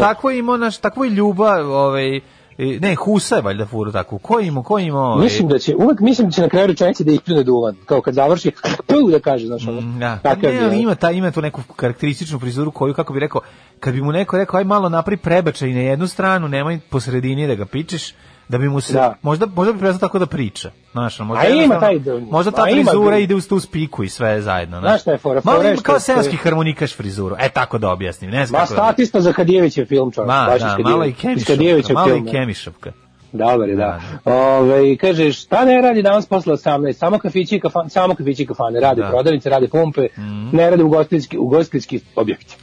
[0.00, 2.20] takvo je imao naš, takvo je ljubav, ovaj,
[2.58, 4.18] ne, Husa je valjda furu takvu.
[4.18, 5.12] Ko je imao, ko je imao?
[5.12, 7.76] ovaj, Mislim da će, uvek mislim da će na kraju rečenice da ih pljune duvan.
[7.86, 8.50] Kao kad završi,
[8.86, 9.98] tu da kaže, znaš, ono.
[9.98, 13.40] Da, takav ne, ali ima, ta, ima tu neku karakterističnu frizuru koju, kako bi rekao,
[13.80, 17.46] kad bi mu neko rekao, aj malo napri prebačaj na jednu stranu, nemoj po sredini
[17.46, 18.14] da ga pičeš,
[18.48, 19.14] da bi mu se, Da.
[19.22, 20.70] možda, možda bi prestao tako da priča.
[20.92, 24.40] Znaš, možda, A ima taj- možda ta frizura bi- ide uz tu spiku i sve
[24.40, 24.80] zajedno.
[24.80, 25.40] Znaš šta je fora?
[25.44, 27.36] Malo je ima kao seoski harmonikaš frizuru.
[27.38, 28.30] E, tako da objasnim.
[28.30, 30.28] Ne znam Ma da- statista za Kadijevićev film, čovjek.
[30.28, 31.12] Ma, da, malo i.
[31.46, 32.30] Kadijevićev Malo i film, da.
[32.30, 32.92] kemišavka.
[33.32, 34.00] Dobar je, da.
[34.26, 36.92] Ove, kaže, šta ne radi danas posle 18?
[36.92, 38.80] Samo kafići i kafane, samo kafići i kafane.
[38.80, 39.08] Rade Da.
[39.08, 40.06] Prodavnice, rade pumpe,
[40.52, 42.56] ne rade ugostiteljski, ugostiteljski objekti.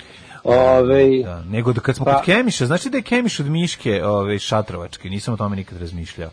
[0.50, 4.06] Ove, Da, nego da kad smo Pa- kod Kemiša, znači da je Kemiš od Miške
[4.06, 6.30] ove, šatrovačke, nisam o tome nikad razmišljao.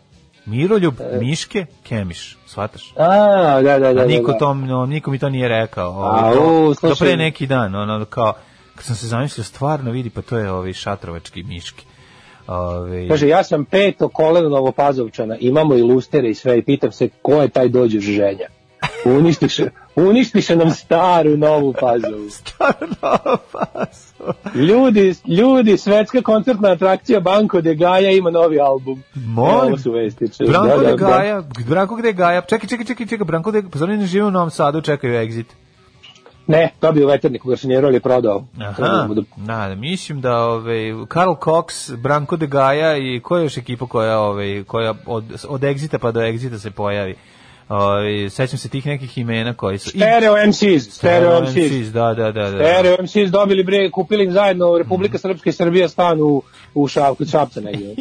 [0.46, 2.92] Miroljub, Miške, Kemiš, shvataš?
[2.96, 4.02] a, da, da, da.
[4.02, 4.38] A niko, da, da.
[4.38, 5.90] to, no, niko mi to nije rekao.
[5.90, 7.06] A, Ovaj, to, u, to slušaj.
[7.08, 8.32] pre neki dan, ono, kao,
[8.74, 11.84] kad sam se zamislio, stvarno vidi, pa to je ovaj šatrovački Miški.
[12.46, 17.08] Ove, Kaže, ja sam peto koleno Novopazovčana, imamo i lustere i sve i pitam se
[17.22, 18.48] ko je taj dođe ženja.
[19.08, 22.28] Uništiše, uništiše nam staru novu pazovu.
[24.56, 29.02] Ljudi, ljudi, svetska koncertna atrakcija Banko de Gaja ima novi album.
[29.16, 29.68] Molim.
[29.68, 30.28] Evo su vesti.
[30.28, 31.06] če- Branko da, de da, da.
[31.08, 34.24] Gaja, Branko de Gaja, čekaj, čekaj, čekaj, čekaj, Branko de pa zar oni ne žive
[34.24, 35.44] u Novom Sadu, čekaju exit.
[36.46, 38.44] Ne, dobio veternik u garsonjeru, ali prodao.
[38.60, 40.76] Aha, da- da, da, mislim da ove,
[41.08, 45.60] Karl Cox, Branko de Gaja i koja je još ekipa koja, ove, koja od, od
[45.60, 47.14] Exita pa do Exita se pojavi.
[47.68, 49.88] Ove, sećam se tih nekih imena koji su...
[49.88, 51.86] i- Stereo MCs, Stereo MCs.
[51.86, 52.42] Da, da, da.
[52.42, 52.48] da.
[52.50, 56.42] Stereo MCs dobili bre, kupili im zajedno Republika Srpska i Srbija stan u,
[56.74, 57.94] u Šapku, Šapca negdje.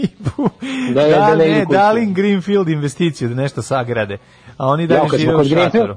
[0.89, 1.73] Da, Da, da, da ne ne, idu kući.
[1.73, 4.17] dali im Greenfield investiciju da nešto sagrade,
[4.57, 5.95] a oni Ja, kad žive u šatoru.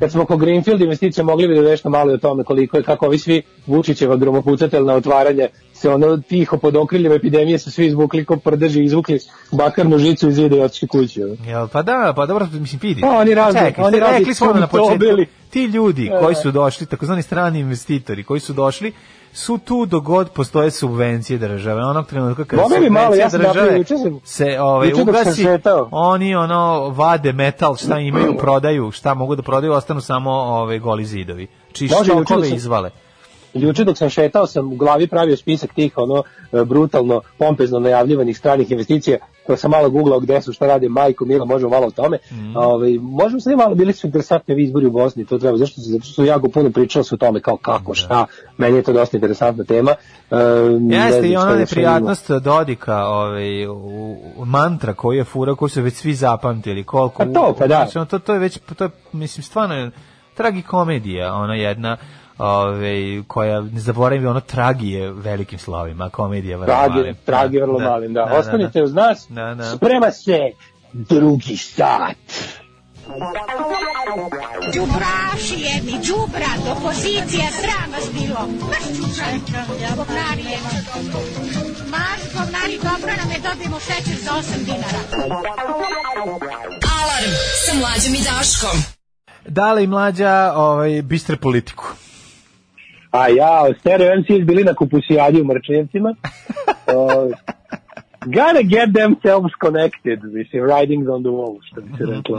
[0.00, 3.06] kad smo kod Greenfield investicija mogli bi da nešto malo o tome koliko je kako
[3.06, 5.48] ovi svi Vučićeva gromopucateljna otvaranje
[5.80, 9.18] se ono tiho pod okriljem epidemije su svi izvukli ko prdeži izvukli
[9.52, 11.20] bakarnu žicu iz zida i otišli kući.
[11.46, 13.00] Jel, pa da, pa dobro, mislim, vidi.
[13.00, 15.04] Pa oni razne- Čekaj, oni razne rekli smo na početku,
[15.50, 16.40] ti ljudi Da, koji da.
[16.40, 18.92] su došli, takozvani strani investitori, koji su došli,
[19.32, 21.84] su tu dogod postoje subvencije države.
[21.84, 23.84] Onog trenutka kada Boga mi malo, subvencije ja države
[24.24, 25.46] se ovaj, ugasi,
[25.90, 31.04] oni ono vade metal, šta imaju, prodaju, šta mogu da prodaju, ostanu samo ove goli
[31.04, 31.46] zidovi.
[31.72, 32.12] Či Može,
[32.54, 32.90] izvale.
[33.58, 38.38] Juče dok sam šetao sam u glavi pravio spisak tih ono e, brutalno pompezno najavljivanih
[38.38, 39.18] stranih investicija.
[39.46, 42.18] Pa sam malo googlao gde su šta radi majko Mila možemo malo o tome.
[42.32, 42.56] Mhm.
[42.56, 45.90] ovaj možemo sad malo bili su interesantni ovi izbori u Bosni to treba zašto se
[45.90, 48.26] zato što su jako puno pričalo se o tome kao kako šta
[48.58, 49.94] meni je to dosta interesantna tema.
[50.30, 50.36] E,
[50.80, 55.68] ne Jeste znam i ona neprijatnost Dodika, ovaj, u, u mantra koji je fura, koju
[55.68, 57.22] su već svi zapamtili, koliko...
[57.22, 57.88] A to, pa da.
[57.94, 59.90] Ono, to, to je već, to je, mislim, stvarno je
[60.34, 61.96] tragikomedija, ona jedna,
[62.38, 67.16] ovaj, koja, ne zaboravim, ono tragije velikim slovima, komedija vrlo Tragi, malim.
[67.24, 68.24] tragi vrlo malim, da.
[68.32, 69.64] Ostanite uz nas, Da, da.
[69.66, 70.38] sprema se
[70.92, 72.16] drugi sat.
[74.74, 78.40] Đubraši jedni, đubrat, opozicija, sram vas bilo.
[78.62, 79.64] Maš čučanka,
[79.96, 81.10] govnari jedni.
[81.90, 85.00] Maš govnari, dobro nam je, dobijemo šećer za 8 dinara.
[86.98, 87.32] Alarm
[87.66, 88.78] sa mlađom i Daškom.
[89.46, 91.84] Dale i mlađa, ovaj, bistre politiku.
[93.10, 96.10] A ja, Stereo MCs bili na kupusijadi u Mrčevcima.
[96.10, 97.36] uh,
[98.26, 102.38] gotta get themselves connected, mislim, writings on the wall, što bi se reklo.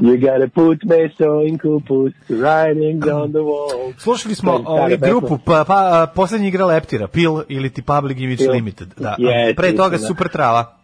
[0.00, 3.92] You gotta put meso in kupus, writings on the wall.
[3.98, 8.52] Slušali smo ovaj, grupu, pa, pa poslednja igra Leptira, PIL ili ti Public Image Pil.
[8.52, 8.88] Limited.
[8.96, 9.16] Da.
[9.18, 10.08] Jeste, Pre toga istina.
[10.08, 10.76] Super Trava.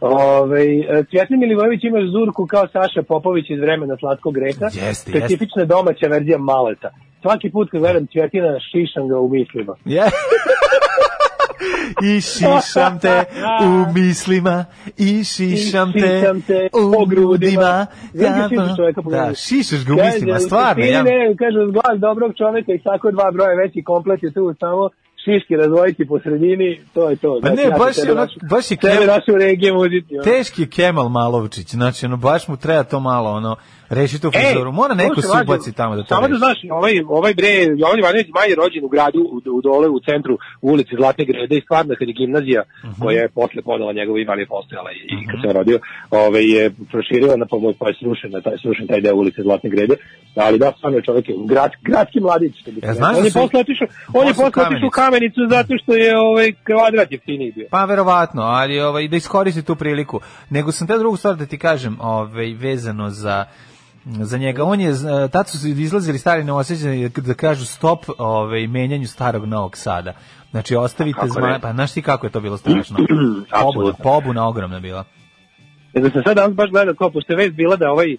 [0.00, 0.64] Ove,
[1.10, 4.64] Cvjetni Milivojević ima zurku kao Saša Popović iz vremena Slatkog greha.
[4.64, 6.90] Jeste, Specifična domaća verzija maleta.
[7.24, 9.74] Svaki put kad gledam Cvjetina, šišam ga u mislima.
[9.84, 10.02] Je.
[12.02, 13.24] I šišam te
[13.62, 14.64] u mislima,
[14.98, 17.86] i šišam te, u grudima.
[18.76, 20.84] Čoveka po Da, šišaš ga u mislima, stvarno.
[20.84, 24.88] Ja, ne, kaže, glas dobrog čoveka i svako dva broja veći komplet je tu samo
[25.24, 27.38] šiške razvojiti po sredini, to je to.
[27.42, 30.22] Pa Znači, ne, ja baš je ono- baš je Kemal- našu regije ono.
[30.24, 33.56] Teški je Kemal Malovčić, znači ono, baš mu treba to malo, ono,
[33.88, 34.72] reši tu frizuru.
[34.72, 38.26] Mora neko se ubaci tamo da to Samo da znaš, ovaj, ovaj bre, Jovan Ivanović
[38.34, 41.60] Maj je rođen u gradu, u, u dole u centru u ulici Zlatne grede i
[41.60, 43.02] stvarno kad je gimnazija, Mhm.
[43.02, 45.78] koja je posle podala njegovo ime, ali je postojala i, i kad se on rodio,
[46.10, 49.70] ovaj, je proširila na pomoć, pa je srušen, na taj, srušen taj deo ulice Zlatne
[49.70, 49.94] grede,
[50.36, 52.64] ali da, stvarno je čovjek je grad, gradski mladić.
[52.64, 55.72] se Ja, znaš on da je posle otišao, on je posle otišao u kamenicu zato
[55.82, 57.66] što je ovaj kvadrat jeftiniji bio.
[57.70, 60.20] Pa verovatno, ali ovaj da iskoristi tu priliku.
[60.50, 63.44] Nego sam te drugu stvar da ti kažem, ovaj vezano za
[64.04, 64.64] za njega.
[64.64, 64.92] On je
[65.32, 70.12] tad su izlazili stari neosjećani da kažu stop ovaj menjanju starog Novog Sada.
[70.50, 72.98] Znači ostavite Kako zmaja, pa znaš ti kako je to bilo strašno.
[73.62, 75.04] pobuna, pobuna ogromna bila.
[75.94, 78.16] Nego sam sad danas baš gledao kao, pošto je već bila da ovaj,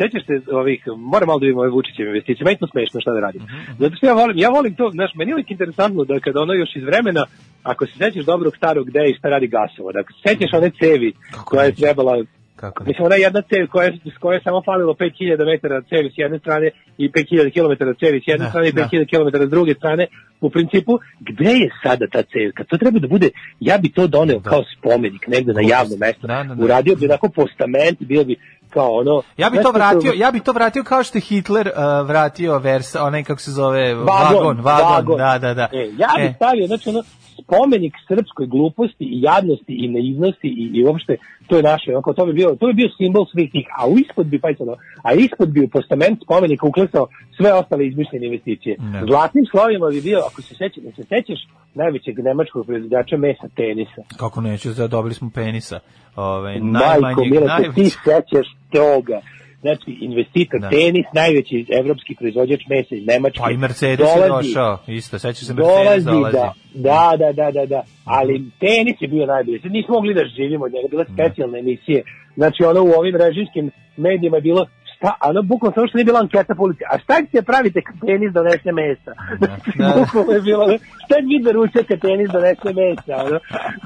[0.00, 3.12] sećaš se ovih, moram malo da vidim ove Vučićeve investicije, meni je to smešno šta
[3.12, 3.42] da radim.
[3.78, 6.52] Zato što ja volim, ja volim to, znaš, meni je uvijek interesantno da kada ono
[6.52, 7.24] još iz vremena,
[7.62, 10.70] ako se sećaš dobrog starog gde i šta radi gasovo, da ako se sećaš one
[10.80, 11.12] cevi
[11.44, 12.14] koja je trebala
[12.56, 12.88] Kako ne?
[12.88, 16.38] Mislim, ona jedna cev koja, s koje je samo falilo 5000 metara cevi s jedne
[16.38, 18.88] strane i 5000 km cevi s jedne Da, strane i da.
[18.92, 20.06] 5000 km s druge strane.
[20.40, 22.50] U principu, gde je sada ta cev?
[22.54, 23.30] Kad to treba da bude,
[23.60, 26.26] ja bi to doneo kao spomenik negde na javno mesto.
[26.26, 26.64] Da, da, da.
[26.64, 28.36] Uradio bi onako postament, bio bi
[28.76, 29.22] kao ono...
[29.36, 32.94] Ja bi to vratio, ja bi to vratio kao što je Hitler uh, vratio vers,
[32.94, 35.68] onaj kako se zove Vagon, vagon, vagon, da, da, da.
[35.72, 36.34] E, ja bih E.
[36.36, 37.02] stavio, znači ono,
[37.42, 41.16] spomenik srpskoj gluposti i jadnosti i neiznosti i, i uopšte
[41.46, 43.98] to je naše, onako, to bi bio, to bi bio simbol svih tih, a u
[43.98, 48.76] ispod bi, pa ono, a ispod bi u postament spomenika uklesao sve ostale izmišljene investicije.
[48.78, 49.02] Ne.
[49.08, 51.40] Zlatnim slovima bi bio, ako se sećaš, da se sećaš
[51.74, 54.00] najvećeg nemačkog proizvođača mesa tenisa.
[54.16, 55.78] Kako neću, da dobili smo penisa.
[56.16, 57.90] Ovaj najmanji, se ti najveći.
[57.90, 59.20] sećaš toga.
[59.60, 60.68] Znači, investitor Da.
[60.68, 63.40] tenis, najveći evropski proizvođač mesa iz Nemačke.
[63.42, 66.36] Pa i Mercedes je došao, isto, seća se Mercedes dolazi, dolazi.
[66.36, 70.24] da, da, da, da, da, da, ali tenis je bio najbolji, sad nismo mogli da
[70.36, 72.02] živimo od njega, bile specijalne emisije,
[72.36, 74.66] znači ono u ovim režimskim medijima je bilo,
[74.96, 77.94] šta, ono bukvalno samo što nije bila anketa po ulici, a šta ćete pravite kad
[78.06, 79.12] tenis donese mesa?
[79.40, 79.88] Znači, da.
[80.00, 80.64] bukvalno je bilo,
[81.04, 83.38] šta vi da kad tenis donese mesa, ono,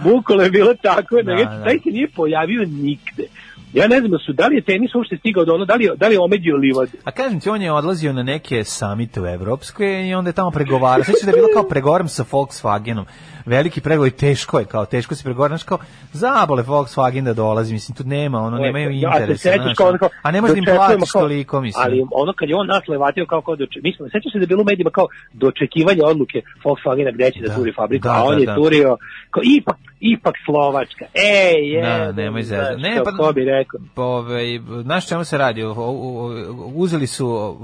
[0.05, 1.65] bukvalno je bilo tako, da, Da, da.
[1.65, 3.25] taj se nije pojavio nigde.
[3.73, 5.85] Ja ne znam da su, da li je tenis uopšte stigao do ono, da li,
[5.85, 6.91] je- da li je omeđio livadu?
[7.05, 10.51] A kažem ti, on je odlazio na neke samite u Evropskoj i onda je tamo
[10.51, 11.05] pregovarao.
[11.05, 13.05] Sveća da je bilo kao pregovaram sa Volkswagenom.
[13.47, 15.79] Veliki pregovor i teško je, kao teško se pregovara, znaš kao
[16.13, 19.89] zabole Volkswagen da dolazi, mislim tu nema, ono nemaju Ja se interesa, sećaš znaš, kao
[19.89, 19.99] ono.
[19.99, 21.85] kao, a ne možeš da im kao- toliko, mislim.
[21.85, 24.47] Ali ono kad je on nas levatio kao kao doče, mislim, sećaš se da je
[24.47, 28.23] bilo u medijima kao dočekivanje odluke Volkswagena gde će da, Da, turi fabriku, da, a
[28.25, 28.55] on da, je da.
[28.55, 28.97] turio
[29.31, 31.05] kao ipak, ipak Slovačka.
[31.15, 31.83] Ej, je.
[31.83, 32.83] Da, nemoj zezati.
[32.83, 33.81] Ne, pa ko bi rekao.
[33.95, 34.45] Pa, ovaj,
[34.83, 35.63] znaš čemu se radi?
[35.63, 37.57] O- o- o- Uzeli su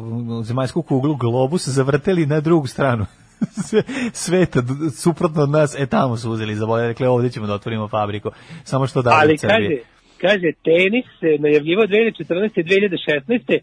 [0.42, 3.06] zemaljsku kuglu, globus, zavrteli na drugu stranu
[3.68, 3.82] sve-
[4.12, 4.62] sveta,
[4.96, 8.30] suprotno od nas, e tamo su uzeli za bolje, rekli ovdje ćemo da otvorimo fabriku,
[8.64, 9.76] samo što dalje Ali kaže,
[10.20, 12.60] kaže, tenis se najavljivao 2014.
[12.60, 13.58] i 2016.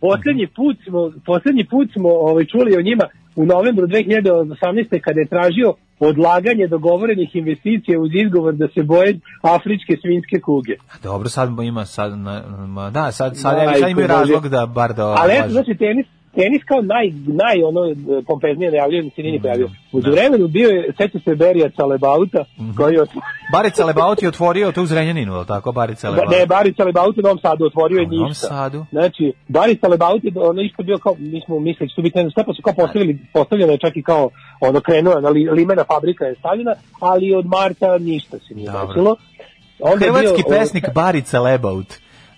[0.00, 3.04] Poslednji put smo, poslednji put smo ovaj, čuli o njima
[3.36, 5.00] u novembru 2018.
[5.00, 10.74] kada je tražio odlaganje dogovorenih investicija uz izgovor da se boje afričke svinske kuge.
[11.02, 12.42] Dobro, sad ima sad na,
[12.90, 14.18] da, sad sad, Majko sad imaju Bože.
[14.18, 17.06] razlog da bar da Ali eto, znači, tenis, tenis kao naj,
[17.42, 17.80] naj ono,
[18.26, 19.68] pompeznije najavljio, se Mm, nije ni pojavio.
[19.92, 22.76] Uđu vremenu bio je, seća se Berija Calebauta, Mhm.
[22.76, 23.04] koji je
[23.52, 25.72] Barica Lebaut je otvorio to u Zrenjaninu, je li tako?
[25.72, 26.30] Barica Lebaut.
[26.30, 28.46] Ne, Barica Lebaut u Novom Sadu otvorio je U Novom ništa.
[28.46, 28.86] Sadu?
[28.90, 32.18] Znači, Barica Lebaut je ono isto bio kao, mi smo mislili da će to biti
[32.18, 34.30] ne znam šta, pa su kao postavili, postavljeno je čak i kao,
[34.60, 39.16] ono krenuo, na li, limena fabrika je stavljena, ali od marta ništa se nije desilo.
[39.98, 41.86] Hrvatski bio, pesnik Barica Lebaut.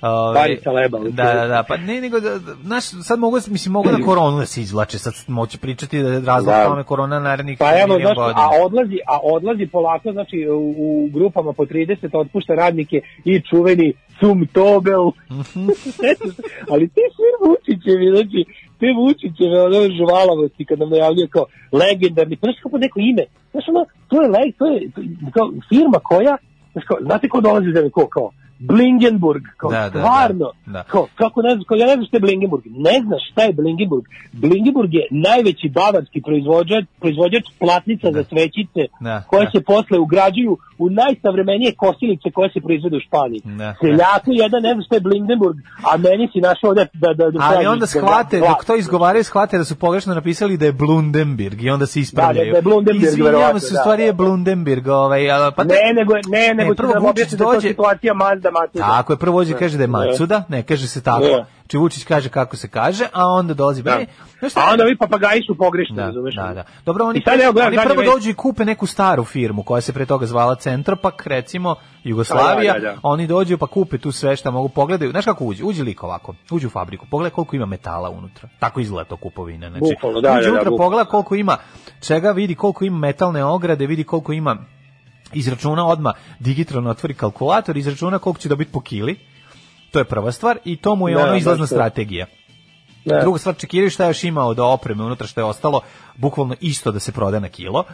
[0.03, 3.73] Ove, Barica Lebaut, Da, da, da, pa ne, nego da, da, znaš, sad mogu, mislim,
[3.73, 6.65] mogu na koronu da se izvlače, sad moći pričati da je razlog Da.
[6.65, 8.41] tome korona narednih Pa evo, znaš, godina.
[8.41, 13.93] a odlazi, a odlazi polako, znači u, u grupama po 30 otpušta radnike i čuveni
[14.21, 15.05] Sum Tobel.
[15.31, 15.69] Mhm.
[16.71, 18.41] Ali te sve Vučićevi, znači,
[18.81, 23.85] te Vučićeve ono žvalavosti kad nam najavljuje kao legendarni, znaš kako neko ime, znaš ono,
[24.09, 26.37] to je, leg, to je to je kao firma koja,
[26.73, 28.31] znaš kao, znate ko dolazi za ko, kao,
[28.63, 30.83] Blingenburg, kao Da, da, da, stvarno, da.
[30.85, 33.53] kao, kako ne znaš, kao, ja ne znam šta je Blingenburg, ne znaš šta je
[33.53, 34.03] Blingenburg,
[34.35, 39.51] Blingenburg je najveći bavarski proizvođač, proizvođač platnica za svećice, Da, koje da.
[39.51, 43.41] se posle ugrađuju u najsavremenije kosilice koje se proizvode u Španiji.
[43.45, 47.31] Da, Seljaku jedan ne zna šta je Blindenburg, a meni si našao ovde da, da,
[47.31, 50.65] da Ali onda da- shvate, da- dok to izgovaraju, shvate da su pogrešno napisali da
[50.65, 52.47] je Blundenberg i onda se ispravljaju.
[52.47, 54.17] Da, da je Blundenberg, Izvinjavam verovatno, se, u da, stvari da, je da.
[54.17, 57.69] Blundenberg, ovaj, a, pa Ne, nego, je- ne, nego Ne, prvo da da je dođe-
[57.69, 58.85] situacija Mazda je Matsuda.
[58.85, 59.93] Tako je, prvo dođe i kaže da je Ne.
[59.93, 61.25] Matsuda, ne kaže se tako.
[61.25, 61.45] Ne.
[61.67, 63.83] Či Vučić kaže kako se kaže, a onda dolazi...
[63.83, 64.01] Da.
[64.39, 64.57] Znaš?
[64.57, 66.35] A onda vi papagaji su pogrešni, Da, razumeš?
[66.35, 66.65] da, da.
[66.85, 70.07] Dobro, oni, sad evo, oni prvo dođu i kupe neku staru firmu koja se pre
[70.07, 71.75] toga zvala Centropak, recimo
[72.05, 72.73] Jugoslavija.
[72.73, 72.99] Da, da, da, da.
[73.03, 75.11] Oni dođu pa kupe tu sve šta mogu pogledaju.
[75.11, 75.65] Znaš kako uđe?
[75.65, 76.35] Uđe lik ovako.
[76.51, 77.07] Uđe u fabriku.
[77.11, 78.49] Pogledaj koliko ima metala unutra.
[78.59, 79.71] Tako izgleda to kupovina.
[79.71, 81.57] Znači, Bukvalno, da, uđe da, da, unutra, pogleda koliko ima
[82.01, 84.57] čega, vidi koliko ima metalne ograde, vidi koliko ima
[85.33, 89.19] izračuna odma digitalno otvori kalkulator, izračuna koliko će dobiti po kili.
[89.91, 91.75] To je prva stvar i to mu je Da, ono baš izlazna to.
[91.75, 92.27] strategija.
[93.05, 93.21] Da.
[93.21, 95.81] Druga stvar, čekiraju šta je još imao do opreme unutra što je ostalo,
[96.17, 97.85] bukvalno isto da se proda na kilo.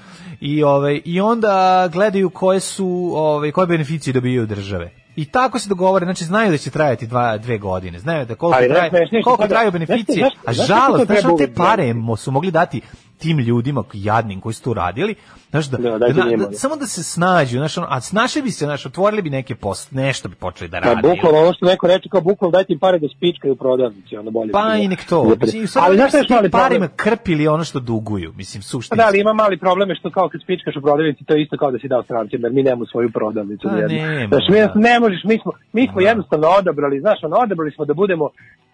[0.40, 4.90] I ovaj i onda gledaju koje su ovaj koje beneficije dobijaju države.
[5.16, 8.58] I tako se dogovore, znači znaju da će trajati dva, dve godine, znaju da koliko,
[8.58, 8.90] Ali traje,
[9.24, 12.80] koliko traju beneficije, a žalost, znaš te pare su mogli dati
[13.18, 15.14] tim ljudima jadnim koji su to radili,
[15.50, 18.64] znaš da, Da, da, da- samo da se snađu, znaš, ono, a snašli bi se,
[18.64, 21.02] znaš, otvorili bi neke post, nešto bi počeli da Pa rade.
[21.04, 24.30] bukvalno ono što neko reče kao bukvalno dajte im pare da spičkaju u prodavnici, onda
[24.30, 24.52] bolje.
[24.52, 25.34] Pa i nek to.
[25.36, 28.64] Da- Mislim, ali znaš šta je su mali parima krpili ono što duguju, mislim, Pa
[28.64, 28.96] suštinski.
[28.96, 31.56] da, ali ima mali problem je što kao kad spičkaš u prodavnici, to je isto
[31.56, 33.68] kao da si dao strancima, jer mi nemamo svoju prodavnicu.
[33.68, 34.72] Pa nema, Znaš, mi da.
[34.76, 38.30] ne možeš, mi smo, mi smo jednostavno odabrali, znaš, ono, odabrali smo da budemo,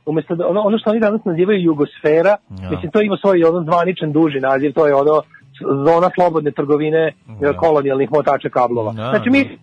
[0.07, 2.70] umesto da, ono, ono što oni danas nazivaju jugosfera, Ja.
[2.70, 5.23] mislim, to ima svoj ono zvaničan duži naziv, to je ono
[5.87, 7.12] zona slobodne trgovine
[7.43, 7.53] Ja.
[7.57, 8.93] kolonijalnih motača kablova.
[8.93, 9.59] Da, znači, mi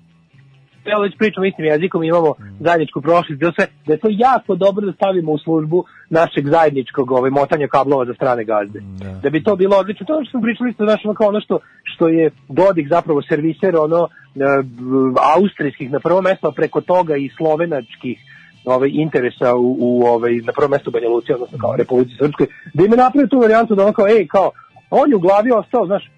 [0.85, 4.85] evo već pričamo istim jezikom, imamo zajedničku prošlost, bilo sve, da je to jako dobro
[4.85, 8.79] da stavimo u službu našeg zajedničkog ovaj, motanja kablova za strane gazde.
[8.99, 9.11] Da.
[9.23, 10.05] Da bi to bilo odlično.
[10.05, 13.75] To što smo pričali isto, znaš, ono kao ono što, što je Dodik zapravo serviser,
[13.77, 18.17] ono, e, b- austrijskih na prvo mesto, a preko toga i slovenačkih
[18.69, 22.85] ovaj interesa u, u ovaj na prvo mesto Banja Luci, odnosno kao Republici Srpskoj, da
[22.85, 24.51] im je napravio tu varijantu da on kao ej kao
[24.89, 26.11] on je u glavi ostao, znaš,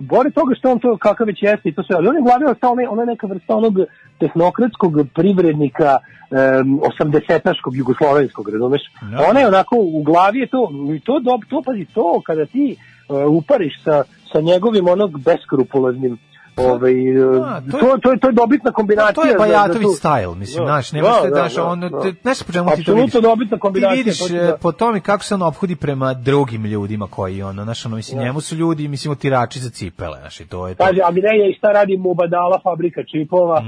[0.00, 2.24] Bore toga što on to kakav već jeste i to sve, ali on je u
[2.24, 3.74] glavi ostao onaj, onaj neka vrsta onog
[4.18, 8.82] tehnokratskog privrednika um, 80-aškog jugoslovenskog, razumeš?
[9.10, 9.26] Da.
[9.30, 12.76] Ona je onako, u glavi je to, i to, dob, to pazi, to kada ti
[13.08, 14.02] uh, upariš sa,
[14.32, 16.18] sa njegovim onog beskrupuloznim
[16.60, 19.12] ovaj, uh, Da, to to, je- to, to, je, to je dobitna kombinacija.
[19.12, 21.64] To je za- za Bajatović style, mislim, Da, znaš, ne da, možeš da, daš da,
[21.64, 21.88] on, da.
[22.22, 23.12] znaš po čemu ti to vidiš?
[23.12, 24.56] dobitna kombinacija, Ti vidiš to ti e, da.
[24.56, 28.40] po tome kako se on ophodi prema drugim ljudima koji ono, znaš, ono, mislim, njemu
[28.40, 30.84] su ljudi, mislim, otirači za cipele, znaš, i to je to.
[30.84, 33.62] Kaže, a gde je i šta radi Mubadala fabrika čipova,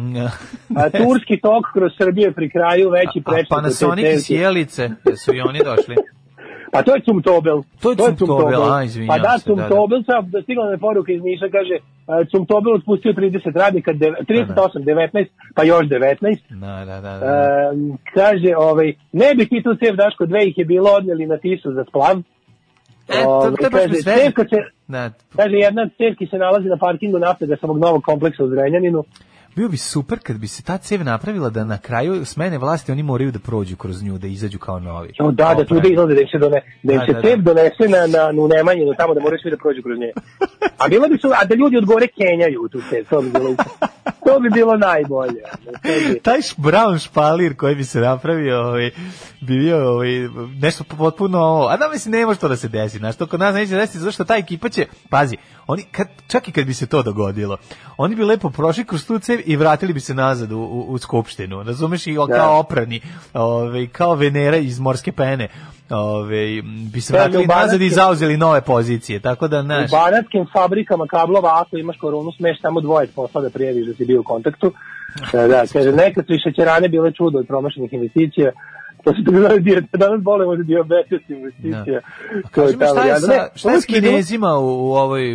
[0.76, 3.28] a turski tok kroz Srbije pri kraju veći A prečnik.
[3.28, 4.20] od te Panasonic i.
[4.20, 5.96] Sjelice, jesu i oni došli.
[6.72, 7.62] Pa to je Cumtobel.
[7.82, 9.62] To je Cumtobel, a, izvinjam Pa da, se, da, da.
[9.62, 11.76] Cumtobel, sad da stigla me poruka iz Niša, kaže,
[12.06, 16.38] a, Cumtobel otpustio 30 radnika, deve- 38, 19, pa još 19.
[16.50, 17.18] Da, da, da.
[17.18, 17.70] da.
[17.72, 21.36] Ehm, kaže, ovaj, ne bi ti tu cev Daško, dve ih je bilo odnijeli na
[21.36, 22.16] tisu za splav.
[23.08, 24.14] E, to, to je baš sve.
[24.14, 24.56] cevka se,
[24.88, 29.04] Da, kaže, jedna od cevki se nalazi na parkingu nafte samog novog kompleksa u Zrenjaninu.
[29.56, 33.02] Bio bi super kad bi se ta cev napravila da na kraju smene vlasti oni
[33.02, 35.12] moraju da prođu kroz nju, da izađu kao novi.
[35.18, 37.20] Jo, da, da tu da izlaze, da im se, done, da im Da, se da,
[37.22, 37.42] cev da.
[37.44, 40.12] donese na, na, u Nemanjinu, tamo da moraju svi da prođu kroz nje.
[40.78, 43.54] A bilo bi su, a da ljudi od gore kenjaju tu cev, to bi bilo,
[44.26, 45.42] to bi bilo najbolje.
[45.82, 48.90] bi- taj brown špalir koji bi se napravio, ovaj,
[49.40, 50.10] bi bio ovaj,
[50.60, 51.68] nešto potpuno ovo.
[51.68, 52.98] A da mislim, ne može to da se desi.
[52.98, 55.36] Znaš, to kod nas neće desiti, zašto ta ekipa će, pazi,
[55.66, 57.56] oni, kad, čak i kad bi se to dogodilo,
[57.96, 60.98] oni bi lepo prošli kroz tu cev i vratili bi se nazad u, u, u
[60.98, 61.62] skupštinu.
[61.62, 62.06] Razumeš?
[62.06, 63.00] I kao oprani,
[63.34, 65.48] ovaj, kao Venera iz morske pene.
[65.90, 66.62] Ovaj,
[66.92, 69.20] bi se Da, vratili u nazad i zauzeli nove pozicije.
[69.20, 73.50] Tako da, U znaš, banatskim fabrikama kablova, ako imaš koronu, smeš samo dvoje posla da
[73.50, 74.72] prijaviš da si bio u kontaktu.
[75.32, 78.52] Da, da, kaže, nekad su i šećerane bile čudo od promašenih investicija.
[79.04, 82.00] To su bilo dio, danas bolemo za diabetes investicija.
[82.42, 85.34] To kaži mi šta je, sa, Ne, šta je s je kinezima u, u ovoj,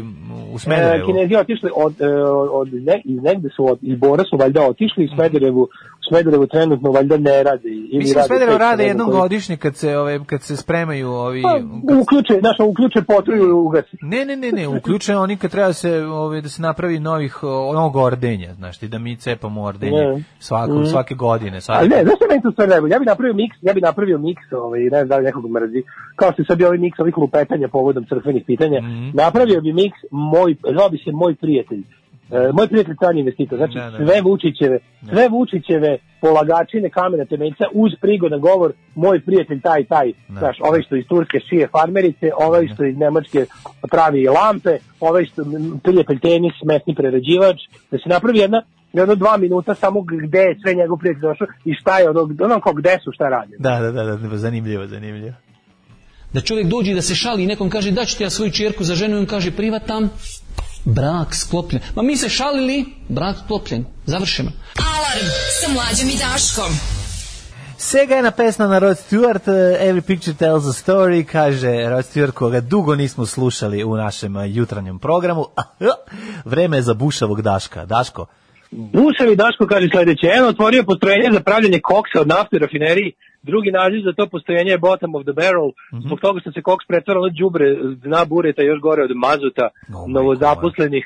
[0.54, 1.06] u E, Smederevu?
[1.06, 2.08] Kinezi otišli od, e,
[2.52, 6.48] od ne, iz negde su od, iz Bora su valjda otišli i Smederevu, u Smederevu
[6.48, 7.70] trenutno valjda ne rade.
[7.70, 11.10] Ili Mislim, rade Smederevo tek, rade jednom koji- godišnje kad se, ove, kad se spremaju
[11.10, 11.42] ovi...
[11.44, 11.60] Pa,
[11.96, 13.98] uključe, znaš, uključe potruju i ugasi.
[14.04, 17.74] Ne, ne, ne, ne, uključuje oni kad treba se, ove, da se napravi novih, o,
[17.74, 20.24] novog ordenja, znaš ti, da mi cepamo ordenje Ne.
[20.40, 21.62] svako, svake godine.
[21.62, 21.80] Svake.
[21.80, 22.92] Ali ne, znaš što meni to sve najbolje?
[22.92, 25.84] Ja bih napravio miks, ja bih napravio miks, ovaj, ne znam da li nekog mrzi,
[26.16, 29.10] kao što sad bio ovaj miks ovih lupetanja povodom crkvenih pitanja, Mhm.
[29.14, 31.84] napravio bi miks moj, zvao bi se moj prijatelj.
[32.32, 33.98] E, moj prijatelj strani investitor, znači Da, da.
[33.98, 34.80] sve Vučićeve,
[35.10, 40.40] sve Vučićeve polagačine kamena temeljca uz prigodan govor, moj prijatelj taj taj, Da.
[40.40, 43.46] znaš, ovaj što iz Turske šije farmerice, ovaj što iz Nemačke
[43.92, 45.44] pravi lampe, ovaj što
[45.84, 47.58] prijatelj tenis, mesni prerađivač,
[47.92, 48.62] da se napravi jedna
[48.94, 52.60] jedno dva minuta samo gde je sve njegov prijatelj došao i šta je ono, ono
[52.60, 53.56] kao gde su, šta radi.
[53.60, 55.34] Da, da, da, da, zanimljivo, zanimljivo.
[56.34, 58.52] Da čovjek dođe i da se šali i nekom kaže da ću ti ja svoju
[58.52, 60.10] čerku za ženu i on kaže privatam.
[60.86, 61.82] Brak sklopljen.
[61.96, 63.86] Ma mi se šalili, brak sklopljen.
[64.06, 64.52] Završeno.
[64.78, 65.28] Alarm
[65.62, 66.78] sa mlađom i Daškom.
[67.78, 72.06] Sega je na pesma na Rod Stewart, uh, Every Picture Tells a Story, kaže Rod
[72.06, 75.46] Stewart, koga dugo nismo slušali u našem uh, jutranjem programu.
[76.46, 77.86] Vreme je za bušavog Daška.
[77.86, 78.26] Daško,
[78.76, 83.12] Buševi Daško kaže sledeće, jedan otvorio postrojenje za pravljanje koksa od nafte rafineriji,
[83.50, 85.70] drugi naziv za to postrojenje je bottom of the barrel,
[86.06, 87.68] zbog toga što se koks pretvara na đubre
[88.04, 89.66] dna bureta još gore od mazuta
[89.96, 91.06] Oh novozaposlenih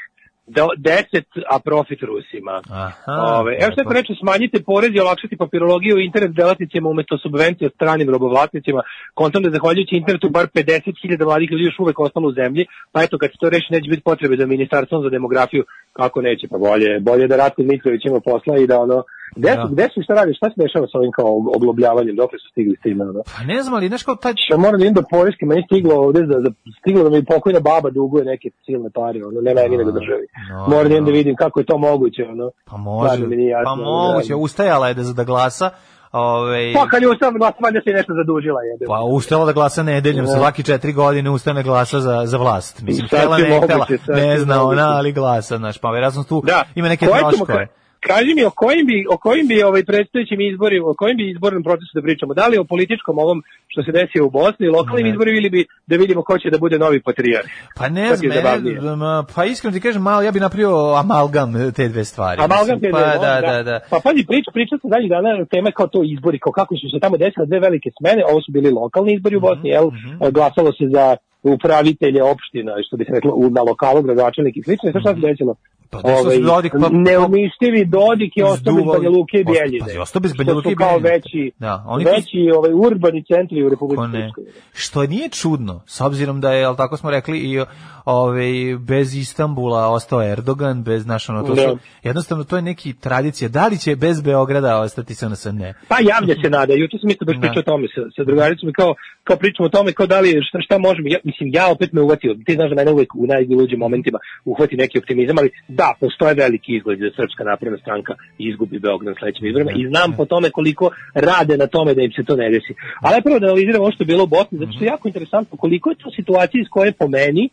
[0.50, 2.62] do, 10, a profit Rusima.
[2.70, 3.94] Aha, Ove, evo što je lepo.
[4.00, 8.82] reče, smanjite porez i olakšati papirologiju internet delatnicima umesto subvencija stranim robovlasnicima.
[9.14, 13.18] Kontam da zahvaljujući internetu bar 50.000 mladih ljudi još uvek ostalo u zemlji, pa eto
[13.18, 15.64] kad se to reši neće biti potrebe za ministarstvom za demografiju,
[15.94, 19.04] kako neće, pa bolje, bolje da Ratko Mitrović ima posla i da ono,
[19.36, 19.68] Gde su, Da.
[19.72, 22.82] gde su, šta radiš, šta se dešava sa ovim kao oglobljavanjem, dok su stigli s
[22.82, 23.22] time, ono?
[23.32, 24.34] pa ne znam, ali kao taj...
[24.52, 26.50] Ja moram da idem do Poljske, meni stiglo ovde, da, da,
[26.80, 30.26] stiglo da mi pokojna baba duguje neke silne pare, ono, ne meni nego državi.
[30.50, 32.52] no, moram da idem da vidim kako je to moguće, ono.
[32.70, 34.38] Pa može, Stvarno mi nije jasno, pa moguće, da.
[34.38, 35.70] ustajala je da, da glasa,
[36.12, 38.86] Ove, Pa kad je ustav glas, valjda se nešto zadužila, jebe.
[38.88, 40.32] Pa ustala da glasa nedeljom, Da.
[40.32, 42.82] svaki četiri godine ustane glasa za, za vlast.
[42.82, 44.82] Mislim, htjela ne sasvim ne zna moguće.
[44.82, 46.64] ona, ali glasa, znaš, pa vjerojatno tu Da.
[46.76, 47.68] ima neke troškove.
[48.00, 51.30] Ka- Kaži mi o kojim bi o kojim bi ovaj predstojećim izborima, o kojim bi
[51.30, 52.34] izbornom procesu da pričamo?
[52.34, 55.10] Da li o političkom ovom što se desio u Bosni, lokalnim Ne.
[55.10, 57.48] izborima ili bi da vidimo ko će da bude novi patrijarh?
[57.76, 59.02] Pa ne znam,
[59.36, 62.42] pa iskreno ti kažem, malo, ja bi napravio amalgam te dve stvari.
[62.42, 63.54] Amalgam mislim, te Pa dve, da, da.
[63.54, 63.80] da, da.
[63.90, 67.00] Pa pazi, priča, priča se dalje dana teme kao to izbori, kao kako su se
[67.00, 69.86] tamo desile dve velike smene, ovo su bili lokalni izbori Mhm, u Bosni, jel?
[70.32, 71.06] Glasalo se za
[71.44, 75.20] upravitelje opština, što bi se reklo, na lokalu, gradonačelnik i slično, i sad šta se
[75.22, 75.56] desilo?
[75.92, 79.80] Pa desilo se Dodik, pa- neumištivi Dodik je ostao bez Banja Luke i Bijeljine.
[79.80, 81.10] pazi, ostao bez Banja Luke i su kao Bijeljine.
[81.12, 84.02] veći, Da, oni veći ovaj, urbani centri u Republike.
[84.14, 84.44] Srpskoj.
[84.74, 87.64] Što nije čudno, s obzirom da je, al tako smo rekli, i
[88.06, 88.50] ovaj,
[88.80, 91.62] bez Istambula ostao Erdogan, bez naš ono, to Da.
[91.62, 93.50] su, jednostavno to je neki tradicija.
[93.50, 95.74] Da li će bez Beograda ostati se na ne?
[95.88, 96.74] Pa javlja se nada.
[96.74, 97.42] Juče sam isto baš Da.
[97.42, 98.96] pričao o tome sa, sa drugaricom i kao,
[99.30, 101.08] kao pričamo o tome kao da li šta, šta možemo.
[101.16, 102.32] Ja, mislim, ja opet me uvatio.
[102.46, 104.20] Ti znaš da mene uvek u najluđim momentima
[104.52, 105.50] uhvati neki optimizam, ali
[105.80, 108.14] da, postoje veliki izgled da Srpska napredna stranka
[108.50, 110.86] izgubi Beograd na sledećim izborima i znam po tome koliko
[111.30, 112.74] rade na tome da im se to ne desi.
[113.06, 115.58] Ali prvo da analiziramo ovo što je bilo u Bosni, zato što je jako interesantno
[115.64, 117.44] koliko je to situacija iz koje po meni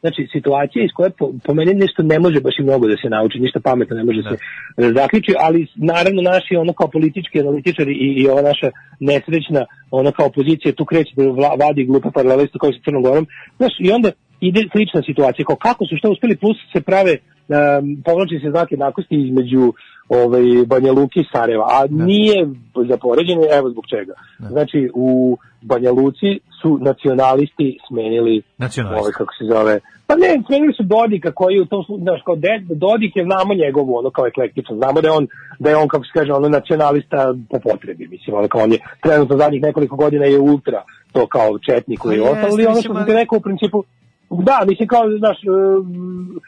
[0.00, 3.08] Znači, situacija iz koje po, po meni nešto ne može baš i mnogo da se
[3.08, 7.92] nauči, ništa pametno ne može se e, zaključi, ali naravno naši ono kao politički analitičari
[7.92, 8.68] i, i ova naša
[9.00, 13.26] nesrećna ono kao opozicija tu kreće da vadi glupe paralele isto kao sa Crnom Gorom.
[13.56, 14.10] Znaš, i onda
[14.40, 18.70] ide slična situacija, kao kako su što uspeli, plus se prave um, povlači se znak
[18.70, 19.72] jednakosti između
[20.08, 22.48] ovaj, Banja Luki i Sarajeva, a nije
[22.88, 24.14] za poređenje, evo zbog čega.
[24.38, 26.30] Znači, u Banja Luci
[26.62, 29.00] su nacionalisti smenili Nacionalisti.
[29.00, 32.36] ovaj, kako se zove, pa ne, smenili su Dodika koji u tom slučaju, znaš, kao
[32.36, 32.54] de,
[32.84, 35.26] Dodik je, znamo njegovu, ono kao eklektičan, znamo da je on,
[35.58, 38.78] da je on, kako se kaže, ono nacionalista po potrebi, mislim, ono kao on je
[39.02, 40.82] trenutno zadnjih nekoliko godina je ultra,
[41.12, 43.84] to kao četnik koji je Pa ostalo, ali ono što sam ti rekao u principu,
[44.30, 46.40] da, mislim kao, znaš, um,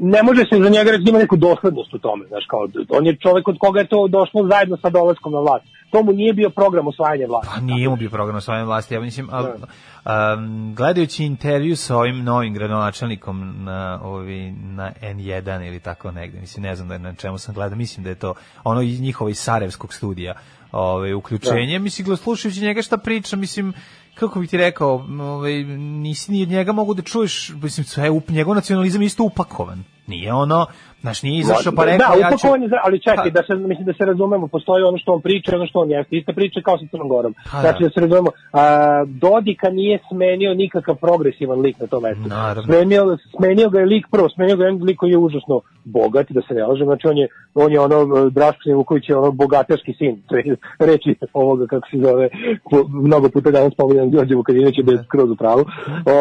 [0.00, 3.06] ne može se za njega reći da ima neku doslednost u tome, znaš, kao, on
[3.06, 5.64] je čovek od koga je to došlo zajedno sa dolaskom na vlast.
[5.92, 7.48] To mu nije bio program osvajanja vlasti.
[7.54, 12.24] Pa nije mu bio program osvajanja vlasti, ja mislim, a, um, gledajući intervju sa ovim
[12.24, 17.14] novim gradonačelnikom na, ovi, na N1 ili tako negde, mislim, ne znam da je na
[17.14, 20.34] čemu sam gledao, mislim da je to ono iz njihova iz Sarajevskog studija
[20.72, 23.72] ove, uključenje, mislim, gledao, slušajući njega šta priča, mislim,
[24.14, 28.28] kako bih ti rekao, ovaj, nisi ni od njega mogu da čuješ, mislim, sve, up,
[28.28, 29.84] njegov nacionalizam je isto upakovan.
[30.06, 30.66] Nije ono,
[31.02, 32.46] znaš, nije izašao pa rekao, da, ja ću...
[32.84, 35.66] ali čekaj, da se, mislim da se razumemo, postoji ono što on priča i ono
[35.66, 36.16] što on jeste.
[36.16, 37.34] Ista priča kao sa Crnom Gorom.
[37.52, 37.88] Pa, znači da.
[37.88, 42.28] da se razumemo, a, Dodika nije smenio nikakav progresivan lik na tom mestu.
[42.28, 42.62] Naravno.
[42.62, 46.40] Smenio, smenio ga je lik prvo, smenio ga je lik koji je užasno bogat, da
[46.42, 50.22] se ne lažem, znači on je, on je ono, Draško Vuković je ono bogatarski sin,
[50.28, 52.28] to je reči ovoga, kako se zove,
[52.70, 55.64] po- mnogo puta danas spominjam Đorđe Vukadinović je bez skroz u pravu,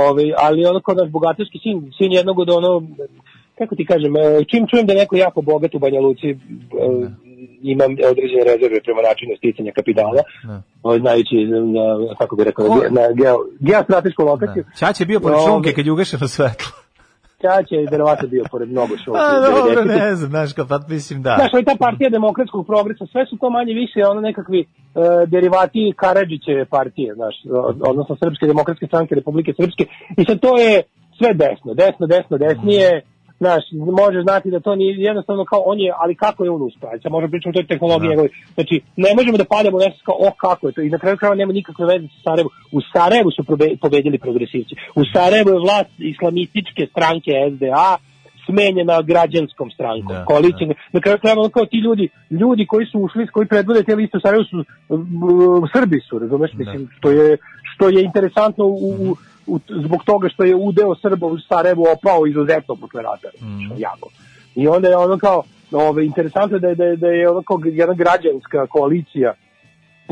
[0.09, 2.81] Ove, ali ono kao naš bogatarski sin, sin jednog od ono,
[3.61, 4.21] kako ti kažem, e,
[4.51, 6.35] čim čujem da neko jako bogat u Banja Luci, e,
[7.63, 10.57] imam određene rezerve prema načinu sticanja kapitala, Da.
[10.83, 11.35] o, znajući
[11.75, 11.85] na,
[12.19, 14.63] kako bi rekao, Ko- na geo, geostratešku lokaciju.
[14.79, 16.71] Ćać je bio pored Ove, šunke kad je ugašeno svetlo.
[17.43, 19.19] Ćać je verovatno bio pored mnogo šunke.
[19.21, 20.01] A, dobro, 90-ih.
[20.01, 21.33] ne znam, znaš, kao, pa mislim, da.
[21.39, 24.65] Znaš, ali ta partija demokratskog progresa, sve su to manje više ono nekakvi e,
[25.27, 27.35] derivati Karadžićeve partije, znaš,
[27.91, 29.83] odnosno Srpske demokratske stranke Republike Srpske.
[30.17, 30.73] I sad to je
[31.17, 33.01] sve desno, desno, desno, desnije,
[33.41, 33.63] znaš,
[34.01, 36.61] može znati da to nije jednostavno kao on je, ali kako je on?
[36.91, 38.11] Ajde, sad možemo pričati o toj tehnologiji Da.
[38.11, 38.29] njegovoj.
[38.55, 40.81] Znači, ne možemo da padamo u nešto kao, o, kako je to?
[40.81, 42.51] I na kraju krajeva nema nikakve veze sa Sarajevom.
[42.71, 44.73] U Sarajevu su probe- pobedili progresivci.
[44.95, 47.89] U Sarajevu je vlast islamističke stranke SDA,
[48.45, 50.69] smenjena građanskom strankom, Da, koalicijom.
[50.93, 54.21] Na kraju krajeva kao ti ljudi, ljudi koji su ušli, koji predvode te liste u
[54.21, 54.57] Sarajevu su
[55.73, 57.37] Srbi su, razumeš, mislim, što je,
[57.73, 59.15] što je interesantno u, u-
[59.85, 64.09] zbog toga što je udeo Srba u Sarajevu opao izuzetno posle rata, je jako.
[64.55, 67.59] I onda je ono kao, ove, interesantno da je, da je, da je ono kao
[67.63, 69.33] jedna građanska koalicija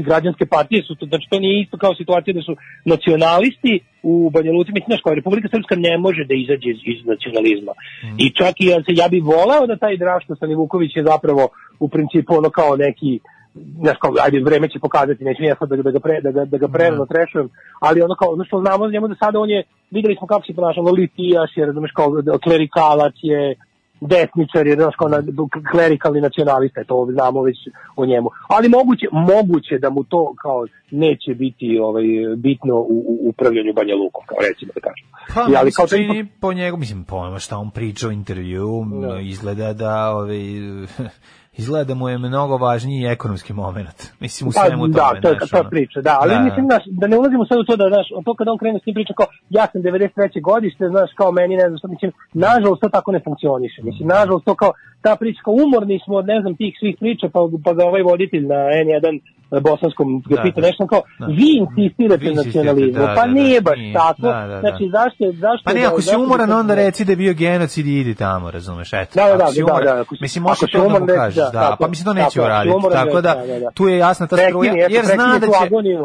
[0.01, 4.51] građanske partije su to, znači to nije isto kao situacija da su nacionalisti u Banja
[4.51, 7.73] Luci, mislim, znaš, kao Republika Srpska ne može da izađe iz, iz nacionalizma.
[8.17, 11.49] I čak i ja, ja bih volao da taj Draško Stanivuković je zapravo
[11.79, 13.19] u principu ono kao neki
[13.53, 16.57] znaš kao, ajde, vreme će pokazati, neću ja sad da, da ga, pre, da, da
[16.57, 17.49] ga prerano trešujem,
[17.79, 20.45] ali ono kao, ono što znamo za njemu da sada on je, videli smo kako
[20.45, 22.09] se ponašao, ono litijaš je, razumeš, kao
[22.43, 23.55] klerikalac je,
[24.01, 25.23] desničar je, znaš, kao na,
[25.71, 27.57] klerikalni nacionalista, je, to znamo već
[27.95, 28.29] o njemu.
[28.49, 32.03] Ali moguće, moguće da mu to kao neće biti ovaj,
[32.37, 35.07] bitno u, u upravljanju Banja Lukom, kao recimo da kažem.
[35.33, 38.81] Pa, I, ali kao čini po njegu, mislim, po onome šta on priča u intervju,
[38.81, 40.39] m, izgleda da, ovaj,
[41.61, 43.97] izgleda da mu je mnogo važniji ekonomski moment.
[44.19, 45.19] Mislim, u Pa, svemu da, tome.
[45.37, 45.69] znaš, to je ono.
[45.69, 48.33] priča, da, ali Da, mislim znaš, da ne ulazimo sad u to da znaš, to
[48.33, 50.41] kada on krene s tim priča kao ja sam 93.
[50.41, 53.79] godište, znaš, kao meni ne znam šta, mislim, nažalost to tako ne funkcioniše.
[53.83, 54.71] Mislim, nažalost to kao
[55.01, 58.03] ta priča kao umorni smo od ne znam tih svih priča, pa pa ga ovaj
[58.09, 59.19] voditelj na N1
[59.67, 60.67] bosanskom ga Da, pita da.
[60.67, 61.25] nešto kao Da.
[61.25, 63.93] vi insistirate Vi nacionalizmu, da, pa da, da, nije baš nije.
[63.93, 64.21] tako.
[64.21, 64.59] Da, da, da.
[64.59, 67.15] Znači zašto zašto Pa ne, da- ako si zašto umoran, da- onda reci da je
[67.15, 69.11] bio genocid i idi tamo, razumeš, eto.
[69.15, 70.99] Da, da, da, si da, umoran- da, ako si- mislim, ako može si to da
[70.99, 73.59] mu kažeš, da, da, pa mislim, to tako neće si uraditi, tako da, da, da,
[73.59, 73.71] da.
[73.71, 75.53] tu je jasna ta struja, jer zna da će,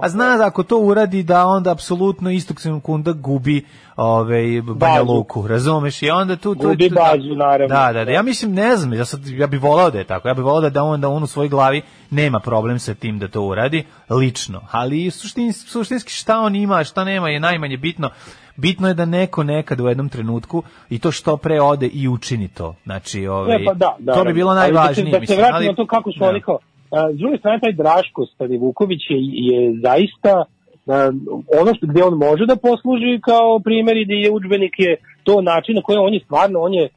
[0.02, 3.64] a zna da ako to uradi, da onda apsolutno istog sekunda gubi
[3.96, 5.02] ovaj Banja.
[5.02, 6.54] Luku, razumeš, i onda tu...
[6.54, 7.66] tu tu- bazu, naravno.
[7.68, 10.28] Da, da, da, ja mislim, ne znam, ja, sad, ja bih volao da je tako,
[10.28, 13.18] ja bih volao da, da on, da on u svojoj glavi nema problem sa tim
[13.18, 18.10] da to uradi, lično, ali suštinski, suštinski šta on ima, šta nema je najmanje bitno,
[18.56, 22.48] Bitno je da neko nekad u jednom trenutku i to što pre ode i učini
[22.48, 22.74] to.
[22.84, 25.20] Znači, ovaj, Ne, pa da, da, to bi bilo ali da se- najvažnije.
[25.20, 26.28] Da se, vratimo ali- na to kako su da.
[26.28, 26.58] oni kao...
[26.90, 30.44] a, S druge strane, taj Draško Stanivuković je, je zaista
[30.86, 31.12] a,
[31.60, 35.40] ono što, gde on može da posluži kao primjer i da je udžbenik je to
[35.40, 36.90] način na koji on je stvarno, on je e,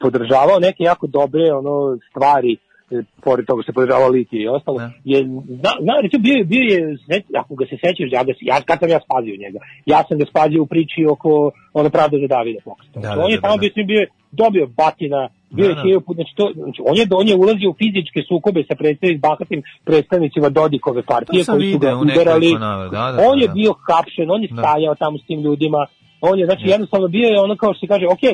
[0.00, 2.56] podržavao neke jako dobre ono stvari
[2.90, 5.18] e, pored toga što je podržavao Litije i ostalo, je,
[5.60, 6.96] zna, zna, recimo, bio, bio je,
[7.36, 10.18] ako ga se sećaš, ja, ga, se- ja, kad sam ja spazio njega, ja sam
[10.18, 13.00] ga spazio u priči oko ono pravda za Davida pokreta.
[13.00, 13.60] Da, da, on je da, tamo da.
[13.60, 16.00] bio, bio dobio batina, bio je Da, da.
[16.00, 19.62] put, znači, to, znači, on je, on je ulazio u fizičke sukobe sa predstavnik bahatim
[19.84, 22.50] predstavnicima Dodikove partije koji su ga udarali.
[22.58, 23.54] da, da, on da, je da.
[23.54, 24.62] bio hapšen, on je Da.
[24.62, 25.86] stajao tamo s tim ljudima,
[26.20, 28.24] on je, znači, jednostavno bio je ono kao što se kaže, ok,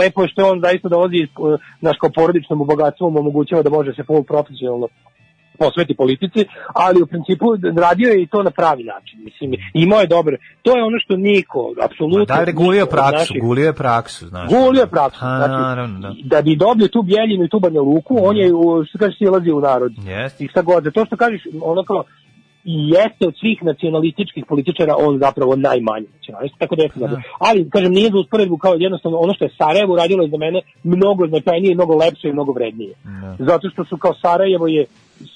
[0.00, 1.28] lepo je što on zaista dolazi, eh,
[1.80, 4.88] znaš, kao porodičnom bogatstvom omogućava da može se full profesionalno
[5.58, 6.44] posveti politici,
[6.74, 9.24] ali u principu radio je i to na pravi način.
[9.24, 10.36] Mislim, imao je dobre.
[10.62, 12.24] To je ono što niko, apsolutno...
[12.26, 14.48] Da, je gulio niko od praksu, naših- gulio je praksu, znaš.
[14.50, 15.20] Gulio je praksu.
[15.20, 16.14] Pa, Znači, naravno, da.
[16.24, 19.56] da bi dobio tu Bjeljinu i tu Banja Luku, on je, u- što kaže, silazio
[19.56, 19.92] u narod.
[20.04, 20.44] Jeste.
[20.44, 22.04] I šta god, to što kažeš, ono kao,
[22.64, 27.20] i jeste od svih nacionalističkih političara on zapravo najmanji nacionalist, tako da je Da.
[27.38, 30.60] Ali, kažem, nije za usporedbu kao jednostavno ono što je Sarajevo radilo je za mene
[30.84, 32.94] mnogo značajnije, mnogo lepše i mnogo vrednije.
[33.38, 34.86] Zato što su kao Sarajevo je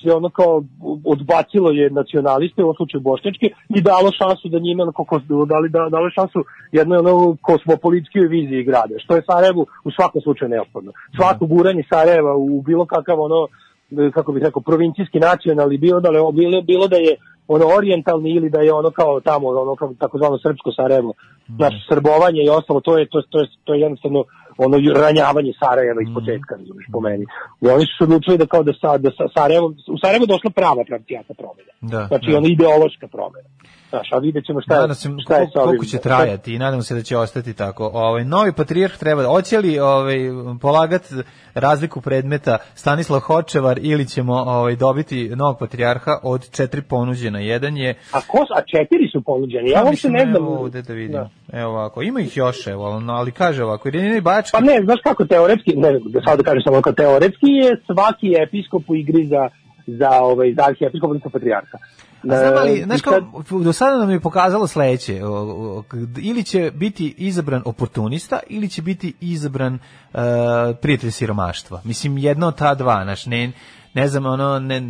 [0.02, 0.62] se ono kao
[1.04, 5.68] odbacilo je nacionaliste, u ovom slučaju bošnjačke, i dalo šansu da njime, ono, kako, dali,
[5.68, 10.92] da, dalo šansu jednoj ono kosmopolitskoj viziji grada, što je Sarajevu u svakom slučaju neophodno.
[11.16, 13.46] Svako guranje Sarajeva u bilo kakav ono
[14.14, 17.16] kako bih rekao, provincijski nacionalni, bilo da, je- bilo, bilo da je
[17.48, 21.12] ono orijentalni ili da je ono kao tamo, ono kao takozvano srpsko Sarajevo,
[21.56, 24.24] znači srbovanje i ostalo, to je, to, to, je, to je jednostavno
[24.58, 27.24] ono ranjavanje Sarajeva iz početka, razumiješ, po meni.
[27.62, 30.32] I oni su se odlučili da kao da, sa, da sa Sarajevo, u Sarajevo je
[30.34, 31.72] došla prava pravcijata promjena.
[31.80, 32.36] Da, Znači, da.
[32.38, 33.48] ono ideološka promjena.
[33.92, 35.66] Znaš, a vidjet ćemo šta Nadam se šta je sa ovim.
[35.66, 37.90] koliko će trajati i nadam se da će ostati tako.
[37.94, 40.18] Ovaj novi patrijarh treba hoće li ovaj
[40.60, 41.14] polagati
[41.54, 47.38] razliku predmeta Stanislav Hočevar ili ćemo ovaj dobiti novog patrijarha od četiri ponuđena.
[47.40, 50.36] Jedan je A, ko, a četiri su ponuđeni, ja Pa, uopšte ne znam.
[50.36, 51.20] Evo ovde da vidim.
[51.52, 55.00] Evo ovako, ima ih još, evo, ali- ali kaže ovako, Irina Bački, Pa ne, znaš
[55.02, 59.26] kako teoretski, ne, da sad da kažem samo kao teoretski je svaki episkop u igri
[59.26, 59.48] za
[59.86, 61.78] za ovaj za arhijepiskop odnosno patrijarha.
[62.22, 63.20] A znam ali, E, znaš kao,
[63.64, 65.20] do sada nam je pokazalo sledeće,
[66.22, 70.20] ili će biti izabran oportunista, ili će biti izabran uh,
[70.82, 71.80] prijatelj siromaštva.
[71.84, 73.52] Mislim, jedno od ta dva, znaš, ne,
[73.94, 74.82] ne znam, ono, ne,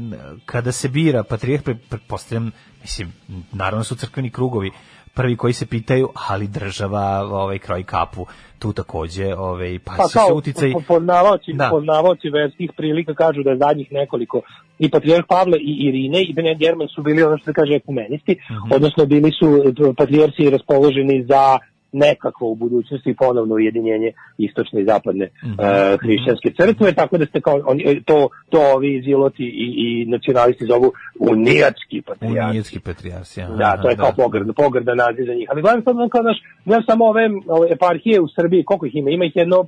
[0.46, 2.50] kada se bira patrijarh, pre, pretpostavljam,
[2.80, 3.12] mislim,
[3.52, 4.70] naravno su crkveni krugovi,
[5.14, 8.26] prvi koji se pitaju, ali država ovaj kroji kapu
[8.62, 11.68] tu takođe, ovaj pa, pa se kao se uticaj po- poznavaoci, Da.
[11.70, 14.40] poznavaoci verskih prilika kažu da je zadnjih nekoliko
[14.78, 18.32] i patrijarh Pavle i Irine i Benet German su bili ono što se kaže ekumenisti,
[18.50, 18.72] Mhm.
[18.72, 21.58] odnosno bili su eh, patrijarsi raspoloženi za
[21.92, 25.52] nekakvo u budućnosti ponovno ujedinjenje istočne i zapadne Mhm.
[25.58, 30.06] e, hrišćanske crkve, tako da ste kao, oni, e, to, to ovi ziloti i, i
[30.06, 32.48] nacionalisti zovu unijatski patrijarh.
[32.48, 33.42] Unijatski patrijarsi.
[33.42, 35.48] aha, Da, to je kao pogrda, pogrda naziv za njih.
[35.50, 39.10] Ali gledam sad, kao naš, gledam samo ove, ove eparhije u Srbiji, koliko ih ima?
[39.10, 39.64] Ima ih jedno,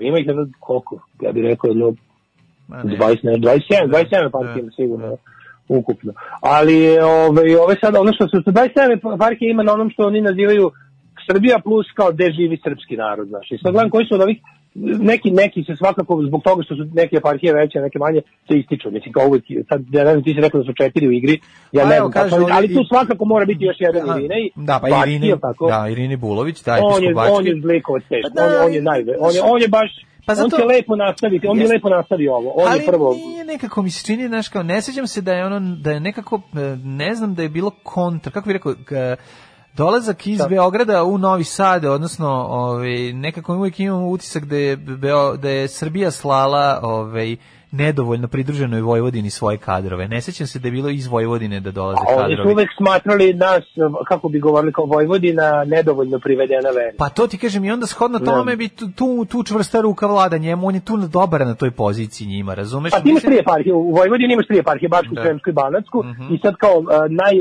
[0.00, 1.06] ima ih jedno, koliko?
[1.22, 1.94] Ja bih rekao jedno,
[2.68, 2.96] ne.
[2.98, 5.16] 20, ne, 27, 27 eparhije ima sigurno
[5.68, 6.12] ukupno.
[6.42, 10.70] Ali ove, ove sad, ono što su 27 eparhije ima na onom što oni nazivaju
[11.30, 13.46] Srbija plus kao gde živi srpski narod, znaš.
[13.50, 14.38] I sad gledam koji su od ovih
[15.10, 18.90] neki, neki se svakako zbog toga što su neke eparhije veće, neke manje, se ističu.
[18.90, 21.40] Mislim, kao uvijek, sad, ja ne znam, ti si rekao da su četiri u igri,
[21.72, 24.50] ja Pa ne znam, ovdje ali tu svakako mora biti još jedan Da, Irinej.
[24.56, 25.66] Da, pa Irini, jel tako?
[25.68, 28.82] da, Irini Bulović, da, on je, on je zlikovac teško, Pa da, on, on je
[28.82, 29.90] najve, on je, on je baš,
[30.26, 31.74] Pa on zato- će lepo nastaviti, on Jeste.
[31.74, 33.14] lepo nastavio ovo, on ali je prvo...
[33.14, 36.00] nije nekako mi se čini, znaš, kao, ne sjećam se da je ono, da je
[36.00, 39.16] nekako, e, ne znam da je bilo kontra, kako bih rekao, k-
[39.74, 42.82] dolazak iz Beograda u Novi Sad, odnosno ovaj,
[43.12, 47.36] nekako uvijek imamo utisak da je, Beo, da je Srbija slala ovaj,
[47.72, 50.08] nedovoljno pridruženoj Vojvodini svoje kadrove.
[50.08, 52.52] Ne sjećam se da je bilo iz Vojvodine da dolaze A oni su kadrovi.
[52.52, 53.64] uvek smatrali nas,
[54.04, 56.96] kako bi govorili, kao Vojvodina, nedovoljno privedena veri.
[56.96, 58.24] Pa to ti kažem i onda shodno Da.
[58.24, 61.70] tome bi tu, tu, tu čvrsta ruka vlada njemu, on je tu dobar na toj
[61.72, 62.90] poziciji njima, razumeš?
[62.90, 65.22] Pa ti imaš Mislim- tri eparhije, u Vojvodini imaš tri eparhije, Bačku, Da.
[65.22, 66.34] Sremsku i Banatsku, Mhm.
[66.34, 67.34] i sad kao uh, naj,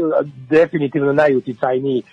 [0.50, 2.04] definitivno najuticajniji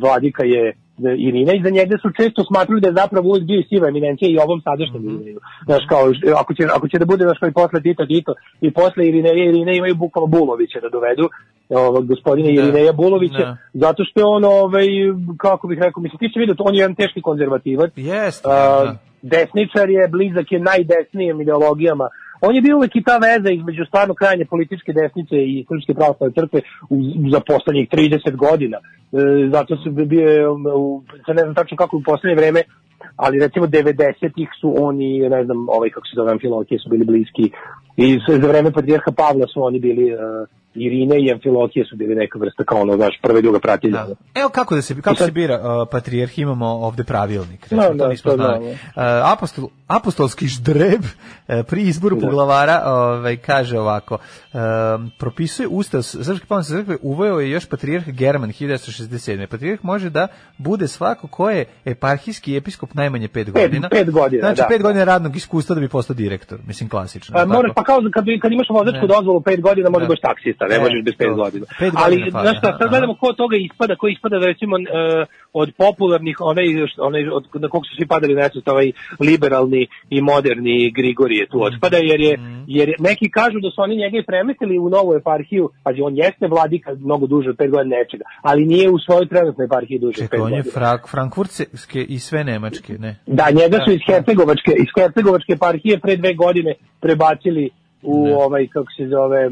[0.00, 0.74] vladika je uh,
[1.18, 4.28] Irina i za njega su često smatrali da je zapravo uvijek bio i siva eminencija
[4.30, 5.10] i ovom sadašnjem Mhm.
[5.10, 5.38] Irineju.
[5.64, 8.32] Znaš, kao, ž- ako će, ako će da bude naš kao i posle Tito Tito
[8.60, 11.28] i posle Irineja, Irine imaju bukvalno Bulovića da dovedu,
[11.70, 12.52] ovog gospodina Da.
[12.52, 13.56] Irineja Bulovića, Da.
[13.74, 14.86] zato što je on, ovaj,
[15.36, 18.96] kako bih rekao, mislim, ti će vidjeti, on je jedan teški konzervativac, Jeste, Uh, da.
[19.22, 22.08] desničar je, blizak je najdesnijim ideologijama.
[22.46, 26.34] On je bio uvek i ta veza između stvarno krajnje političke desnice i Srpske pravoslavne
[26.38, 26.60] crkve
[27.32, 28.78] za poslednjih 30 godina.
[28.78, 28.82] E,
[29.54, 30.56] zato su bio,
[31.26, 32.62] sad ne znam tačno kako u poslednje vreme,
[33.16, 37.50] ali recimo 90-ih su oni, ne znam, ovaj kako se zove, Amfilokije su bili bliski
[37.96, 40.20] i za vreme patrijarha Pavla su oni bili uh,
[40.76, 44.04] Irine i Amfilokije su bili neka vrsta kao ono, znaš, prva i druga pratilja.
[44.04, 44.14] Da.
[44.34, 47.60] Evo kako da se kako sad- se bira uh, patrijarh imamo ovde pravilnik.
[47.60, 48.58] Da, Recimo, to da, nismo to znali.
[48.58, 48.70] znamo.
[49.20, 51.08] Uh, apostol, apostolski ždreb uh,
[51.64, 52.20] pri izboru Da.
[52.22, 54.18] poglavara ovaj, kaže ovako
[54.54, 54.60] um,
[55.18, 59.46] propisuje ustav Srpske pravoslavne crkve uveo je još patrijarh German 1967.
[59.46, 60.28] Patrijarh može da
[60.58, 63.88] bude svako ko je eparhijski episkop najmanje 5 godina.
[63.88, 64.68] pet godina, Znači da.
[64.70, 66.58] 5 godina radnog iskustva da bi postao direktor.
[66.66, 67.32] Mislim klasično.
[67.32, 67.52] Pa, tako?
[67.52, 70.12] moraš, pa kao kad, kad imaš vozačku dozvolu 5 godina, možeš Da.
[70.12, 71.34] baš taksista, ne E, možeš bez 5 to.
[71.34, 71.66] godina.
[71.78, 74.76] Pet Ali, godina znaš šta, sad gledamo ko od toga ispada, ko ispada da recimo
[74.78, 74.82] e,
[75.54, 76.64] od popularnih, onaj,
[76.98, 81.96] onaj od, na kog su svi padali nesvest, ovaj liberalni i moderni Grigorije tu otpada,
[81.98, 82.62] jer je, Mhm.
[82.68, 86.16] jer je- neki kažu da su oni njega i premestili u novu eparhiju, pazi, on
[86.16, 90.08] jeste vladika mnogo duže od 5 godina nečega, ali nije u svojoj trenutnoj eparhiji duže
[90.14, 90.72] od 5 Čekaj, on je godina.
[90.72, 91.64] Frank, Frankfurtske
[92.04, 93.16] i sve nemačke, ne?
[93.26, 97.70] Da, njega su Da, iz Hercegovačke, iz Hercegovačke eparhije pre dve godine prebacili
[98.04, 98.36] u Da.
[98.36, 99.48] ovaj, kako se zove, e,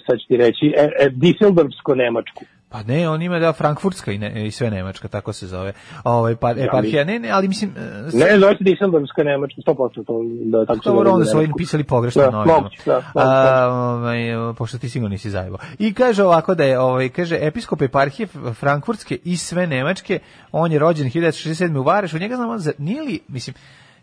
[0.00, 2.44] sad ću ti reći, e, e, Düsseldorfsko-Nemačku.
[2.70, 5.72] Pa ne, on ima da Frankfurtska i, ne, i sve Nemačka, tako se zove.
[6.04, 10.20] Ovaj pa eparhija, ne, ne, ali mislim e, s- Ne, zove se Düsseldorfsko-Nemačka, 100% to,
[10.44, 12.60] da tako se Dobro, zove onda su ovim pisali pogrešno Da, na novinama.
[12.60, 13.02] moguće, da.
[13.14, 14.18] A, ovaj,
[14.54, 15.58] pošto ti sigurno nisi zajebao.
[15.78, 20.18] I kaže ovako da je, ovaj, kaže, episkop eparhije Frankfurtske i sve Nemačke,
[20.52, 21.76] on je rođen 1967.
[21.76, 23.54] u Varešu, njega znamo, za, nije li, mislim,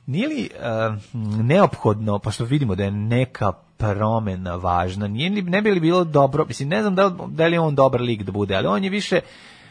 [0.06, 5.62] nije li uh, neophodno, pa što vidimo da je neka promena važna, nije li, ne
[5.62, 8.32] bi li bilo dobro, mislim, ne znam da, da li je on dobar lik da
[8.32, 9.22] bude, ali on je više,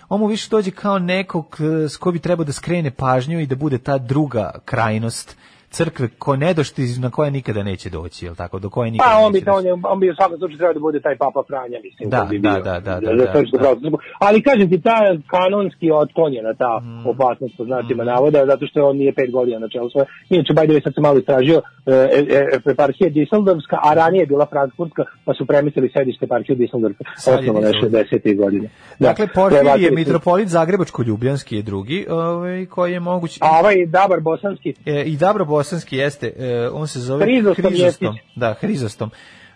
[0.08, 3.46] on mu više dođe kao nekog eh, s koji bi trebao da skrene pažnju i
[3.46, 5.36] da bude ta druga krajnost
[5.74, 9.18] crkve ko ne došti na koje nikada neće doći, jel tako, do koje nikada Pa
[9.18, 11.78] on bi, on, je, on bi u svakom slučaju trebao da bude taj Papa Franja,
[11.82, 12.10] mislim.
[12.10, 13.32] Da, bi da, bio, da, da, da, da, da.
[13.34, 13.98] crkvu.
[14.18, 14.98] Ali kažem ti, ta
[15.28, 17.06] kanonski otklonjena ta Mhm.
[17.06, 20.06] opasnost po znacima navoda, zato što on nije pet godina na čelu svoje.
[20.30, 21.92] Inače, by the way, sad sam malo istražio, e,
[22.30, 27.04] e, eparhija Düsseldorfska, a ranije je bila Frankfurtska, pa su premestili sedište eparhiju Düsseldorfa.
[27.16, 28.04] Sad je Osnovano je Düsseldorf.
[28.12, 28.36] 60.
[28.36, 28.68] godine.
[28.98, 33.38] Da, Dakle, prebacili su- mitropolit Zagrebačko-Ljubljanski je drugi, ovaj, koji je moguć.
[33.40, 38.16] A ovaj Dabar Bosanski, E, I Dabro Bosanski jeste, e, on se zove Hrizostom Hrizostom.
[38.36, 39.10] Da, Hrizostom.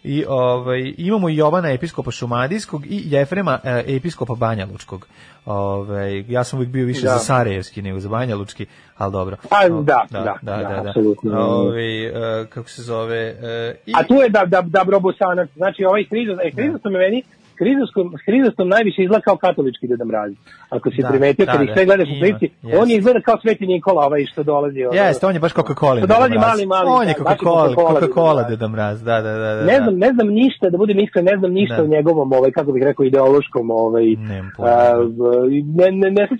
[0.04, 5.06] I ovaj imamo i Jovana episkopa Šumadijskog i Jefrema e, episkopa Banjalučkog.
[5.46, 7.08] Ovaj ja sam uvijek bio više Da.
[7.08, 8.66] za Sarajevski nego za Banjalučki,
[8.96, 9.36] al dobro.
[9.50, 11.38] Pa, O, da, da, da, apsolutno.
[11.40, 15.84] Ovaj e, kako se zove e, i A tu je da, da, Dabro Bosanac, znači
[15.84, 17.22] ovaj Hrizos, e, Hrizostom je meni
[17.58, 20.32] Hrizostom, Hrizostom najviše izgleda kao katolički Deda Mraz.
[20.70, 22.48] Ako si Da, primetio, da, kad ih da, sve gledaš u jeste.
[22.80, 24.84] on je izgleda kao Sveti Nikola, ovaj što dolazi.
[24.84, 24.94] ono.
[24.94, 25.98] Jeste, on je baš Coca-Cola.
[25.98, 29.54] Što dolazi mali, mali, On je da, Coca-Cola, Coca-Cola Deda Mraz, da, da, da.
[29.56, 29.64] da.
[29.64, 31.82] Ne znam, ne znam ništa, da budem iskren, ne znam ništa Da.
[31.82, 34.04] o njegovom, ovaj, kako bih rekao, ideološkom, ovaj,
[34.58, 34.92] a,
[35.76, 36.34] ne, ne, ne, se,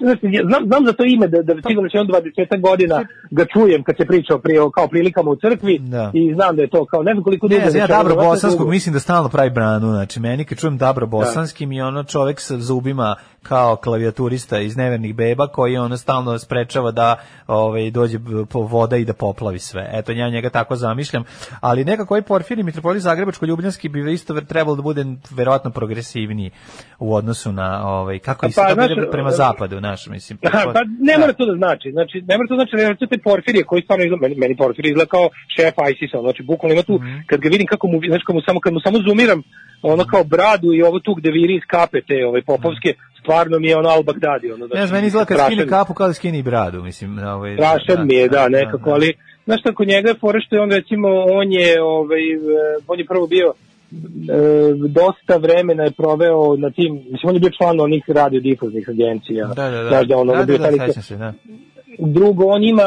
[0.45, 2.97] znam, znam za to ime, da, da sigurno će on 20 godina
[3.31, 6.11] ga čujem kad se priča o, pri, o kao prilikama u crkvi Da.
[6.15, 7.65] i znam da je to kao, ne znam koliko Ne, dugo.
[7.65, 11.07] ja znači, ono, Dabro Bosanskog mislim da stalno pravi branu, znači meni kad čujem Dabro
[11.09, 16.91] Bosanskim i ono čovek sa zubima kao klavijaturista iz nevernih beba koji ono stalno sprečava
[16.91, 17.17] da
[17.47, 18.19] ovaj dođe
[18.51, 19.91] po voda i da poplavi sve.
[19.93, 21.25] Eto ja njega tako zamišljam,
[21.61, 26.51] ali nekako ovaj Porfirij mitropolit Zagrebačko-Ljubljanski bi isto ver- trebalo da bude verovatno progresivniji
[26.99, 30.39] u odnosu na ovaj kako Pa, i sada znaš, prema e, zapadu, naš mislim.
[30.45, 31.91] Aha, pa ne mora to da znači.
[31.93, 35.09] Znači, ne mora to znači, recimo te Porfirije koji stvarno izgleda, meni, meni Porfirije izgleda
[35.09, 37.17] kao šef ISIS-a, znači bukvalno ima tu, Mhm.
[37.27, 39.43] kad ga vidim kako mu, znači, kad mu samo, kad mu samo zoomiram,
[39.83, 43.69] ono kao bradu i ovo tu gde viri iz kape te, ove popovske, stvarno mi
[43.69, 46.39] je ono al-Baghdadi, ono, Ne znam, meni izgleda kad skine strašan- kapu kao da skine
[46.39, 47.19] i bradu, mislim.
[47.19, 48.95] Ovaj, Strašan mi je, da, nekako, da.
[48.95, 49.13] ali,
[49.45, 52.37] znaš šta, kod njega je fora što je on, recimo, on je, ovaj, e,
[52.89, 53.53] on je prvo bio,
[53.89, 53.95] e,
[54.89, 59.47] dosta vremena je proveo na tim, mislim, on je bio član onih radiodifuznih agencija.
[59.47, 59.89] Da, da, da.
[59.89, 61.33] Znaš da ono da, bio da, da, taj- sećam se, da.
[61.99, 62.83] Drugo, on ima,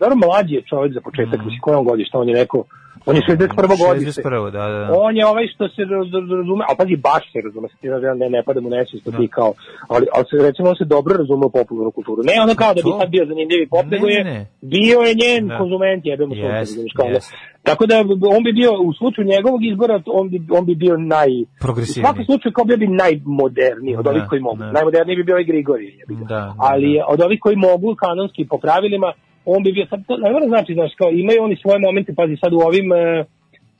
[0.00, 1.44] dobro mlađi je čovjek za početak, Mm.
[1.44, 2.64] mislim, kojom godišta, on je neko,
[3.06, 3.48] on je 61.
[3.78, 4.22] godište.
[4.22, 4.50] 61.
[4.50, 4.78] da, da.
[4.80, 4.94] da.
[4.98, 7.86] On je ovaj što se raz- raz- razume, a pazi, baš se razume, se ti
[7.86, 9.50] ja ne, ne pada mu nesvijest to ti kao,
[9.88, 12.20] ali, ali se, recimo, on se dobro razume u popularnu kulturu.
[12.24, 14.46] Ne ono kao da bi sad bio zanimljivi pop, Ne, nego je, ne, ne.
[14.74, 15.58] bio je njen Da.
[15.58, 17.14] konzument, jebe mu sunce, razumiješ, kao da.
[17.14, 17.30] jest.
[17.62, 17.96] Tako da
[18.36, 21.32] on bi bio, u slučaju njegovog izbora, on bi, on bi bio naj...
[21.42, 22.04] U Progresivniji.
[22.04, 24.56] svakom slučaju kao bio bi najmoderniji od Da, ovih koji mogu.
[24.56, 24.72] da.
[24.72, 26.24] Najmoderniji bi bio jebi ga.
[26.24, 27.04] Da, da, ali da.
[27.08, 29.12] od ovih koji mogu kanonski po pravilima,
[29.44, 32.36] on bi bio, sad to ne mora znači, znaš, kao imaju oni svoje momente, pazi
[32.36, 33.24] sad u ovim, e,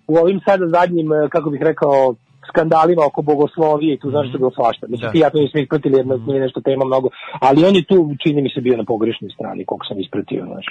[0.07, 2.15] u ovim sada zadnjim, e, kako bih rekao,
[2.49, 4.87] skandalima oko bogoslovije i tu znaš što je bilo svašta.
[4.89, 5.13] Mislim, Da.
[5.13, 7.09] ti ja to nisam ispratili jer mm nije nešto tema mnogo,
[7.41, 10.67] ali on je tu, čini mi se, bio na pogrešnoj strani, koliko sam ispratio, znaš.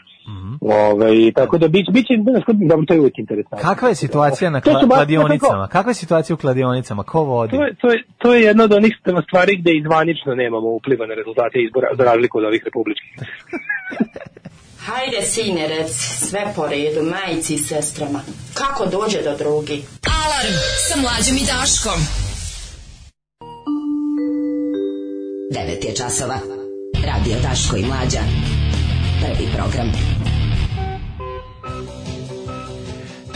[0.61, 3.69] Ovaj, tako da biće, biće, znaš, dobro, to je uvijek interesantno.
[3.69, 5.67] Kakva je situacija na kla- kladionicama?
[5.67, 7.03] Kakva je situacija u kladionicama?
[7.03, 7.57] Ko vodi?
[7.57, 8.93] To je, to, je, to je jedna od onih
[9.27, 13.11] stvari gde izvanično nemamo upliva na rezultate izbora, za razliku od ovih republičkih.
[14.89, 15.91] Hajde, sine, rec,
[16.29, 18.21] sve po redu, majici i sestrama.
[18.53, 19.83] Kako dođe do drugi?
[20.25, 20.55] Alarm
[20.87, 21.99] sa mlađom i Daškom.
[25.51, 26.39] 9 je časova.
[27.05, 28.21] Radio Daško i Mlađa.
[29.21, 29.91] Prvi program.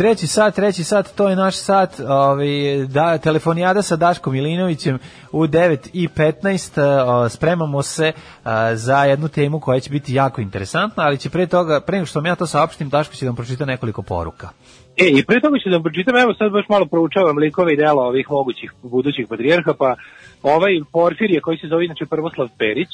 [0.03, 2.47] Treći sat, treći sat, to je naš sat, ovaj,
[2.87, 4.99] da, telefonijada sa Daškom Milinovićem
[5.31, 8.11] u 9 i 15, o, spremamo se
[8.43, 12.05] a, za jednu temu koja će biti jako interesantna, ali će pre toga, pre nego
[12.05, 14.49] što vam ja to saopštim, Daško će da vam pročita nekoliko poruka.
[14.97, 17.77] E, i pre toga ću da vam pročitam, evo sad baš malo proučavam likove i
[17.77, 19.95] dela ovih mogućih budućih patrijarha, pa
[20.43, 22.89] ovaj Porfirije koji se zove inače Prvoslav Perić,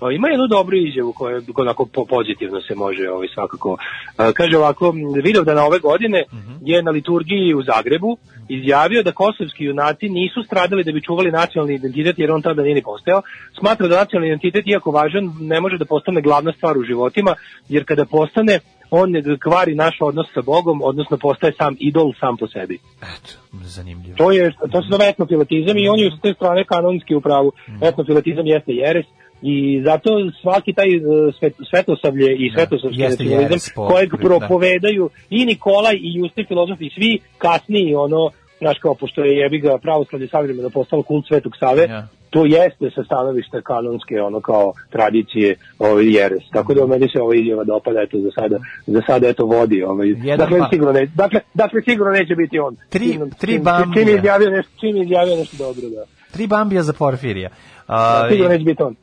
[0.00, 3.76] pa ima jednu dobru izjavu koja onako po- pozitivno se može ovaj, svakako.
[4.16, 4.94] A, kaže ovako,
[5.24, 6.24] video da na ove godine
[6.64, 8.16] je na liturgiji u Zagrebu
[8.48, 12.74] izjavio da kosovski junaci nisu stradali da bi čuvali nacionalni identitet jer on tada nije
[12.74, 13.22] ni postojao.
[13.58, 17.34] Smatra da nacionalni identitet, iako važan, ne može da postane glavna stvar u životima,
[17.68, 22.36] jer kada postane, on ne kvari naš odnos sa Bogom, odnosno postaje sam idol sam
[22.36, 22.78] po sebi.
[23.02, 24.16] Eto, zanimljivo.
[24.16, 27.52] To je to se zove etnofilatizam i on je s te strane kanonski u pravu.
[27.82, 29.06] Etnofilatizam jeste jeres
[29.42, 30.10] i zato
[30.42, 34.16] svaki taj uh, svet, svetosavlje i svetosavski jeste nacionalizam jeres po- kojeg da.
[34.16, 39.58] propovedaju i Nikolaj i Justi filozofi i svi kasniji ono znaš kao pošto je jebi
[39.58, 42.08] ga pravoslavlje savremeno postalo kult Svetog Save Ja.
[42.34, 45.48] To jeste sa stanovišta kanonske ono kao tradicije
[45.78, 48.56] ovaj jeres tako da meni se ova izjava dopada eto za sada
[48.86, 52.58] za sada eto vodi ovaj Jedan dakle pa- sigurno ne, dakle dakle sigurno neće biti
[52.58, 53.94] on Tri- Čim- tri čim- Bambija.
[53.94, 57.48] čim je izjavio nešto čim izjavio nešto dobro da Tri bambija za Porfirija.
[57.48, 58.94] Da, A, sigurno neće biti on.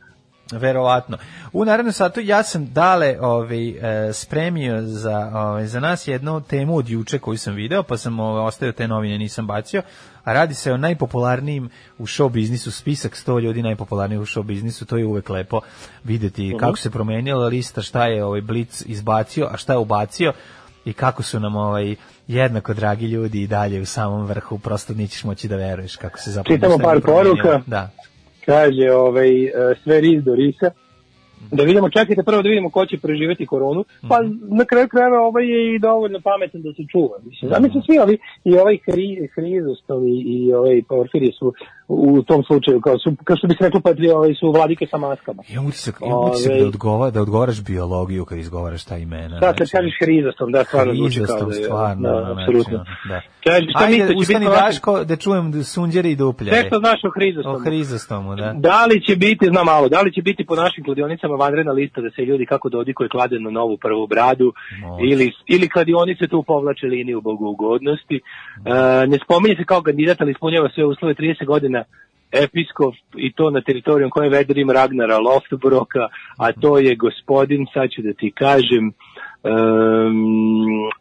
[0.52, 1.18] Verovatno.
[1.53, 6.78] U narednom satu ja sam dale ovaj, e, spremio za, ovaj, za nas jednu temu
[6.78, 9.82] od juče koju sam video, pa sam ovaj, ostavio te novine, nisam bacio,
[10.23, 14.86] a radi se o najpopularnijim u show biznisu, spisak 100 ljudi najpopularnijih u show biznisu,
[14.86, 15.61] to je uvek lepo
[16.03, 20.34] videti kako se promenila lista, šta je ovaj Blitz izbacio, a šta je ubacio
[20.86, 21.95] i kako su nam ovaj
[22.28, 26.32] jednako dragi ljudi i dalje u samom vrhu, prosto nećeš moći da veruješ kako se
[26.32, 27.61] zapravo Čitamo par poruka.
[27.68, 27.90] Da.
[28.52, 29.52] Kaže ovaj, e,
[29.84, 30.72] sve riz do risa.
[31.52, 33.84] Da vidimo, čekajte prvo da vidimo ko će preživeti koronu.
[34.10, 34.18] Pa
[34.60, 37.18] na kraju krajeva ovaj je i dovoljno pametan da se čuva.
[37.26, 41.53] Mislim, da mislim svi ovi, i ovaj hri, Hrizostom i, i ovaj Porfirije su
[41.93, 44.97] u tom slučaju, kao, su, kao što bi se reklo, pa ovaj, su vladike sa
[44.97, 45.43] maskama.
[45.49, 49.39] Imam utisak, imam utisak Ove- da, odgova, da odgovaraš biologiju kad izgovaraš ta imena.
[49.39, 51.63] Da, kad kažeš hrizostom, da, stvarno zvuči kao da je.
[51.63, 52.77] stvarno, da, apsolutno.
[52.77, 53.22] znači, ono, da.
[53.43, 56.57] Kaži, šta Ajde, mislite, će ustani Daško, da čujem sunđere i dupljare.
[56.57, 57.09] Sve što znaš o.
[57.55, 58.53] O hrizostomu, da.
[58.53, 62.01] Da li će biti, znam malo, da li će biti po našim kladionicama vanredna lista
[62.01, 65.05] da se ljudi kako dodikuje klade na novu prvu bradu Može.
[65.11, 68.15] ili, ili kladionice tu povlače liniju bogougodnosti.
[68.15, 71.81] E, ne spominje se kao kandidat, ali ispunjava sve uslove 30 godina
[72.32, 77.90] episkop i to na teritorijom koje vede Rim Ragnara Loftbroka, a to je gospodin, sad
[77.90, 78.91] ću da ti kažem,
[79.44, 80.91] um,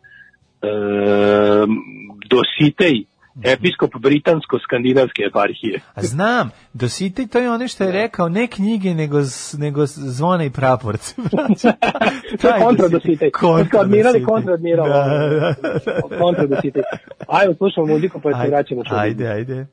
[0.62, 1.82] um,
[2.30, 3.04] Dositej,
[3.42, 5.80] episkop britansko-skandinavske eparhije.
[5.94, 9.18] A znam, Dositej to je ono što je rekao, ne knjige, nego,
[9.58, 11.14] nego zvona i praporce.
[12.42, 13.30] To je kontra Dositej.
[13.30, 14.24] Kontra Dositej.
[14.24, 14.88] kontra admiral.
[14.88, 16.16] Da, da, da.
[16.18, 16.82] Kontra Dositej.
[17.28, 18.82] Ajmo, slušamo muziku pa se Ajde, vraćamo.
[18.90, 19.66] Ajde, ajde.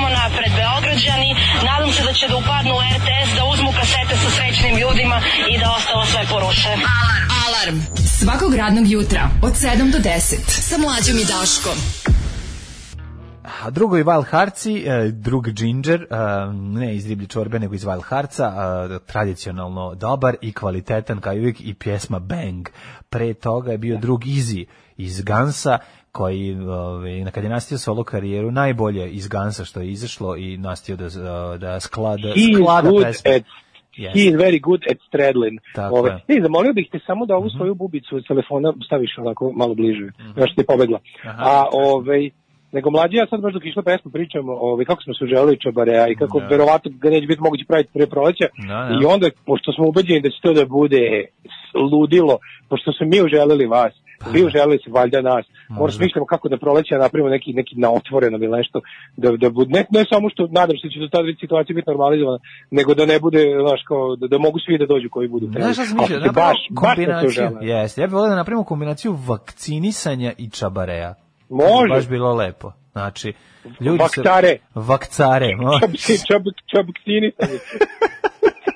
[0.00, 1.30] Samo napred Beograđani,
[1.68, 5.18] nadam se da će da upadnu u RTS, da uzmu kasete sa srećnim ljudima
[5.52, 6.68] i da ostalo sve poruše.
[6.68, 7.24] Alarm.
[7.46, 7.76] Alarm.
[8.18, 10.36] Svakog radnog jutra od 7 do 10.
[10.68, 11.78] Sa mlađom i Daškom.
[13.62, 16.06] A drugo je Wild Harci, e, drug Ginger, e,
[16.52, 21.38] ne iz riblje čorbe, nego iz Wild Harca, e, tradicionalno dobar i kvalitetan, kao i
[21.38, 22.68] uvijek, i pjesma Bang.
[23.10, 24.64] Pre toga je bio drug Easy
[24.96, 25.78] iz Gansa,
[26.12, 30.56] koji, ovaj, na kad je nastio solo karijeru, najbolje iz Gansa što je izašlo i
[30.56, 31.08] nastio da,
[31.58, 33.40] da sklada, He sklada pesme.
[33.98, 34.14] Yes.
[34.14, 35.60] He is very good at straddling.
[35.90, 36.10] Ove.
[36.10, 36.20] Mhm.
[36.28, 40.04] ne, zamolio bih te samo da ovu svoju bubicu od telefona staviš onako malo bliže.
[40.20, 40.40] Mhm.
[40.40, 40.98] Još ti je pobegla.
[41.24, 42.30] A ovaj
[42.72, 46.08] nego mlađi ja sad baš dok išla pesma pričamo ovaj, kako smo se uželili Čabarea
[46.08, 46.46] i kako Da.
[46.46, 48.46] verovatno ga neće biti moguće praviti pre proleća.
[48.68, 48.98] Da, da.
[49.02, 51.24] I onda, pošto smo ubeđeni da će to da bude
[51.92, 52.38] ludilo,
[52.68, 53.92] pošto smo mi uželili vas,
[54.32, 58.42] vi uželili se valjda nas, možda smišljamo kako da proleća napravimo neki, neki na otvorenom
[58.42, 58.80] ili nešto,
[59.16, 61.90] da, da bude, ne, ne samo što nadam se da će do tada situacija biti
[61.90, 62.38] normalizovana,
[62.70, 65.46] nego da ne bude, znaš, kao, da, da mogu svi da dođu koji budu.
[65.46, 67.30] Znaš šta Napravimo baš, baš kombinaciju.
[67.30, 67.58] žele.
[67.66, 71.14] Jeste, ja bih volio da napravimo kombinaciju vakcinisanja i čabareja.
[71.48, 71.94] Može.
[71.94, 72.72] Baš bilo lepo.
[72.92, 73.32] Znači,
[73.80, 74.48] ljudi Vakcare.
[74.48, 74.58] se...
[74.74, 75.56] Vakcare.
[75.56, 75.80] može.
[75.80, 75.90] Čab,
[76.28, 76.42] čab,
[76.72, 77.58] čabksinisanje.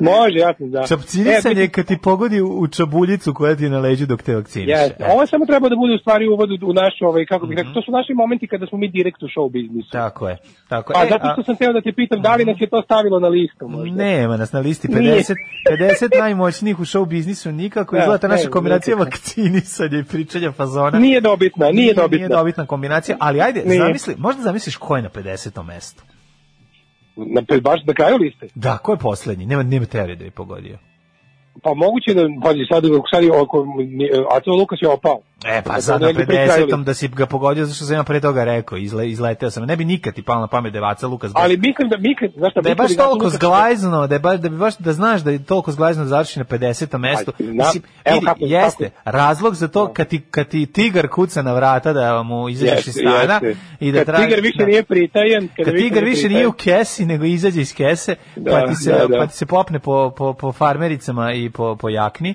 [0.00, 0.86] Može, jasno, da.
[0.86, 4.34] Čapcinisanje E, je kad ti pogodi u čabuljicu koja ti je na leđu dok te
[4.34, 4.70] vakciniše.
[4.70, 5.04] Jeste.
[5.04, 7.72] E, Ovo samo treba da bude u stvari uvod u naš, ovaj, kako bih rekao,
[7.72, 9.88] to su naši momenti kada smo mi direkt u show biznisu.
[9.92, 10.36] Tako je.
[10.68, 10.92] Tako.
[10.96, 13.20] A E, zato što sam teo da te pitam, da li nas je to stavilo
[13.20, 13.96] na listu možda?
[13.96, 15.14] Nema nas na listi Nije.
[15.14, 15.34] 50,
[15.70, 17.96] 50 najmoćnijih u show biznisu nikako.
[17.96, 20.98] Da, Izgleda naša kombinacija nije vakcinisanja i pričanja fazona.
[20.98, 22.28] Nije dobitna, nije Nije dobitna.
[22.28, 23.78] dobitna kombinacija, ali ajde, Nije.
[23.78, 25.62] zamisli, možda zamisliš ko je na 50.
[25.62, 26.02] mestu.
[27.16, 28.48] Na, baš na kraju liste.
[28.54, 29.46] Da, ko je poslednji?
[29.46, 30.78] Nema, nema teorije da je pogodio.
[31.62, 33.66] Pa moguće da, pazi, sad, sad oko,
[34.36, 35.20] Aco Lukas je opao.
[35.42, 36.84] E, pa Dakle, sad na negdje pri kraju 50.
[36.84, 39.64] da si ga pogodio, zašto sam ja pre toga rekao, izle, izleteo sam.
[39.64, 41.32] Ne bi nikad ti palo na pamet da je Vaca Lukas.
[41.34, 44.18] Ali mislim da, mislim, znaš šta, da je baš da toliko Lukas- zglajzno, da je
[44.18, 46.98] baš da bi baš da znaš da je toliko zglajzno da završi na 50.
[46.98, 47.32] mestu.
[47.38, 51.42] Na- Mislim, evo vidi, kako- jeste, razlog za to kad ti, kad ti tigar kuca
[51.42, 53.54] na vrata da mu izađeš iz stana jeste.
[53.80, 54.64] i da Kad traži- tigar više da.
[54.66, 58.66] nije pritajen, kad više tigar više nije u kesi nego izađe iz kese Da, pa
[58.68, 59.18] ti se da, da.
[59.18, 62.34] pa ti se popne po, po, po farmericama i po, po jakni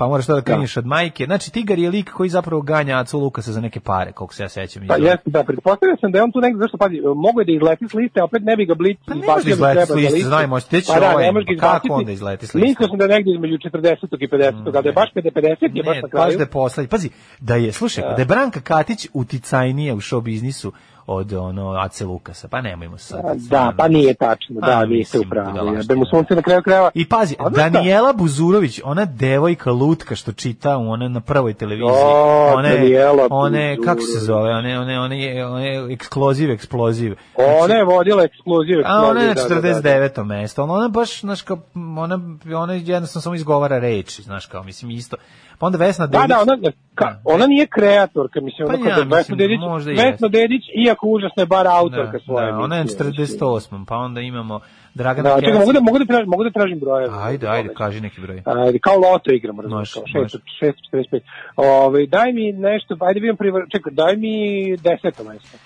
[0.00, 1.24] pa moraš to da kreneš od majke.
[1.24, 4.48] Znači, Tigar je lik koji zapravo ganja Acu Lukasa za neke pare, koliko se ja
[4.48, 4.82] sećam.
[4.88, 7.52] Pa jeste, da, pretpostavio sam da je on tu negdje, zašto pazi, mogu je da
[7.52, 9.94] izleti s liste, a opet ne bi ga blic Pa ne može da izleti s
[9.94, 12.68] liste, znaj, može, ti će Pa da, ovaj, ne pa kako onda izleti s liste?
[12.68, 14.06] Mislio sam da je negdje između 40.
[14.20, 14.62] i 50.
[14.64, 16.36] ali da je baš 50 je baš Ne, na baš kraju.
[16.36, 16.88] da je poslednji.
[16.88, 17.08] Pazi,
[17.40, 18.14] da je, slušaj, Da.
[18.14, 20.72] da je Branka Katić uticajnija u show biznisu
[21.06, 23.20] od ono Ace Lukasa, pa nemojmo sad.
[23.36, 25.50] Da, pa nije tačno, da, A, niste mislim, upravo.
[25.50, 25.82] budalaština.
[25.82, 26.90] Da mu sunce na kraju krajeva.
[26.94, 27.36] I pazi?
[27.50, 31.90] Daniela Buzurović, ona devojka lutka što čita u ona na prvoj televiziji.
[31.92, 34.26] O, one, Daniela one kako se Buzurović.
[34.26, 37.14] zove, one one one one eksploziv eksploziv.
[37.62, 38.78] Ona je vodila eksploziv.
[38.84, 40.10] A ona je na eksploziv, da, da, da, da.
[40.20, 40.24] 49.
[40.24, 41.58] mesto, ona baš, znaš, kao,
[41.98, 42.20] ona,
[42.56, 45.16] ona jednostavno samo izgovara reči, znaš, kao, mislim, isto.
[45.60, 48.94] Pa onda Vesna Da, Dedić, da, ona, ka, ona nije kreatorka, mislim, Pa ona ja
[48.94, 50.28] kao da Vesna Dedić, Vesna.
[50.28, 52.52] Dedić, iako užasna je bar autorka da, svoje.
[52.52, 53.38] da, ona je na emisije, mislim.
[53.38, 53.84] 48.
[53.84, 54.60] Pa onda imamo
[54.94, 57.08] Dragana Da, čekaj, mogu da, mogu da, tražim, mogu da tražim brojeve.
[57.12, 58.42] Ajde, ajde, kaži neki broj.
[58.44, 60.24] Ajde, kao loto igramo, razumiješ, Može, kao
[60.60, 61.20] 6, 645.
[61.56, 64.36] Ove, daj mi nešto, ajde vidim privar, čekaj, daj mi
[64.76, 65.58] deseto mesto.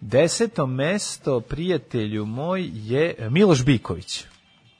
[0.00, 4.31] Deseto mesto, prijatelju moj, je Miloš Biković.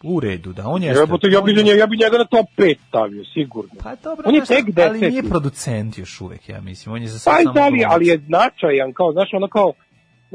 [0.03, 0.87] U redu, da, on je...
[0.87, 0.95] Ja,
[1.33, 3.70] ja, bi, za njega, ja bi njega na top 5 stavio, sigurno.
[3.83, 4.65] Pa dobro, on je tek.
[4.79, 6.95] Ali nije producent još uvek, ja mislim.
[6.95, 7.93] On je za sad Pa samo da, ali, glumac.
[7.95, 9.73] ali je značajan, kao, znaš, ono kao,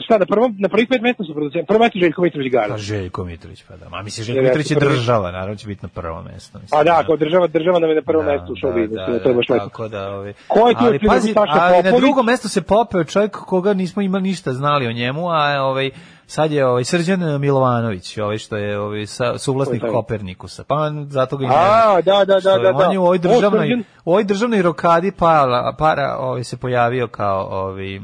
[0.06, 2.68] šta, na, prvom, na prvih pet mesta su producenti, prvo mesto Željko Mitrović Gara.
[2.68, 3.90] Pa Željko Mitrović, pa da.
[3.90, 6.60] Ma mislim, Željko Mitrović je država, naravno će biti na prvo mesto.
[6.60, 9.12] Mislim, Pa da, kao država, država nam je na prvom mestu u show da, biznisu,
[9.12, 9.66] da, to je baš da, lepo.
[9.66, 10.34] tako da, ovaj.
[10.48, 12.02] Ko je tu ali otprilike pazi, Saša ali na Popović?
[12.02, 15.90] drugom mestu se popeo čovjek koga nismo imali ništa znali o njemu, a ovaj
[16.28, 19.82] sad je ovaj Srđan Milovanović, ovaj što je ovaj sa, suvlasnik?
[19.92, 20.64] Kopernikusa.
[20.64, 22.88] Pa on zato ga i ne A, da, da, da, da, da.
[22.88, 27.48] On je u ovoj državnoj, u ovoj državnoj rokadi para, para ovaj, se pojavio kao
[27.52, 28.00] ovaj,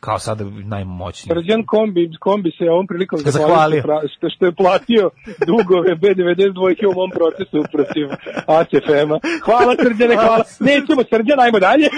[0.00, 1.34] kao sada najmoćniji.
[1.34, 3.82] Srđan Kombi, Kombi se ovom prilikom Zahvalio.
[4.16, 5.10] što, što, je platio
[5.46, 8.06] dugove B92 dvojke u mom procesu protiv
[8.58, 9.18] ACFM-a.
[9.44, 10.44] Hvala Srđane, hvala.
[10.60, 11.88] Nećemo Srđan, ajmo dalje.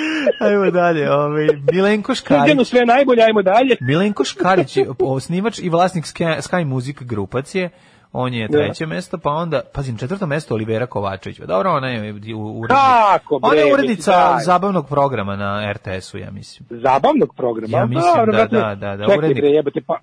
[0.40, 2.68] Ajmo dalje, ovaj, Milenko Srđanu Škarić.
[2.68, 3.76] sve najbolje, ajmo dalje.
[3.80, 7.70] Milenko Škarić je osnivač i vlasnik Sky, Sky Music grupacije.
[8.12, 8.58] On je Da.
[8.58, 11.38] treće mesto, pa onda, pazim, četvrto mesto Olivera Kovačević.
[11.40, 12.78] Pa Dobro, ona je u- u- urednik.
[13.12, 16.68] Kako, bre, Ona je urednica zabavnog programa na RTS-u, ja mislim.
[16.82, 17.78] Zabavnog programa.
[17.78, 19.98] Ja mislim Dobro, da, da, da, da, Čekaj bre, jebote, pa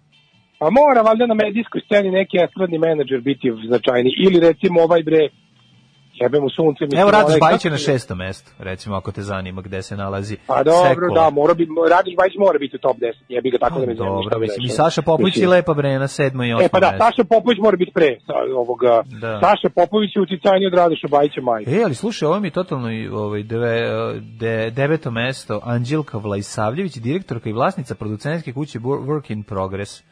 [0.59, 4.09] Pa mora valjda na medijskoj sceni neki estradni menadžer biti značajni.
[4.17, 5.29] Ili recimo ovaj bre,
[6.21, 6.81] jebe mu sunce.
[6.81, 9.97] mislim, Evo, Radoš onaj- Bajić je na šestom mestu, recimo, ako te zanima gde se
[9.97, 10.37] nalazi.
[10.47, 11.23] Pa dobro, Sekula.
[11.23, 13.13] da, mora bi, Radić Bajić mora biti u top 10.
[13.29, 14.69] Jebi ga tako da me zanima Dobro, mislim, i.
[14.69, 16.89] Saša Popović i Mislim, Lepa Brena, sedmo i osmo E pa da.
[16.97, 19.03] Saša Popović mora biti pre sa ovoga.
[19.21, 19.39] Da.
[19.39, 21.71] Saša Popović je uticajniji od Radoša Bajića majka.
[21.71, 23.73] E, ali slušaj, ovo mi je totalno i, ovaj, deve,
[24.39, 30.03] de, deveto mesto, Anđelka Vlajsavljević, direktorka i vlasnica producentske kuće Wor- Work in Progress.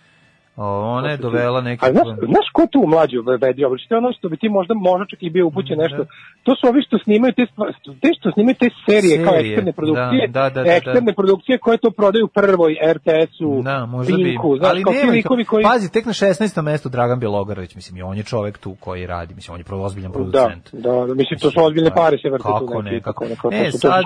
[0.58, 1.86] Ona je dovela neke...
[1.86, 3.90] A znaš, znaš ko tu mlađu vedi oblači?
[3.90, 6.06] To je ono što bi ti možda, možda čak i bio upućen nešto.
[6.44, 7.72] To su ovi što snimaju te, stva-
[8.02, 10.28] te što snimaju te serije, kao Serije, eksterne produkcije.
[10.28, 14.24] da, da, da, da, eksterne produkcije koje to prodaju prvoj RTS-u, Da, možda bi.
[14.24, 14.58] Pinku.
[14.58, 15.64] Znaš, ali kao ti likovi koji...
[15.64, 16.62] pazi, tek na 16.
[16.62, 19.84] mestu Dragan Bjelogarović, mislim, i on je čovek tu koji radi, mislim, on je prvo
[19.84, 20.70] ozbiljan Da, producent.
[20.74, 22.66] da, da, mislim, to su ozbiljne pare se vrte tu.
[22.68, 24.04] Kako neki, ne, kako tako, ne, su, to su sad,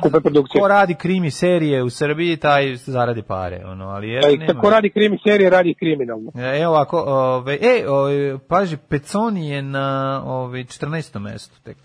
[0.62, 4.62] ko radi krimi serije u Srbiji, taj zaradi pare, ono, ali jedno Ej, nema.
[4.62, 6.32] Ko radi krimi serije, radi kriminalno.
[6.42, 11.20] E, Evo ovako, ove, e, ove, paži, Peconi je na ove, 14.
[11.20, 11.78] mestu tek.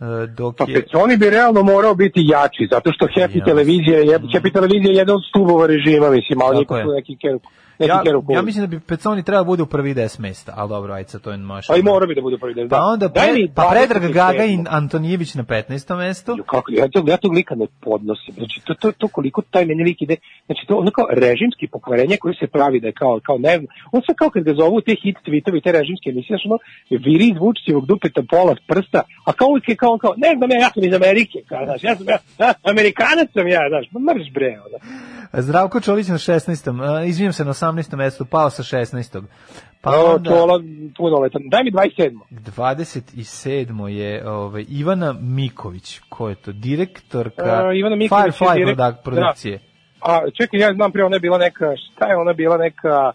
[0.00, 0.74] E, dok Pa je...
[0.74, 3.44] Peconi bi realno morao biti jači, zato što Happy Ja.
[3.44, 6.84] televizija je, Happy televizija je jedan od stubova režima, mislim, ali Tako ipak je.
[6.84, 7.46] su neki keru, neki
[7.78, 10.92] Ja, keru ja mislim da bi Peconi trebao bude u prvi 10 mesta, ali dobro,
[10.92, 11.66] ajde sad to je maš.
[11.66, 12.68] Pa i mora bi da bude prvi dan.
[12.68, 14.12] Pa onda Daj pre, mi pa Predrag 27.
[14.12, 15.96] Gagajin Antonijević na 15.
[15.96, 16.36] mestu.
[16.46, 18.34] kako ja tog, ja tog lika ne podnosim.
[18.34, 20.16] Znači, to, to, to koliko taj meni lik ide,
[20.46, 23.54] znači to ono kao režimski pokvarenje koji se pravi da je kao, kao ne,
[23.92, 26.58] on sve kao kad ga zovu te hit tweetovi, te režimske emisije, znači ono,
[27.06, 30.58] viri iz Vučićevog dupeta pola prsta, a kao uvijek je kao, kao, ne znam ja,
[30.64, 34.26] ja sam iz Amerike, kao, znaš, ja sam, ja, ja, Amerikanac sam ja, znaš, mrš
[34.36, 34.78] bre, ono.
[35.32, 36.70] Zdravko Čolić na 16.
[37.02, 37.96] Uh, izvijem se na 18.
[37.96, 39.22] mestu, pao sa 16.
[39.80, 40.60] Pa Pa onda Čola,
[40.96, 42.18] punoletan, daj mi 27.
[42.30, 43.86] 27.
[43.86, 46.52] je ovaj, Ivana Miković, ko je to?
[46.52, 49.60] Direktorka A, Ivana Miković Firefly direkt- produk- produkcije.
[50.00, 53.12] A, čekaj, ja znam prije, ona je bila neka, šta je ona bila neka,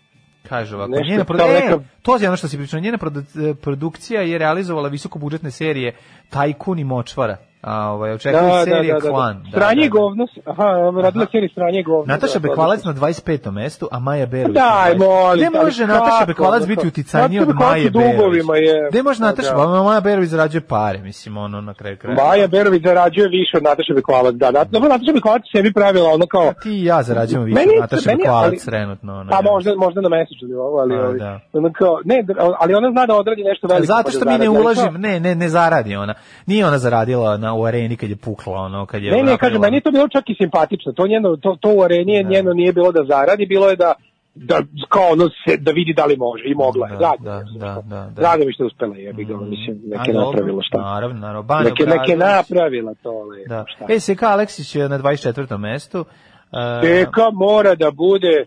[0.49, 1.43] Kaže ovako, Nešto njena produ...
[1.43, 5.95] neka- e, to je ono što si pričao, njena produ- produkcija je realizovala visokobudžetne serije
[6.29, 7.37] Tajkun i Močvara.
[7.61, 9.45] A ovaj očekuju serije Klan.
[9.49, 10.63] Stranje i govno, aha,
[11.01, 12.13] radila seriju Stranje govno.
[12.13, 13.51] Nataša da, Bekvalac na 25.
[13.51, 14.55] mestu, a Maja Berović.
[14.55, 14.99] Daj, 20.
[14.99, 18.43] molim, Gde može Nataša Bekvalac biti uticajniji od Nataša Maje Berović?
[18.57, 18.87] je.
[18.89, 19.83] Gde može Nataša, da.
[19.83, 22.15] Maja Berović zarađuje pare, mislim, ono na kraju kraja.
[22.17, 24.51] Maja Berović zarađuje više od Nataše Bekvalac, da.
[24.51, 26.53] Nat- Dobro, Nataša Bekvalac sebi pravila ono kao...
[26.53, 29.13] Ti i ja zarađujemo više Meni- od Nataša meni- Bekvalac ali- trenutno.
[29.15, 30.09] Ono, Pa možda, možda na
[30.41, 31.39] nivou, ali, A, ali, da.
[31.53, 32.23] ono kao, ne,
[32.59, 33.85] ali ona zna da odradi nešto veliko.
[33.85, 36.13] Zato pa da što mi ne kao- ne, ne, ne zaradi ona.
[36.45, 39.61] Nije ona zaradila na u areni kad je pukla, ono, kad je Ne, ne, kažem,
[39.61, 40.91] meni je to bilo čak i simpatično.
[40.91, 43.93] To njeno, to, to u areni je njeno nije bilo da zaradi, bilo je da
[44.35, 46.97] da kao ono se, da vidi da li može i mogla je.
[46.97, 48.21] Da, da, da, da, da.
[48.21, 50.77] drago mi što je uspela, jebi ga, mislim, A, neke napravila šta.
[50.81, 51.43] Naravno, naravno.
[51.43, 53.65] Bane Neke, neke napravila to, lepo, Da.
[53.67, 53.85] šta.
[53.89, 55.57] E, SK Aleksić je na 24.
[55.57, 56.05] mestu.
[56.51, 58.45] E, Teka mora da bude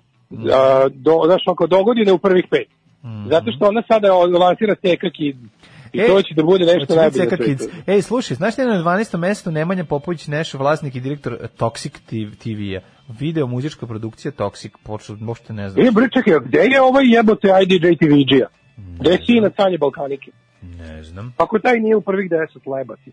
[0.52, 2.68] a, do, znaš, oko do godine u prvih pet.
[3.28, 5.36] Zato što ona sada lansira Teka Kid.
[5.94, 7.56] I E, to će da bude nešto najbolje.
[7.86, 9.16] Ej, slušaj, znaš je na 12.
[9.18, 11.92] mestu Nemanja Popović Nešo, vlasnik i direktor eh, Toxic
[12.38, 12.80] TV-a.
[13.20, 15.86] Video muzička produkcija Toxic, počeo, možete ne znam.
[15.86, 18.46] E, bre, čekaj, gde je ovaj jebote IDJ TV-đija?
[19.00, 20.30] Gde je sin od Sanje Balkanike?
[20.62, 21.34] Ne znam.
[21.36, 23.12] Ako taj nije u prvih deset lebati.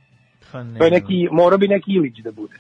[0.52, 2.54] Pa ne, To je neki, mora bi neki Ilić da bude.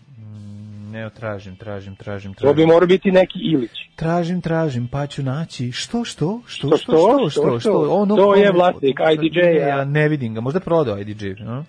[0.91, 2.67] Ne, tražim, tražim, tražim, To bi tražim.
[2.67, 3.71] mora biti neki Ilić.
[3.95, 5.71] Tražim, tražim, pa ću naći.
[5.71, 6.41] Što, što?
[6.45, 7.59] Što, Što, što, što, što, što, što?
[7.59, 7.87] što?
[7.91, 9.45] Ono, To je vlasnik IDJ-a.
[9.45, 11.65] Ne, ja ne vidim ga, možda prodao IDJ, no?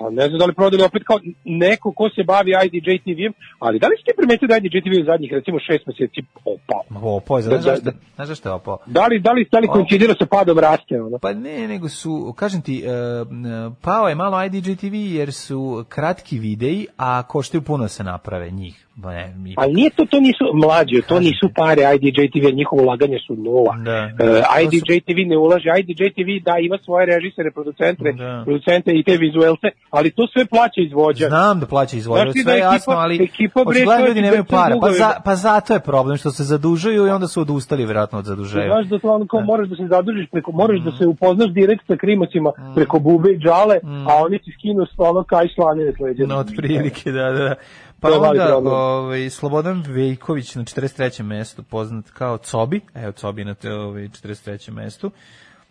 [0.00, 3.78] Pa ne znam da li prodali opet kao neko ko se bavi IDJ TV-em, ali
[3.78, 6.20] da li ste primetili da IDJ TV u zadnjih recimo šest meseci
[6.54, 6.82] opao?
[7.16, 8.78] Opao je, znaš Da, da, zašto, znaš zašto je opao?
[8.86, 11.02] Da li, da li, da li koincidira sa padom raste?
[11.02, 11.18] Ono?
[11.18, 16.38] Pa ne, nego su, kažem ti, m, pao je malo IDJ TV jer su kratki
[16.38, 18.86] videi, a koštaju puno da se naprave njih.
[18.94, 22.82] Ba ne, mi- Ali nije to, to nisu mlađe, to nisu pare IDJ TV, njihovo
[22.82, 23.76] ulaganje su nula.
[23.84, 23.98] Da.
[24.20, 28.42] E, IDJ TV ne ulaže, IDJ TV da ima svoje režisere, producente, Da.
[28.44, 31.28] producente i te vizuelce, ali to sve plaća izvođač.
[31.28, 34.06] Znam da plaća izvođač, Znaš ti sve da je ekipa- jasno, ali ekipa, bre, očigledno
[34.06, 34.74] ljudi nemaju para.
[34.80, 38.24] Pa, za, pa zato je problem što se zadužuju i onda su odustali vjerojatno od
[38.24, 38.66] zaduženja.
[38.66, 41.86] Znaš da to ono kao moraš da se zadužiš preko, moraš da se upoznaš direkt
[41.86, 43.76] sa krimocima preko bube i džale,
[44.08, 46.24] a oni ti skinu ono kaj slanine s leđa.
[46.26, 47.38] No, otprilike, da, da.
[47.40, 47.54] da.
[48.00, 48.74] Pa To je onda problem.
[48.74, 51.22] ovaj, Slobodan Vejković na 43.
[51.22, 54.70] mestu, poznat kao Cobi, evo Cobi na te, ovaj, 43.
[54.70, 55.10] mestu.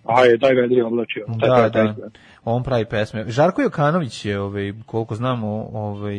[0.05, 1.25] Aj, daj vedri oblačio.
[1.27, 1.95] Da, da.
[2.45, 3.25] On pravi pesme.
[3.27, 6.17] Žarko Jokanović je, ovaj, koliko znamo, ovaj,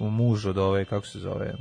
[0.00, 1.54] muž od ove, kako se zove?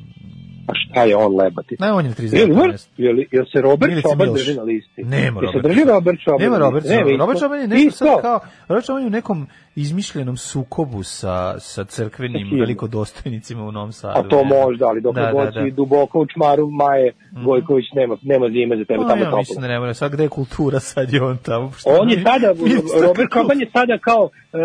[0.67, 1.75] A šta je on lebati?
[1.79, 2.67] Ne, on je na Jel, 39.
[2.67, 2.91] mestu.
[2.97, 4.03] jel, jel se Robert Milš.
[4.35, 5.03] drži na listi?
[5.03, 5.83] Nema Robert drži.
[5.83, 6.41] Robert Čoban?
[6.41, 6.85] Nema Robert.
[6.85, 7.39] Nema, Robert.
[7.39, 12.47] Čoban je nešto sad kao, Robert Čoban je u nekom izmišljenom sukobu sa, sa crkvenim
[12.59, 14.19] velikodostojnicima u Novom Sadu.
[14.19, 14.61] A to ne znam.
[14.61, 15.63] možda, ali dok Da, da, da, god da.
[15.63, 17.13] si duboko u čmaru Maje
[17.45, 19.37] Gojković nema, nema zime za tebe, Pa, tamo je ja toplo.
[19.39, 19.93] mislim da ne mora.
[19.93, 21.71] Sad gde je kultura, sad je on tamo.
[21.99, 23.61] On je sada, je sad Robert kao- Čoban
[23.97, 24.57] je kao e,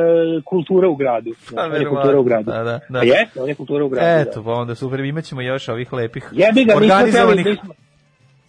[0.44, 1.30] kultura u gradu.
[1.54, 2.50] Pa, on je kultura u gradu.
[2.50, 2.98] da, da, da.
[2.98, 4.30] A jeste, on je kultura u gradu.
[4.30, 7.74] Eto, pa onda super, imaćemo još ovih lepih Jebi ga, organizovanih nismo-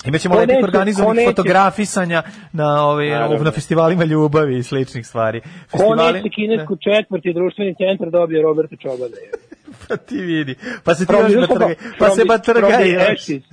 [0.06, 2.24] Imaćemo lepih organizovanih fotografisanja
[2.54, 3.38] na ove Naravno.
[3.40, 5.42] na festivalima ljubavi i sličnih stvari.
[5.72, 9.16] Festivali neće kinesku četvrti društveni centar dobije Roberta Čobana.
[9.84, 10.56] pa ti vidi.
[10.84, 13.44] Pa se ti From još the- batrga, pa se the- batrga from the ashes,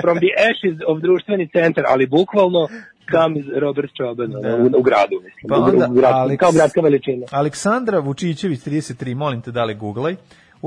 [0.00, 2.68] from the ashes of društveni centar, ali bukvalno
[3.10, 4.38] comes Robert Čoban Da.
[4.56, 5.44] u, u gradu, mislim.
[5.48, 7.26] Pa onda u grad, Aleks- kao gradska veličina.
[7.30, 10.16] Aleksandra Vučićević 33, molim te da li googlaj.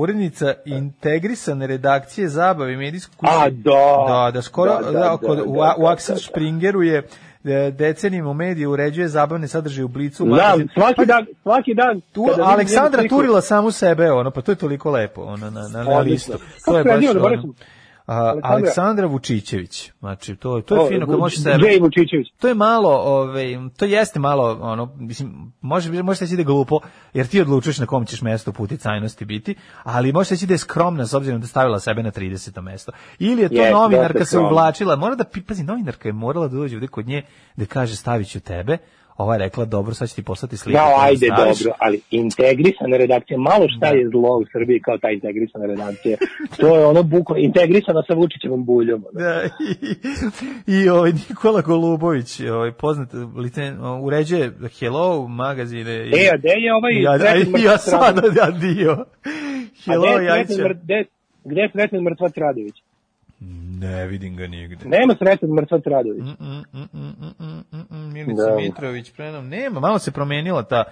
[0.00, 3.32] Urednica integrisane redakcije zabave i medijsku kuću.
[3.32, 4.04] A, da.
[4.08, 6.20] Da, da skoro, Da, da, da, kod, da, u, da, u da, Axel da, da.
[6.20, 7.06] Springeru je
[7.44, 10.26] e, decenijima u mediju uređuje zabavne sadržaje u Blicu.
[10.26, 10.68] Magazin.
[10.74, 12.00] svaki Pa, dan, svaki dan.
[12.12, 15.84] Tu, Aleksandra sliku- turila samu sebe, ono, pa to je toliko lepo, ono, na, na,
[15.84, 16.32] na listu.
[16.32, 17.54] Kako To je baš, ono,
[18.42, 19.06] Aleksandra?
[19.06, 21.36] Vučićević, znači, to, to je fino kad može.
[21.36, 22.28] Džej Vučićević.
[22.40, 26.80] To je malo, ovaj, to jeste malo, ono, mislim, može, može se da je glupo,
[27.14, 31.06] jer ti odlučuješ na kom ćeš mesto puticajnosti biti, ali može se da je skromna
[31.06, 32.60] s obzirom da stavila sebe na 30.
[32.60, 32.92] mesto.
[33.18, 36.76] Ili je to Jeste, novinarka se uvlačila, mora da, pazi, novinarka je morala da dođe
[36.76, 37.22] ovde kod nje,
[37.56, 38.78] da kaže stavit ću tebe,
[39.20, 40.78] ova je rekla, dobro, sad ću ti poslati sliku.
[40.78, 41.58] Koju ajde, staviš.
[41.58, 46.16] dobro, ali integrisana redakcija, malo šta je zlo u Srbiji kao ta integrisana redakcija.
[46.56, 49.04] To je ono buko, integrisana sa Vučićevom buljom.
[49.04, 49.20] ono.
[49.20, 49.42] Da,
[50.68, 53.72] i, i ovaj Nikola Golubović, ovaj poznat lice,
[54.02, 55.92] uređuje Hello magazine.
[55.96, 57.34] i- E, a gde je ovaj Ja, ja,
[57.64, 58.36] ja sada Radović?
[58.36, 59.04] ja dio.
[59.84, 61.06] Hello, a gde je ja Sreten mrt- gde-
[61.60, 62.74] je Sreten mrtvac Radović?
[63.80, 64.88] Ne vidim ga nigde.
[64.88, 66.22] Nema Sreten mrtvac Radović.
[66.22, 68.56] Mm, mm, mm, mm, mm, mm, Milica Da.
[68.56, 69.48] Mitrović prenom.
[69.48, 70.84] Nema, malo se promenila ta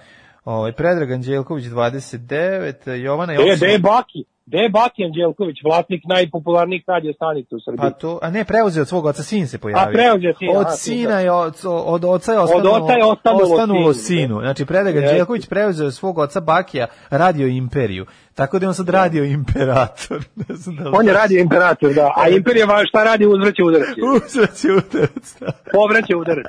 [0.45, 3.79] ovaj Predrag Anđelković 29, Jovana Gde je, gde je.
[3.79, 4.25] Baki?
[4.49, 7.79] Gde je Baki Anđelković, vlasnik najpopularnijih radio stanica u Srbiji?
[7.79, 9.89] Pa to, a ne, preuzeo od svog oca, sin se pojavio.
[9.89, 13.43] A, preuzeo sin, Od aha, sina je, od, od oca je ostanulo, oca je ostanulo
[13.43, 14.39] ostanulo sinu, sinu.
[14.41, 15.09] Znači, Predrag Jeste.
[15.09, 18.05] Anđelković preuzeo od svog oca Bakija radio imperiju.
[18.35, 20.17] Tako da je on sad radio imperator.
[20.47, 22.13] ne znam da On je radio imperator, da.
[22.15, 23.25] A imperija šta radi?
[23.25, 23.87] Uzvraća udarac.
[24.15, 25.51] Uzvraća udarac, da.
[25.73, 26.45] Povraća udarac.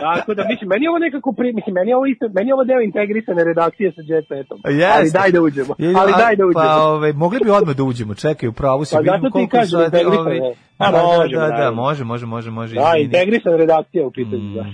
[0.00, 2.54] Tako da, mislim, meni je ovo nekako pri, mislim, meni je ovo isto, meni je
[2.54, 4.58] ovo deo integrisane redakcije sa Jet Setom.
[4.64, 4.92] Jeste.
[4.96, 5.74] Ali daj da uđemo.
[6.00, 6.64] Ali daj da uđemo.
[6.64, 9.56] Pa, ovaj, mogli bi odmah da uđemo, čekaj, u pravu si, Pa vidimo ti koliko
[9.56, 10.40] kažem, integrisano, ovaj, ne.
[10.40, 11.82] da, A, da, možemo, da, da, naravno.
[11.82, 13.04] može, može, može, može, Da, izvini.
[13.04, 14.54] integrisana redakcija u pitanju, Mhm.
[14.54, 14.64] da.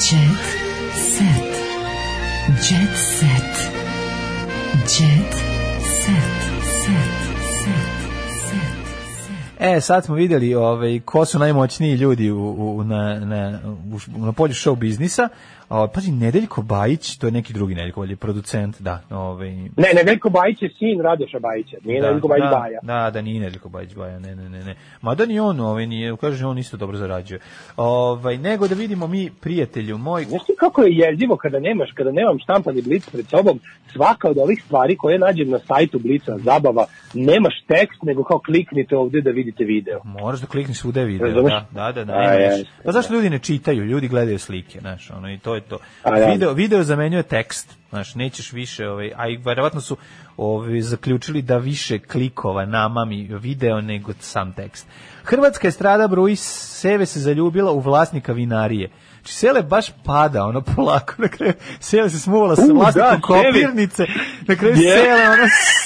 [0.00, 0.44] Jet
[0.94, 1.50] set.
[2.60, 3.49] Jet set.
[9.62, 13.60] E, sad smo vidjeli ovaj, ko su najmoćniji ljudi u, u, na, na,
[14.16, 15.28] u, na polju show biznisa.
[15.70, 19.00] O, pazi, Nedeljko Bajić, to je neki drugi Nedeljko, ali producent, da.
[19.10, 22.78] Ovaj, Ne, Nedeljko Bajić je sin Radoša Bajića, nije Nedeljko Bajić da, Baja.
[22.82, 24.74] Da, da, nije Nedeljko Bajić Baja, ne, ne, ne, ne.
[25.02, 27.40] Mada ni on, ovaj, nije, kaže, on isto dobro zarađuje.
[27.76, 32.12] Ovaj, nego da vidimo mi, prijatelju moj, Znaš ti kako je jezivo kada nemaš, kada
[32.12, 33.60] nemam štampani blic pred sobom,
[33.92, 36.84] svaka od ovih stvari koje nađem na sajtu Blica zabava,
[37.14, 40.00] nemaš tekst, nego kao kliknite ovdje da vidite video.
[40.04, 42.58] Moraš da klikneš svuda video, da, da, da, da A, nema više.
[42.58, 45.78] jeste, Pa zašto ljudi ne čitaju, ljudi gledaju slike, znaš, ono, i to je to.
[46.02, 46.10] A.
[46.10, 49.96] Video, video zamenjuje tekst, znaš, nećeš više, ovaj, a i verovatno su
[50.36, 54.86] ovi, zaključili da više klikova namami video nego sam tekst.
[55.24, 58.90] Hrvatska estrada broji Seve se zaljubila u vlasnika vinarije.
[59.20, 63.52] Znači, Sele baš pada, ono, polako, na kraju, Sele se smuvala sa vlasnikom da, Sevi.
[63.54, 64.06] kopirnice,
[64.48, 64.96] na kraju Je.
[64.96, 65.42] Sele, ono,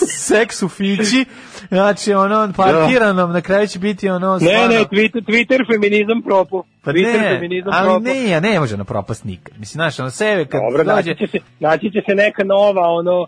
[0.08, 1.24] seks u fići,
[1.68, 6.64] znači, ono, parkiranom, na kraju će biti, ono, Ne, stvarno- ne, Twitter, Twitter feminizam propu.
[6.84, 8.00] Pa Twitter ne, feminizam ali propu.
[8.02, 9.58] ne, ja ne može na propast nikad.
[9.58, 10.96] Mislim, znaš, ono, Seve kad Dobro, dođe...
[10.96, 13.26] naći će, se, naći će se neka nova, ono,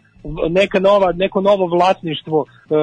[0.51, 2.75] neka nova, neko novo vlasništvo e,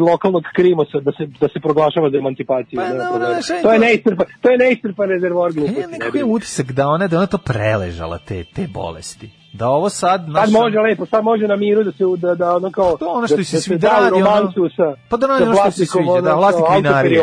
[0.00, 2.76] lokalnog krimosa da se, da se proglašava za emancipaciju.
[2.76, 5.80] Pa, nema znaš, aj, to, je neistrpan, to je neistrpan rezervoar gluposti.
[5.80, 9.39] Ja ne nekako imam utisak da ona, da ona to preležala, te, te bolesti.
[9.52, 10.20] Da ovo sad...
[10.20, 13.06] Sad naša- može lepo, sad može na miru da se da da ono kao To
[13.08, 15.70] ono što da, se da svi da radi, ono- sa Pa da sa ono što
[15.70, 17.22] se sviđa, da, ono, vlasnik kao vinarije.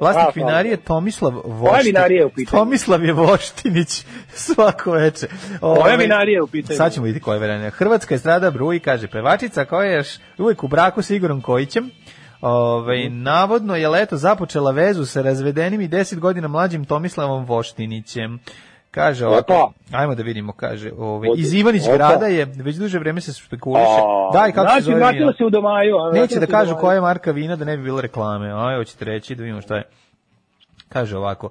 [0.00, 1.86] Vlasnik A, vinarije Tomislav Voštinić.
[1.86, 2.60] vinarije u pitanju?
[2.60, 4.04] Tomislav je Voštinić
[4.46, 5.26] svako veče.
[5.60, 6.76] Koja Ovaj, vinarija u pitanju?
[6.76, 7.70] Sad ćemo vidjeti koja je vinarija.
[7.70, 10.02] Hrvatska estrada bruji, kaže pevačica koja je
[10.38, 11.90] uvijek u braku s Igorom Kojićem.
[12.40, 18.38] Ovaj, navodno je leto započela vezu sa razvedenim i 10 godina mlađim Tomislavom Voštinićem.
[18.90, 19.72] Kaže ovako, Opa.
[19.98, 21.96] ajmo da vidimo, kaže, ovaj, iz Ivanić opa.
[21.96, 23.84] grada je, već duže vreme se spekuliše.
[23.84, 25.32] A, Daj, kako se znači, zove vratila vino?
[25.32, 25.96] se u domaju.
[25.96, 28.52] a, Neće da se kažu koja je marka vina da ne bi bilo reklame.
[28.52, 29.82] Aj, hoćete reći da vidimo šta je.
[30.88, 31.48] Kaže ovako,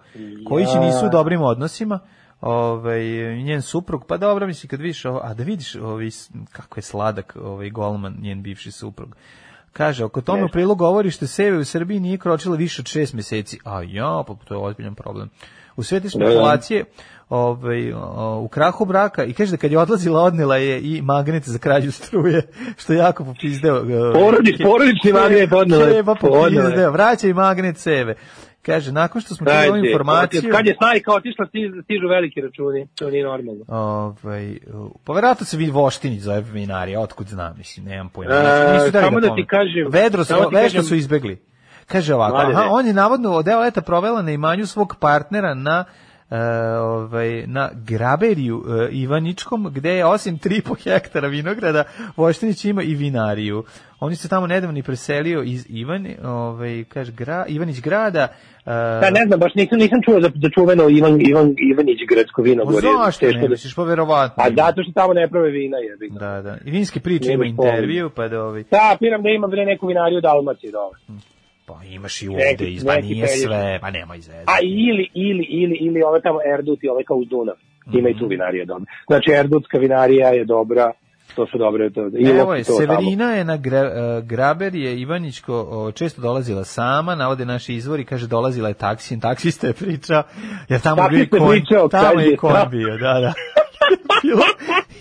[0.50, 2.00] koji će nisu u dobrim odnosima,
[2.42, 3.04] ovaj,
[3.44, 6.10] njen suprug, pa dobro, misli, kad vidiš ovo, a da vidiš ovaj,
[6.52, 9.16] kako je sladak ovaj, golman, njen bivši suprug.
[9.74, 13.14] Kaže, oko tome u prilogu govori što Seve u Srbiji nije kročila više od šest
[13.14, 13.60] meseci.
[13.66, 15.30] A ja, pa to je ozbiljan problem.
[15.76, 16.86] U sve te spekulacije,
[17.30, 17.94] ovaj,
[18.38, 21.92] u krahu braka, i kaže da kad je odlazila, odnela je i magnet za krađu
[21.92, 22.42] struje,
[22.78, 23.84] što je jako popizdeo.
[24.14, 25.94] Porodič- porodični magnet odnela je.
[25.94, 28.16] Keba popizdeo, vraća i magnet Seve.
[28.62, 30.52] Kaže, nakon što smo čuli ovu informaciju...
[30.52, 31.46] Kad je snajka otišla,
[31.84, 32.88] stižu, veliki računi.
[32.96, 33.64] To nije normalno.
[33.68, 34.58] Ovaj,
[35.04, 38.34] pa verovatno se vidi Voštinić zove vinarija, otkud znam, mislim, nemam pojma.
[38.34, 41.42] E, Nisu dali samo da ti kažem- Vedro su, samo ti kažem- su izbegli.
[41.86, 46.07] Kaže ovako, aha, on je navodno deo leta provela na imanju svog partnera na e,
[46.82, 51.84] ovaj, na Graberiju e, Ivaničkom, gde je osim 3,5 hektara vinograda,
[52.16, 53.64] Voštinić ima i vinariju.
[54.00, 58.28] Oni se tamo nedavno i preselio iz Ivan, ovaj, kaže, gra, Ivanić grada.
[58.66, 58.72] e,
[59.02, 62.66] Da, ne znam, baš nisam, nisam čuo za, za čuveno Ivan, Ivan Ivanić gradsko vino.
[62.66, 62.88] Gore.
[63.06, 64.44] zašto ne da- misliš, pa verovatno.
[64.44, 66.10] A zato što tamo ne prave vina, jebi.
[66.10, 66.20] ga.
[66.20, 66.58] Da, da.
[66.66, 68.64] I vinske priče ima intervju, pa da ovaj...
[68.72, 71.00] Da, piram da ima neku vinariju u Dalmaciji, dobro.
[71.68, 73.44] Pa imaš i ovde, izba neki nije peljež.
[73.44, 74.44] sve, pa nema izvede.
[74.46, 77.56] A ili, ili, ili, ili ove tamo Erdut i ove kao uz Dunav.
[77.94, 78.86] Ima i tu vinarija dobra.
[79.08, 80.92] Znači, Erdutska vinarija je dobra,
[81.36, 81.90] to su dobre.
[81.90, 82.80] To, i Evo je, to tamo.
[82.80, 88.06] Severina je na gra, e, Graber je Ivanićko o, često dolazila sama, navode naši izvori,
[88.06, 90.24] kaže dolazila je taksijem, taksista je pričao,
[90.70, 92.68] jer tamo je konj, pričao, tamo je konj da.
[92.72, 93.34] bio, da, da.
[94.24, 94.44] bilo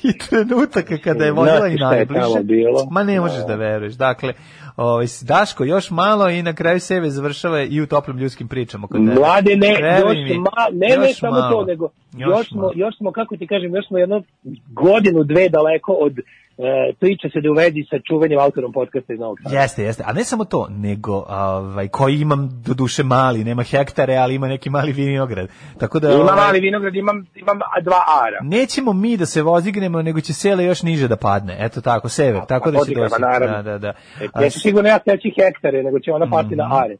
[0.02, 2.20] i trenutaka kada je vodila Znate i najbliže.
[2.20, 2.90] tamo?
[2.90, 3.94] Ma ne možeš da veruješ.
[3.94, 4.32] Dakle,
[4.77, 8.86] ovaj, Daško još malo i na kraju sebe završava i u toplim ljudskim pričama.
[8.86, 9.20] Kod tebe.
[9.20, 9.69] Mlade, ne,
[10.01, 11.51] još, mi, ma, ne, ne još samo malo.
[11.51, 12.73] to, nego Još još, smo, malo.
[12.74, 14.23] još smo, kako ti kažem, još smo jedno
[14.66, 16.19] godinu, dve daleko od
[16.59, 19.61] e, priča se da je u vezi sa čuvanjem autorom podcasta iz Novog Sada.
[19.61, 20.03] Jeste, jeste.
[20.07, 24.49] A ne samo to, nego ovaj, koji imam do duše mali, nema hektare, ali ima
[24.49, 25.49] neki mali vinograd.
[25.78, 28.39] Tako da, Ima ovaj, mali vinograd, imam, imam dva ara.
[28.43, 31.57] nećemo mi da se vozignemo, nego će sele još niže da padne.
[31.61, 32.43] Eto tako, sever.
[32.49, 33.15] Tako da će doći.
[33.41, 33.89] Da, da, da.
[34.20, 36.57] E, A Neću sigurno ja steći hektare, nego će ona pati Mhm.
[36.57, 36.97] na are.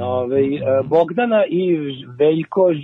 [0.00, 0.48] Ove, e,
[0.84, 1.76] Bogdana i
[2.18, 2.74] Veljko e,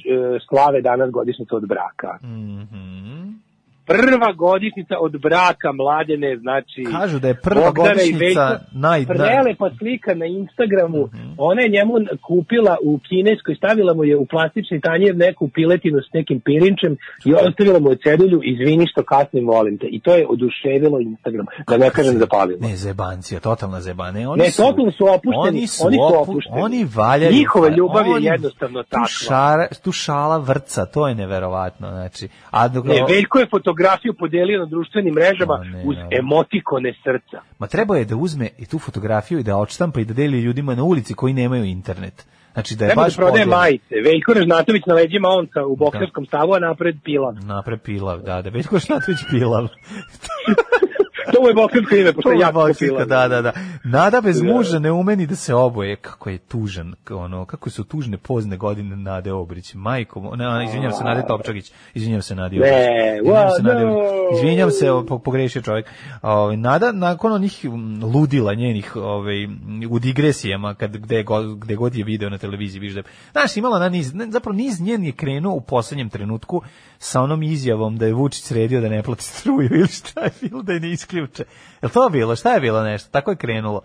[0.48, 2.18] slave danas godišnicu od braka.
[2.22, 3.45] Mhm.
[3.86, 6.84] Prva godišnjica od braka mladene, znači...
[6.92, 11.28] Kažu da je prva Bogdana i godišnjica naj- Prelepa slika na Instagramu, Mhm.
[11.38, 11.92] ona je njemu
[12.22, 17.34] kupila u kineskoj, stavila mu je u plastični tanjer neku piletinu s nekim pirinčem i
[17.36, 19.86] ostavila mu je cedulju, izvini što kasnim, molim te.
[19.86, 22.58] I to je oduševilo Instagram, da ne kažem zapalilo.
[22.60, 24.10] Ne, zebancija, totalna zebana.
[24.10, 26.60] Ne, oni Ne, su, totalno su opušteni, Oni su, oni su opu- opušteni.
[26.60, 27.32] Oni valjaju.
[27.32, 29.06] Njihova ljubav je oni- jednostavno tu takva.
[29.08, 31.90] Šara, tu šala vrca, to je neverovatno.
[31.90, 33.46] Znači, a dok, Ne, Veljko je
[33.76, 36.18] fotografiju podelio na društvenim mrežama Ma ne, uz ne.
[36.18, 37.42] emotikone srca.
[37.58, 40.74] Ma treba je da uzme i tu fotografiju i da odštampa i da deli ljudima
[40.74, 42.26] na ulici koji nemaju internet.
[42.52, 43.50] Znači da je Treba da baš prodaje podeli.
[43.60, 43.94] majice.
[44.04, 47.34] Veljko Režnatović na leđima onca u bokserskom stavu, a napred pilav.
[47.34, 49.68] Napre pilav, da, da, Veljko Šnatović pilav.
[51.26, 53.06] To mu je boksersko ime, pošto To je je jako pilav.
[53.06, 53.52] da, da, da.
[53.84, 54.44] Nada bez Da.
[54.46, 55.96] muža ne umeni da se oboje.
[55.96, 59.74] Kako je tužan, ono, kako su tužne pozne godine Nade Obrić.
[59.74, 61.72] Majko, mo- ne, izvinjam se, Nade Topčagić.
[61.94, 62.76] Izvinjam se, Nadi Ne, Obrić.
[63.20, 63.92] Izvinjam se, no.
[63.92, 64.34] Obrić.
[64.34, 65.86] Izvinjam se, po- pogrešio čovjek.
[66.22, 67.60] Ovaj, Nada, nakon onih
[68.04, 69.44] ludila njenih ovaj,
[69.90, 73.78] u digresijama, kad, gde, god, gde god je video na televiziji, viš da, znaš, imala
[73.78, 76.62] na niz, ne, zapravo niz njen je krenuo u poslednjem trenutku
[76.98, 80.62] sa onom izjavom da je Vučić sredio da ne plati struju ili šta je bilo
[80.62, 81.44] da je ne iskriv, juče.
[81.82, 82.36] Jel to bilo?
[82.36, 83.10] Šta je bilo nešto?
[83.10, 83.80] Tako je krenulo.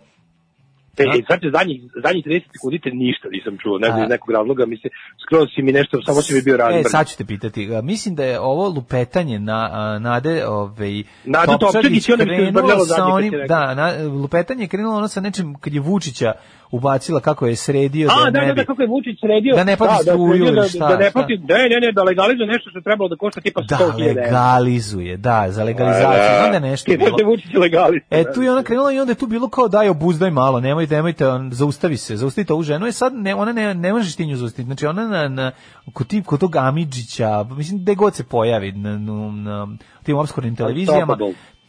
[0.98, 4.66] E, znači, zadnjih, zadnjih 30 sekundi te ništa nisam čuo, ne znam iz nekog razloga,
[4.66, 4.88] mi se,
[5.24, 6.84] skroz si mi nešto, samo si mi bio E, razbrn.
[6.90, 7.70] sad ću te pitati.
[7.84, 13.74] Mislim da je ovo lupetanje na a, Nade, ovaj Nade Topčagić krenulo sa onim, da,
[13.74, 13.92] na,
[14.22, 16.32] lupetanje je krenulo ono sa nečim kad je Vučića
[16.72, 19.56] ubacila kako je sredio A, da, da, ne da, bi da, kako je Vučić sredio.
[19.56, 21.20] Da ne plati da, struju sredio ili da, šta, Da ne šta?
[21.20, 23.86] plati, ne, ne, ne, da legalizuje nešto što je trebalo da košta tipa 100.000 da
[24.22, 26.46] legalizuje, da, za legalizaciju.
[26.46, 27.18] Onda je nešto Ti bilo.
[27.26, 28.02] Vučić legalizuje.
[28.10, 30.96] E tu je ona krenula i onda je tu bilo kao daj obuzdaj malo, nemojte,
[30.96, 32.88] nemojte, on, zaustavi se, zaustavite ovu ženu.
[32.88, 34.66] E sad ne, ona ne, ne možeš ti nju zaustaviti.
[34.66, 35.52] Znači ona na, na
[35.94, 39.68] kod, tip, kod tog Amidžića, mislim gde god se pojavi na, na, na
[40.04, 41.18] tim obskurnim televizijama.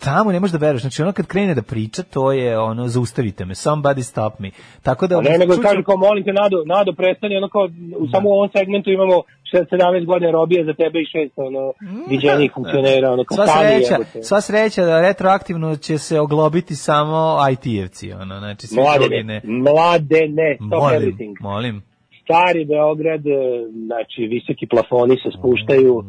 [0.05, 0.83] Tamo ne možeš da veruješ.
[0.83, 4.51] Znači ono kad krene da priča, to je ono zaustavite me, somebody stop me.
[4.83, 7.69] Tako da ne, nego kaže kao molim te Nado, Nado prestani, ono kao
[7.99, 9.23] u samo u ovom segmentu imamo
[9.53, 11.73] 17 godina robije za tebe i šest ono
[12.11, 14.23] viđenih funkcionera, ono kao Sva sreća, jebote.
[14.23, 19.41] sva sreća da retroaktivno će se oglobiti samo IT-evci, ono, znači drugi Mladene, ne.
[19.45, 21.35] mladene, stop Molim, everything.
[21.41, 21.83] molim.
[22.25, 23.31] Stari Beograd, e,
[23.87, 26.05] znači visoki plafoni se spuštaju.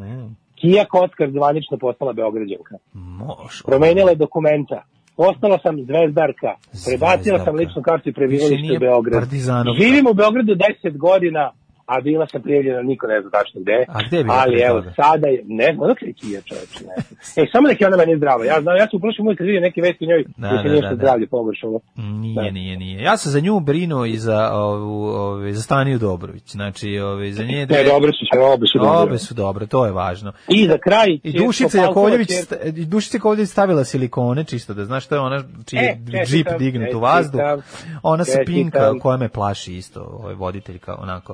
[0.64, 2.76] Kija Kockar zvanično postala Beograđanka.
[2.94, 3.64] Može.
[3.66, 4.80] Promenila je dokumenta.
[5.18, 6.52] Postala sam zvezdarka.
[6.88, 9.84] Prebacila sam ličnu kartu i prebivalište u partizanovka.
[9.84, 11.52] Živim u Beogradu 10 godina,
[11.86, 13.86] a bila sam prijavljena, niko ne zna tačno gde.
[13.90, 14.94] A gde je bila Ali evo, toga?
[14.96, 17.18] sada je, ne znam, odakle je Kija čoveče, ne znam.
[17.38, 18.46] E, samo nek je ona meni zdrava.
[18.46, 20.70] Ja znam, ja se uplašim uvijek kad vidim neke vesti njoj, Da, da, se da,
[20.70, 20.96] nešto da, da.
[20.96, 21.80] zdravlje pogoršalo.
[21.96, 23.02] Nije, nije, nije.
[23.02, 26.44] Ja sam za nju brinuo i za ovu, ove, za Staniju Dobrović.
[26.48, 27.66] Znači, ove, za nje...
[27.66, 28.98] Ne, dobre su sve, obe su dobre.
[29.00, 30.34] Obe su dobre, to je važno.
[30.50, 31.20] I za kraj...
[31.24, 32.56] I Dušica Jakovljević, sta-
[32.86, 37.00] Dušica Jakovljević stavila silikone, čisto da znaš što je ona, čiji E, džip dignut u
[37.00, 37.42] vazduh.
[37.42, 37.62] čestitam,
[38.04, 41.34] Ona se pinka koja me plaši isto, ovaj voditeljka, onako.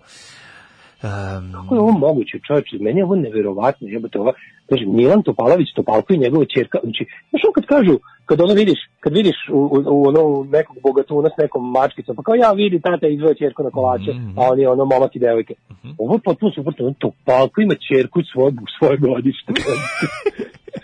[1.04, 4.34] Um, Kako je ovo moguće, čovječe, meni je ovo neverovatno, jebote, ova,
[4.70, 7.94] kaže, Milan Topalović, Topalko i njegova čerka, znači, znaš ono kad kažu,
[8.26, 12.24] kad ono vidiš, kad vidiš u, u, u ono nekog bogatuna s nekom mačkicom, pa
[12.24, 14.40] kao ja vidi tata izveo čerku na kolače, Mhm.
[14.40, 15.54] a on je ono momak i devojke.
[15.98, 19.54] Ovo je potpuno suprotno, on Topalko ima čerku svoje, svoje godište.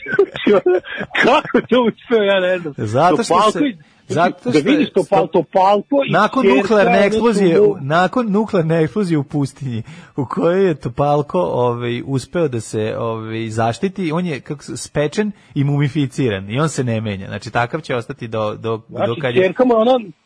[0.06, 0.80] Znači, ono,
[1.24, 2.74] Kako to uspeo, ja ne znam.
[2.78, 7.61] Zato što Topalko se- zato da što- vidiš Topal, Topalko i nakon čerka, nuklearne eksplozije,
[7.61, 9.84] u- nakon nuklearne eksplozije u pustinji,
[10.15, 15.64] u kojoj je Topalko ovaj uspeo da se ovaj zaštiti, on je kako spečen i
[15.64, 17.27] mumificiran i on se ne menja.
[17.27, 19.73] Znači takav će ostati do do do Znači, kad je čerka mu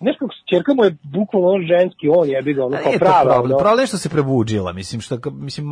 [0.01, 3.23] znaš kako, čerka mu je bukvalno on ženski, on je ga, ono, kao to prava.
[3.23, 3.45] problem.
[3.45, 3.57] ono.
[3.59, 5.69] Problem što se prebuđila, mislim što mislim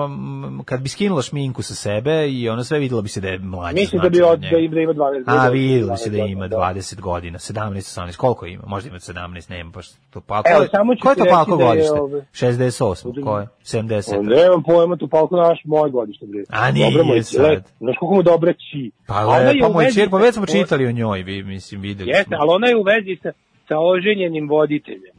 [0.66, 3.76] kad bi skinula šminku sa sebe i ona sve videla bi se da je mlađa.
[3.76, 5.50] Mislim da bi značajno od, od da ima, da ima 12 A godina.
[5.50, 8.64] vidjeli se da 12 ima godina, 20 godina, 17, 18, koliko ima?
[8.68, 10.42] Možda ima 17, nema baš to pa.
[10.46, 11.92] Evo, je, samo ću ko je to palko da je, godište?
[11.94, 13.48] ove- 68, ko je?
[13.64, 14.18] 70.
[14.20, 16.44] On nemam pojma, tu palko naš moj godište, bre.
[16.50, 17.42] A nije Dobro mu je, sad.
[17.44, 18.92] le- Znaš koliko mu dobra či.
[19.08, 21.44] Pa A ona je lepa u moj čer, pa već smo čitali o njoj, vi,
[21.46, 22.38] mislim, videli Jeste, smo.
[22.40, 23.32] ali ona je u vezi sa,
[23.68, 25.16] sa oženjenim voditeljem.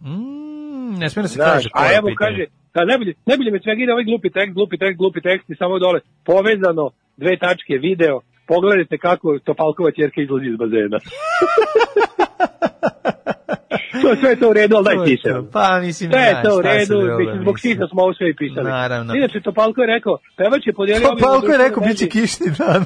[0.00, 2.16] Mm, ne smije da se Znaš, kaže a je evo pitanju.
[2.28, 2.44] kaže,
[2.74, 5.78] da najbolje, najbolje me svega ide ovaj glupi tekst, glupi tekst, glupi tekst i samo
[5.78, 6.84] dole, povezano,
[7.16, 10.98] dve tačke, video, pogledajte kako Topalkova ćerka izlazi iz bazena.
[14.02, 15.48] to sve je to u redu, ali daj to.
[15.52, 18.36] Pa, mislim, Sve je da, to u redu, mislim, zbog sisa smo ovo sve i
[18.36, 18.68] pisali.
[18.70, 19.14] Naravno.
[19.14, 21.08] Inače, Topalko je rekao, pevač je podijelio...
[21.08, 22.84] Pa Palko je rekao, bit će kišni dan.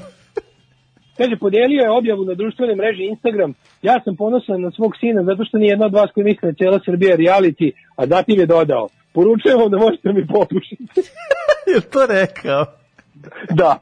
[1.19, 3.55] Kaže, podijelio je objavu na društvenoj mreži Instagram.
[3.83, 6.49] Ja sam ponosan na svog sina zato što nije jedna od vas koji misle da
[6.49, 8.89] je cijela Srbija reality, a zatim je dodao.
[9.15, 11.01] Poručujem vam da možete mi popušiti.
[11.75, 12.80] je to rekao?
[13.61, 13.79] da.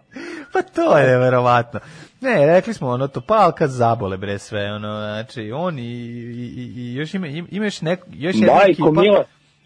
[0.53, 1.81] Pa to je neverovatno.
[2.21, 6.95] Ne, rekli smo ono to palka zabole bre sve ono znači on i, i, i-
[6.95, 8.91] još ima ima ima još neko još jedna Majko ekipa.
[9.03, 9.25] Mila,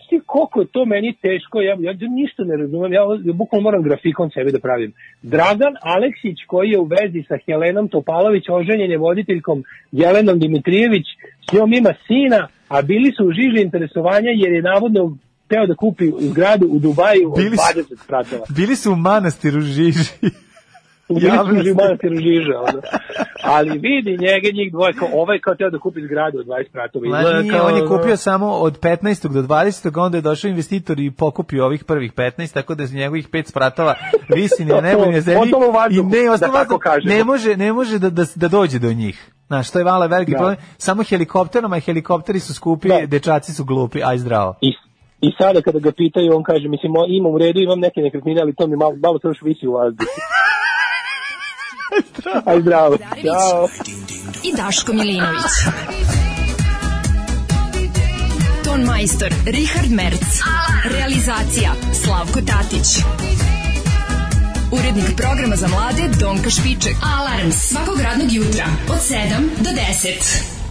[0.08, 3.82] ti koliko je to meni teško, ja, ja ništa ne razumem, ja, ja bukvalno moram
[3.82, 4.92] grafikon sebi da pravim.
[5.22, 11.06] Dragan Aleksić koji je u vezi sa Helenom Topalović, oženjen je voditeljkom Jelenom Dimitrijević,
[11.48, 15.16] s njom ima sina, a bili su u žiži interesovanja jer je navodno
[15.52, 18.44] teo da kupi zgradu u Dubaju od Bili su- 20 spratova.
[18.50, 20.04] Bili su u manastiru Žiži.
[21.06, 21.70] Su Javnosti.
[21.70, 22.56] u manastiru žiža.
[22.60, 22.80] Ono.
[23.44, 27.08] Ali vidi njega, njih dvoje, kao, ovaj kao teo da kupi zgradu od 20 spratova.
[27.08, 29.28] Ma nije, kao, on je kupio samo od 15.
[29.30, 30.00] do 20.
[30.00, 33.94] onda je došao investitor i pokupio ovih prvih 15, tako da iz njegovih pet spratova
[34.28, 37.14] visi na nebu i na zemlji u i ne, da ostalo kažemo.
[37.14, 39.30] ne može, ne može da, da, da dođe do njih.
[39.46, 40.38] Znaš, to je vala veliki Da.
[40.38, 40.56] problem.
[40.78, 44.54] Samo helikopterom, a helikopteri su skupi, dečaci su glupi, aj zdravo.
[44.60, 44.72] I,
[45.22, 48.54] I sada kada ga pitaju, on kaže, mislim, imam u redu, imam neke nekretnine, ali
[48.54, 50.10] to mi malo, malo to još visi u vazduhu.
[52.50, 52.96] Aj zdravo.
[52.96, 53.68] Ćao.
[54.44, 55.52] i Daško Milinović.
[58.64, 60.24] Ton majstor Richard Merc.
[60.84, 61.72] Realizacija
[62.04, 62.88] Slavko Tatić.
[64.72, 66.96] Urednik programa za mlade Donka Špiček.
[67.18, 69.16] Alarms svakog radnog jutra od 7
[69.64, 70.61] do 10.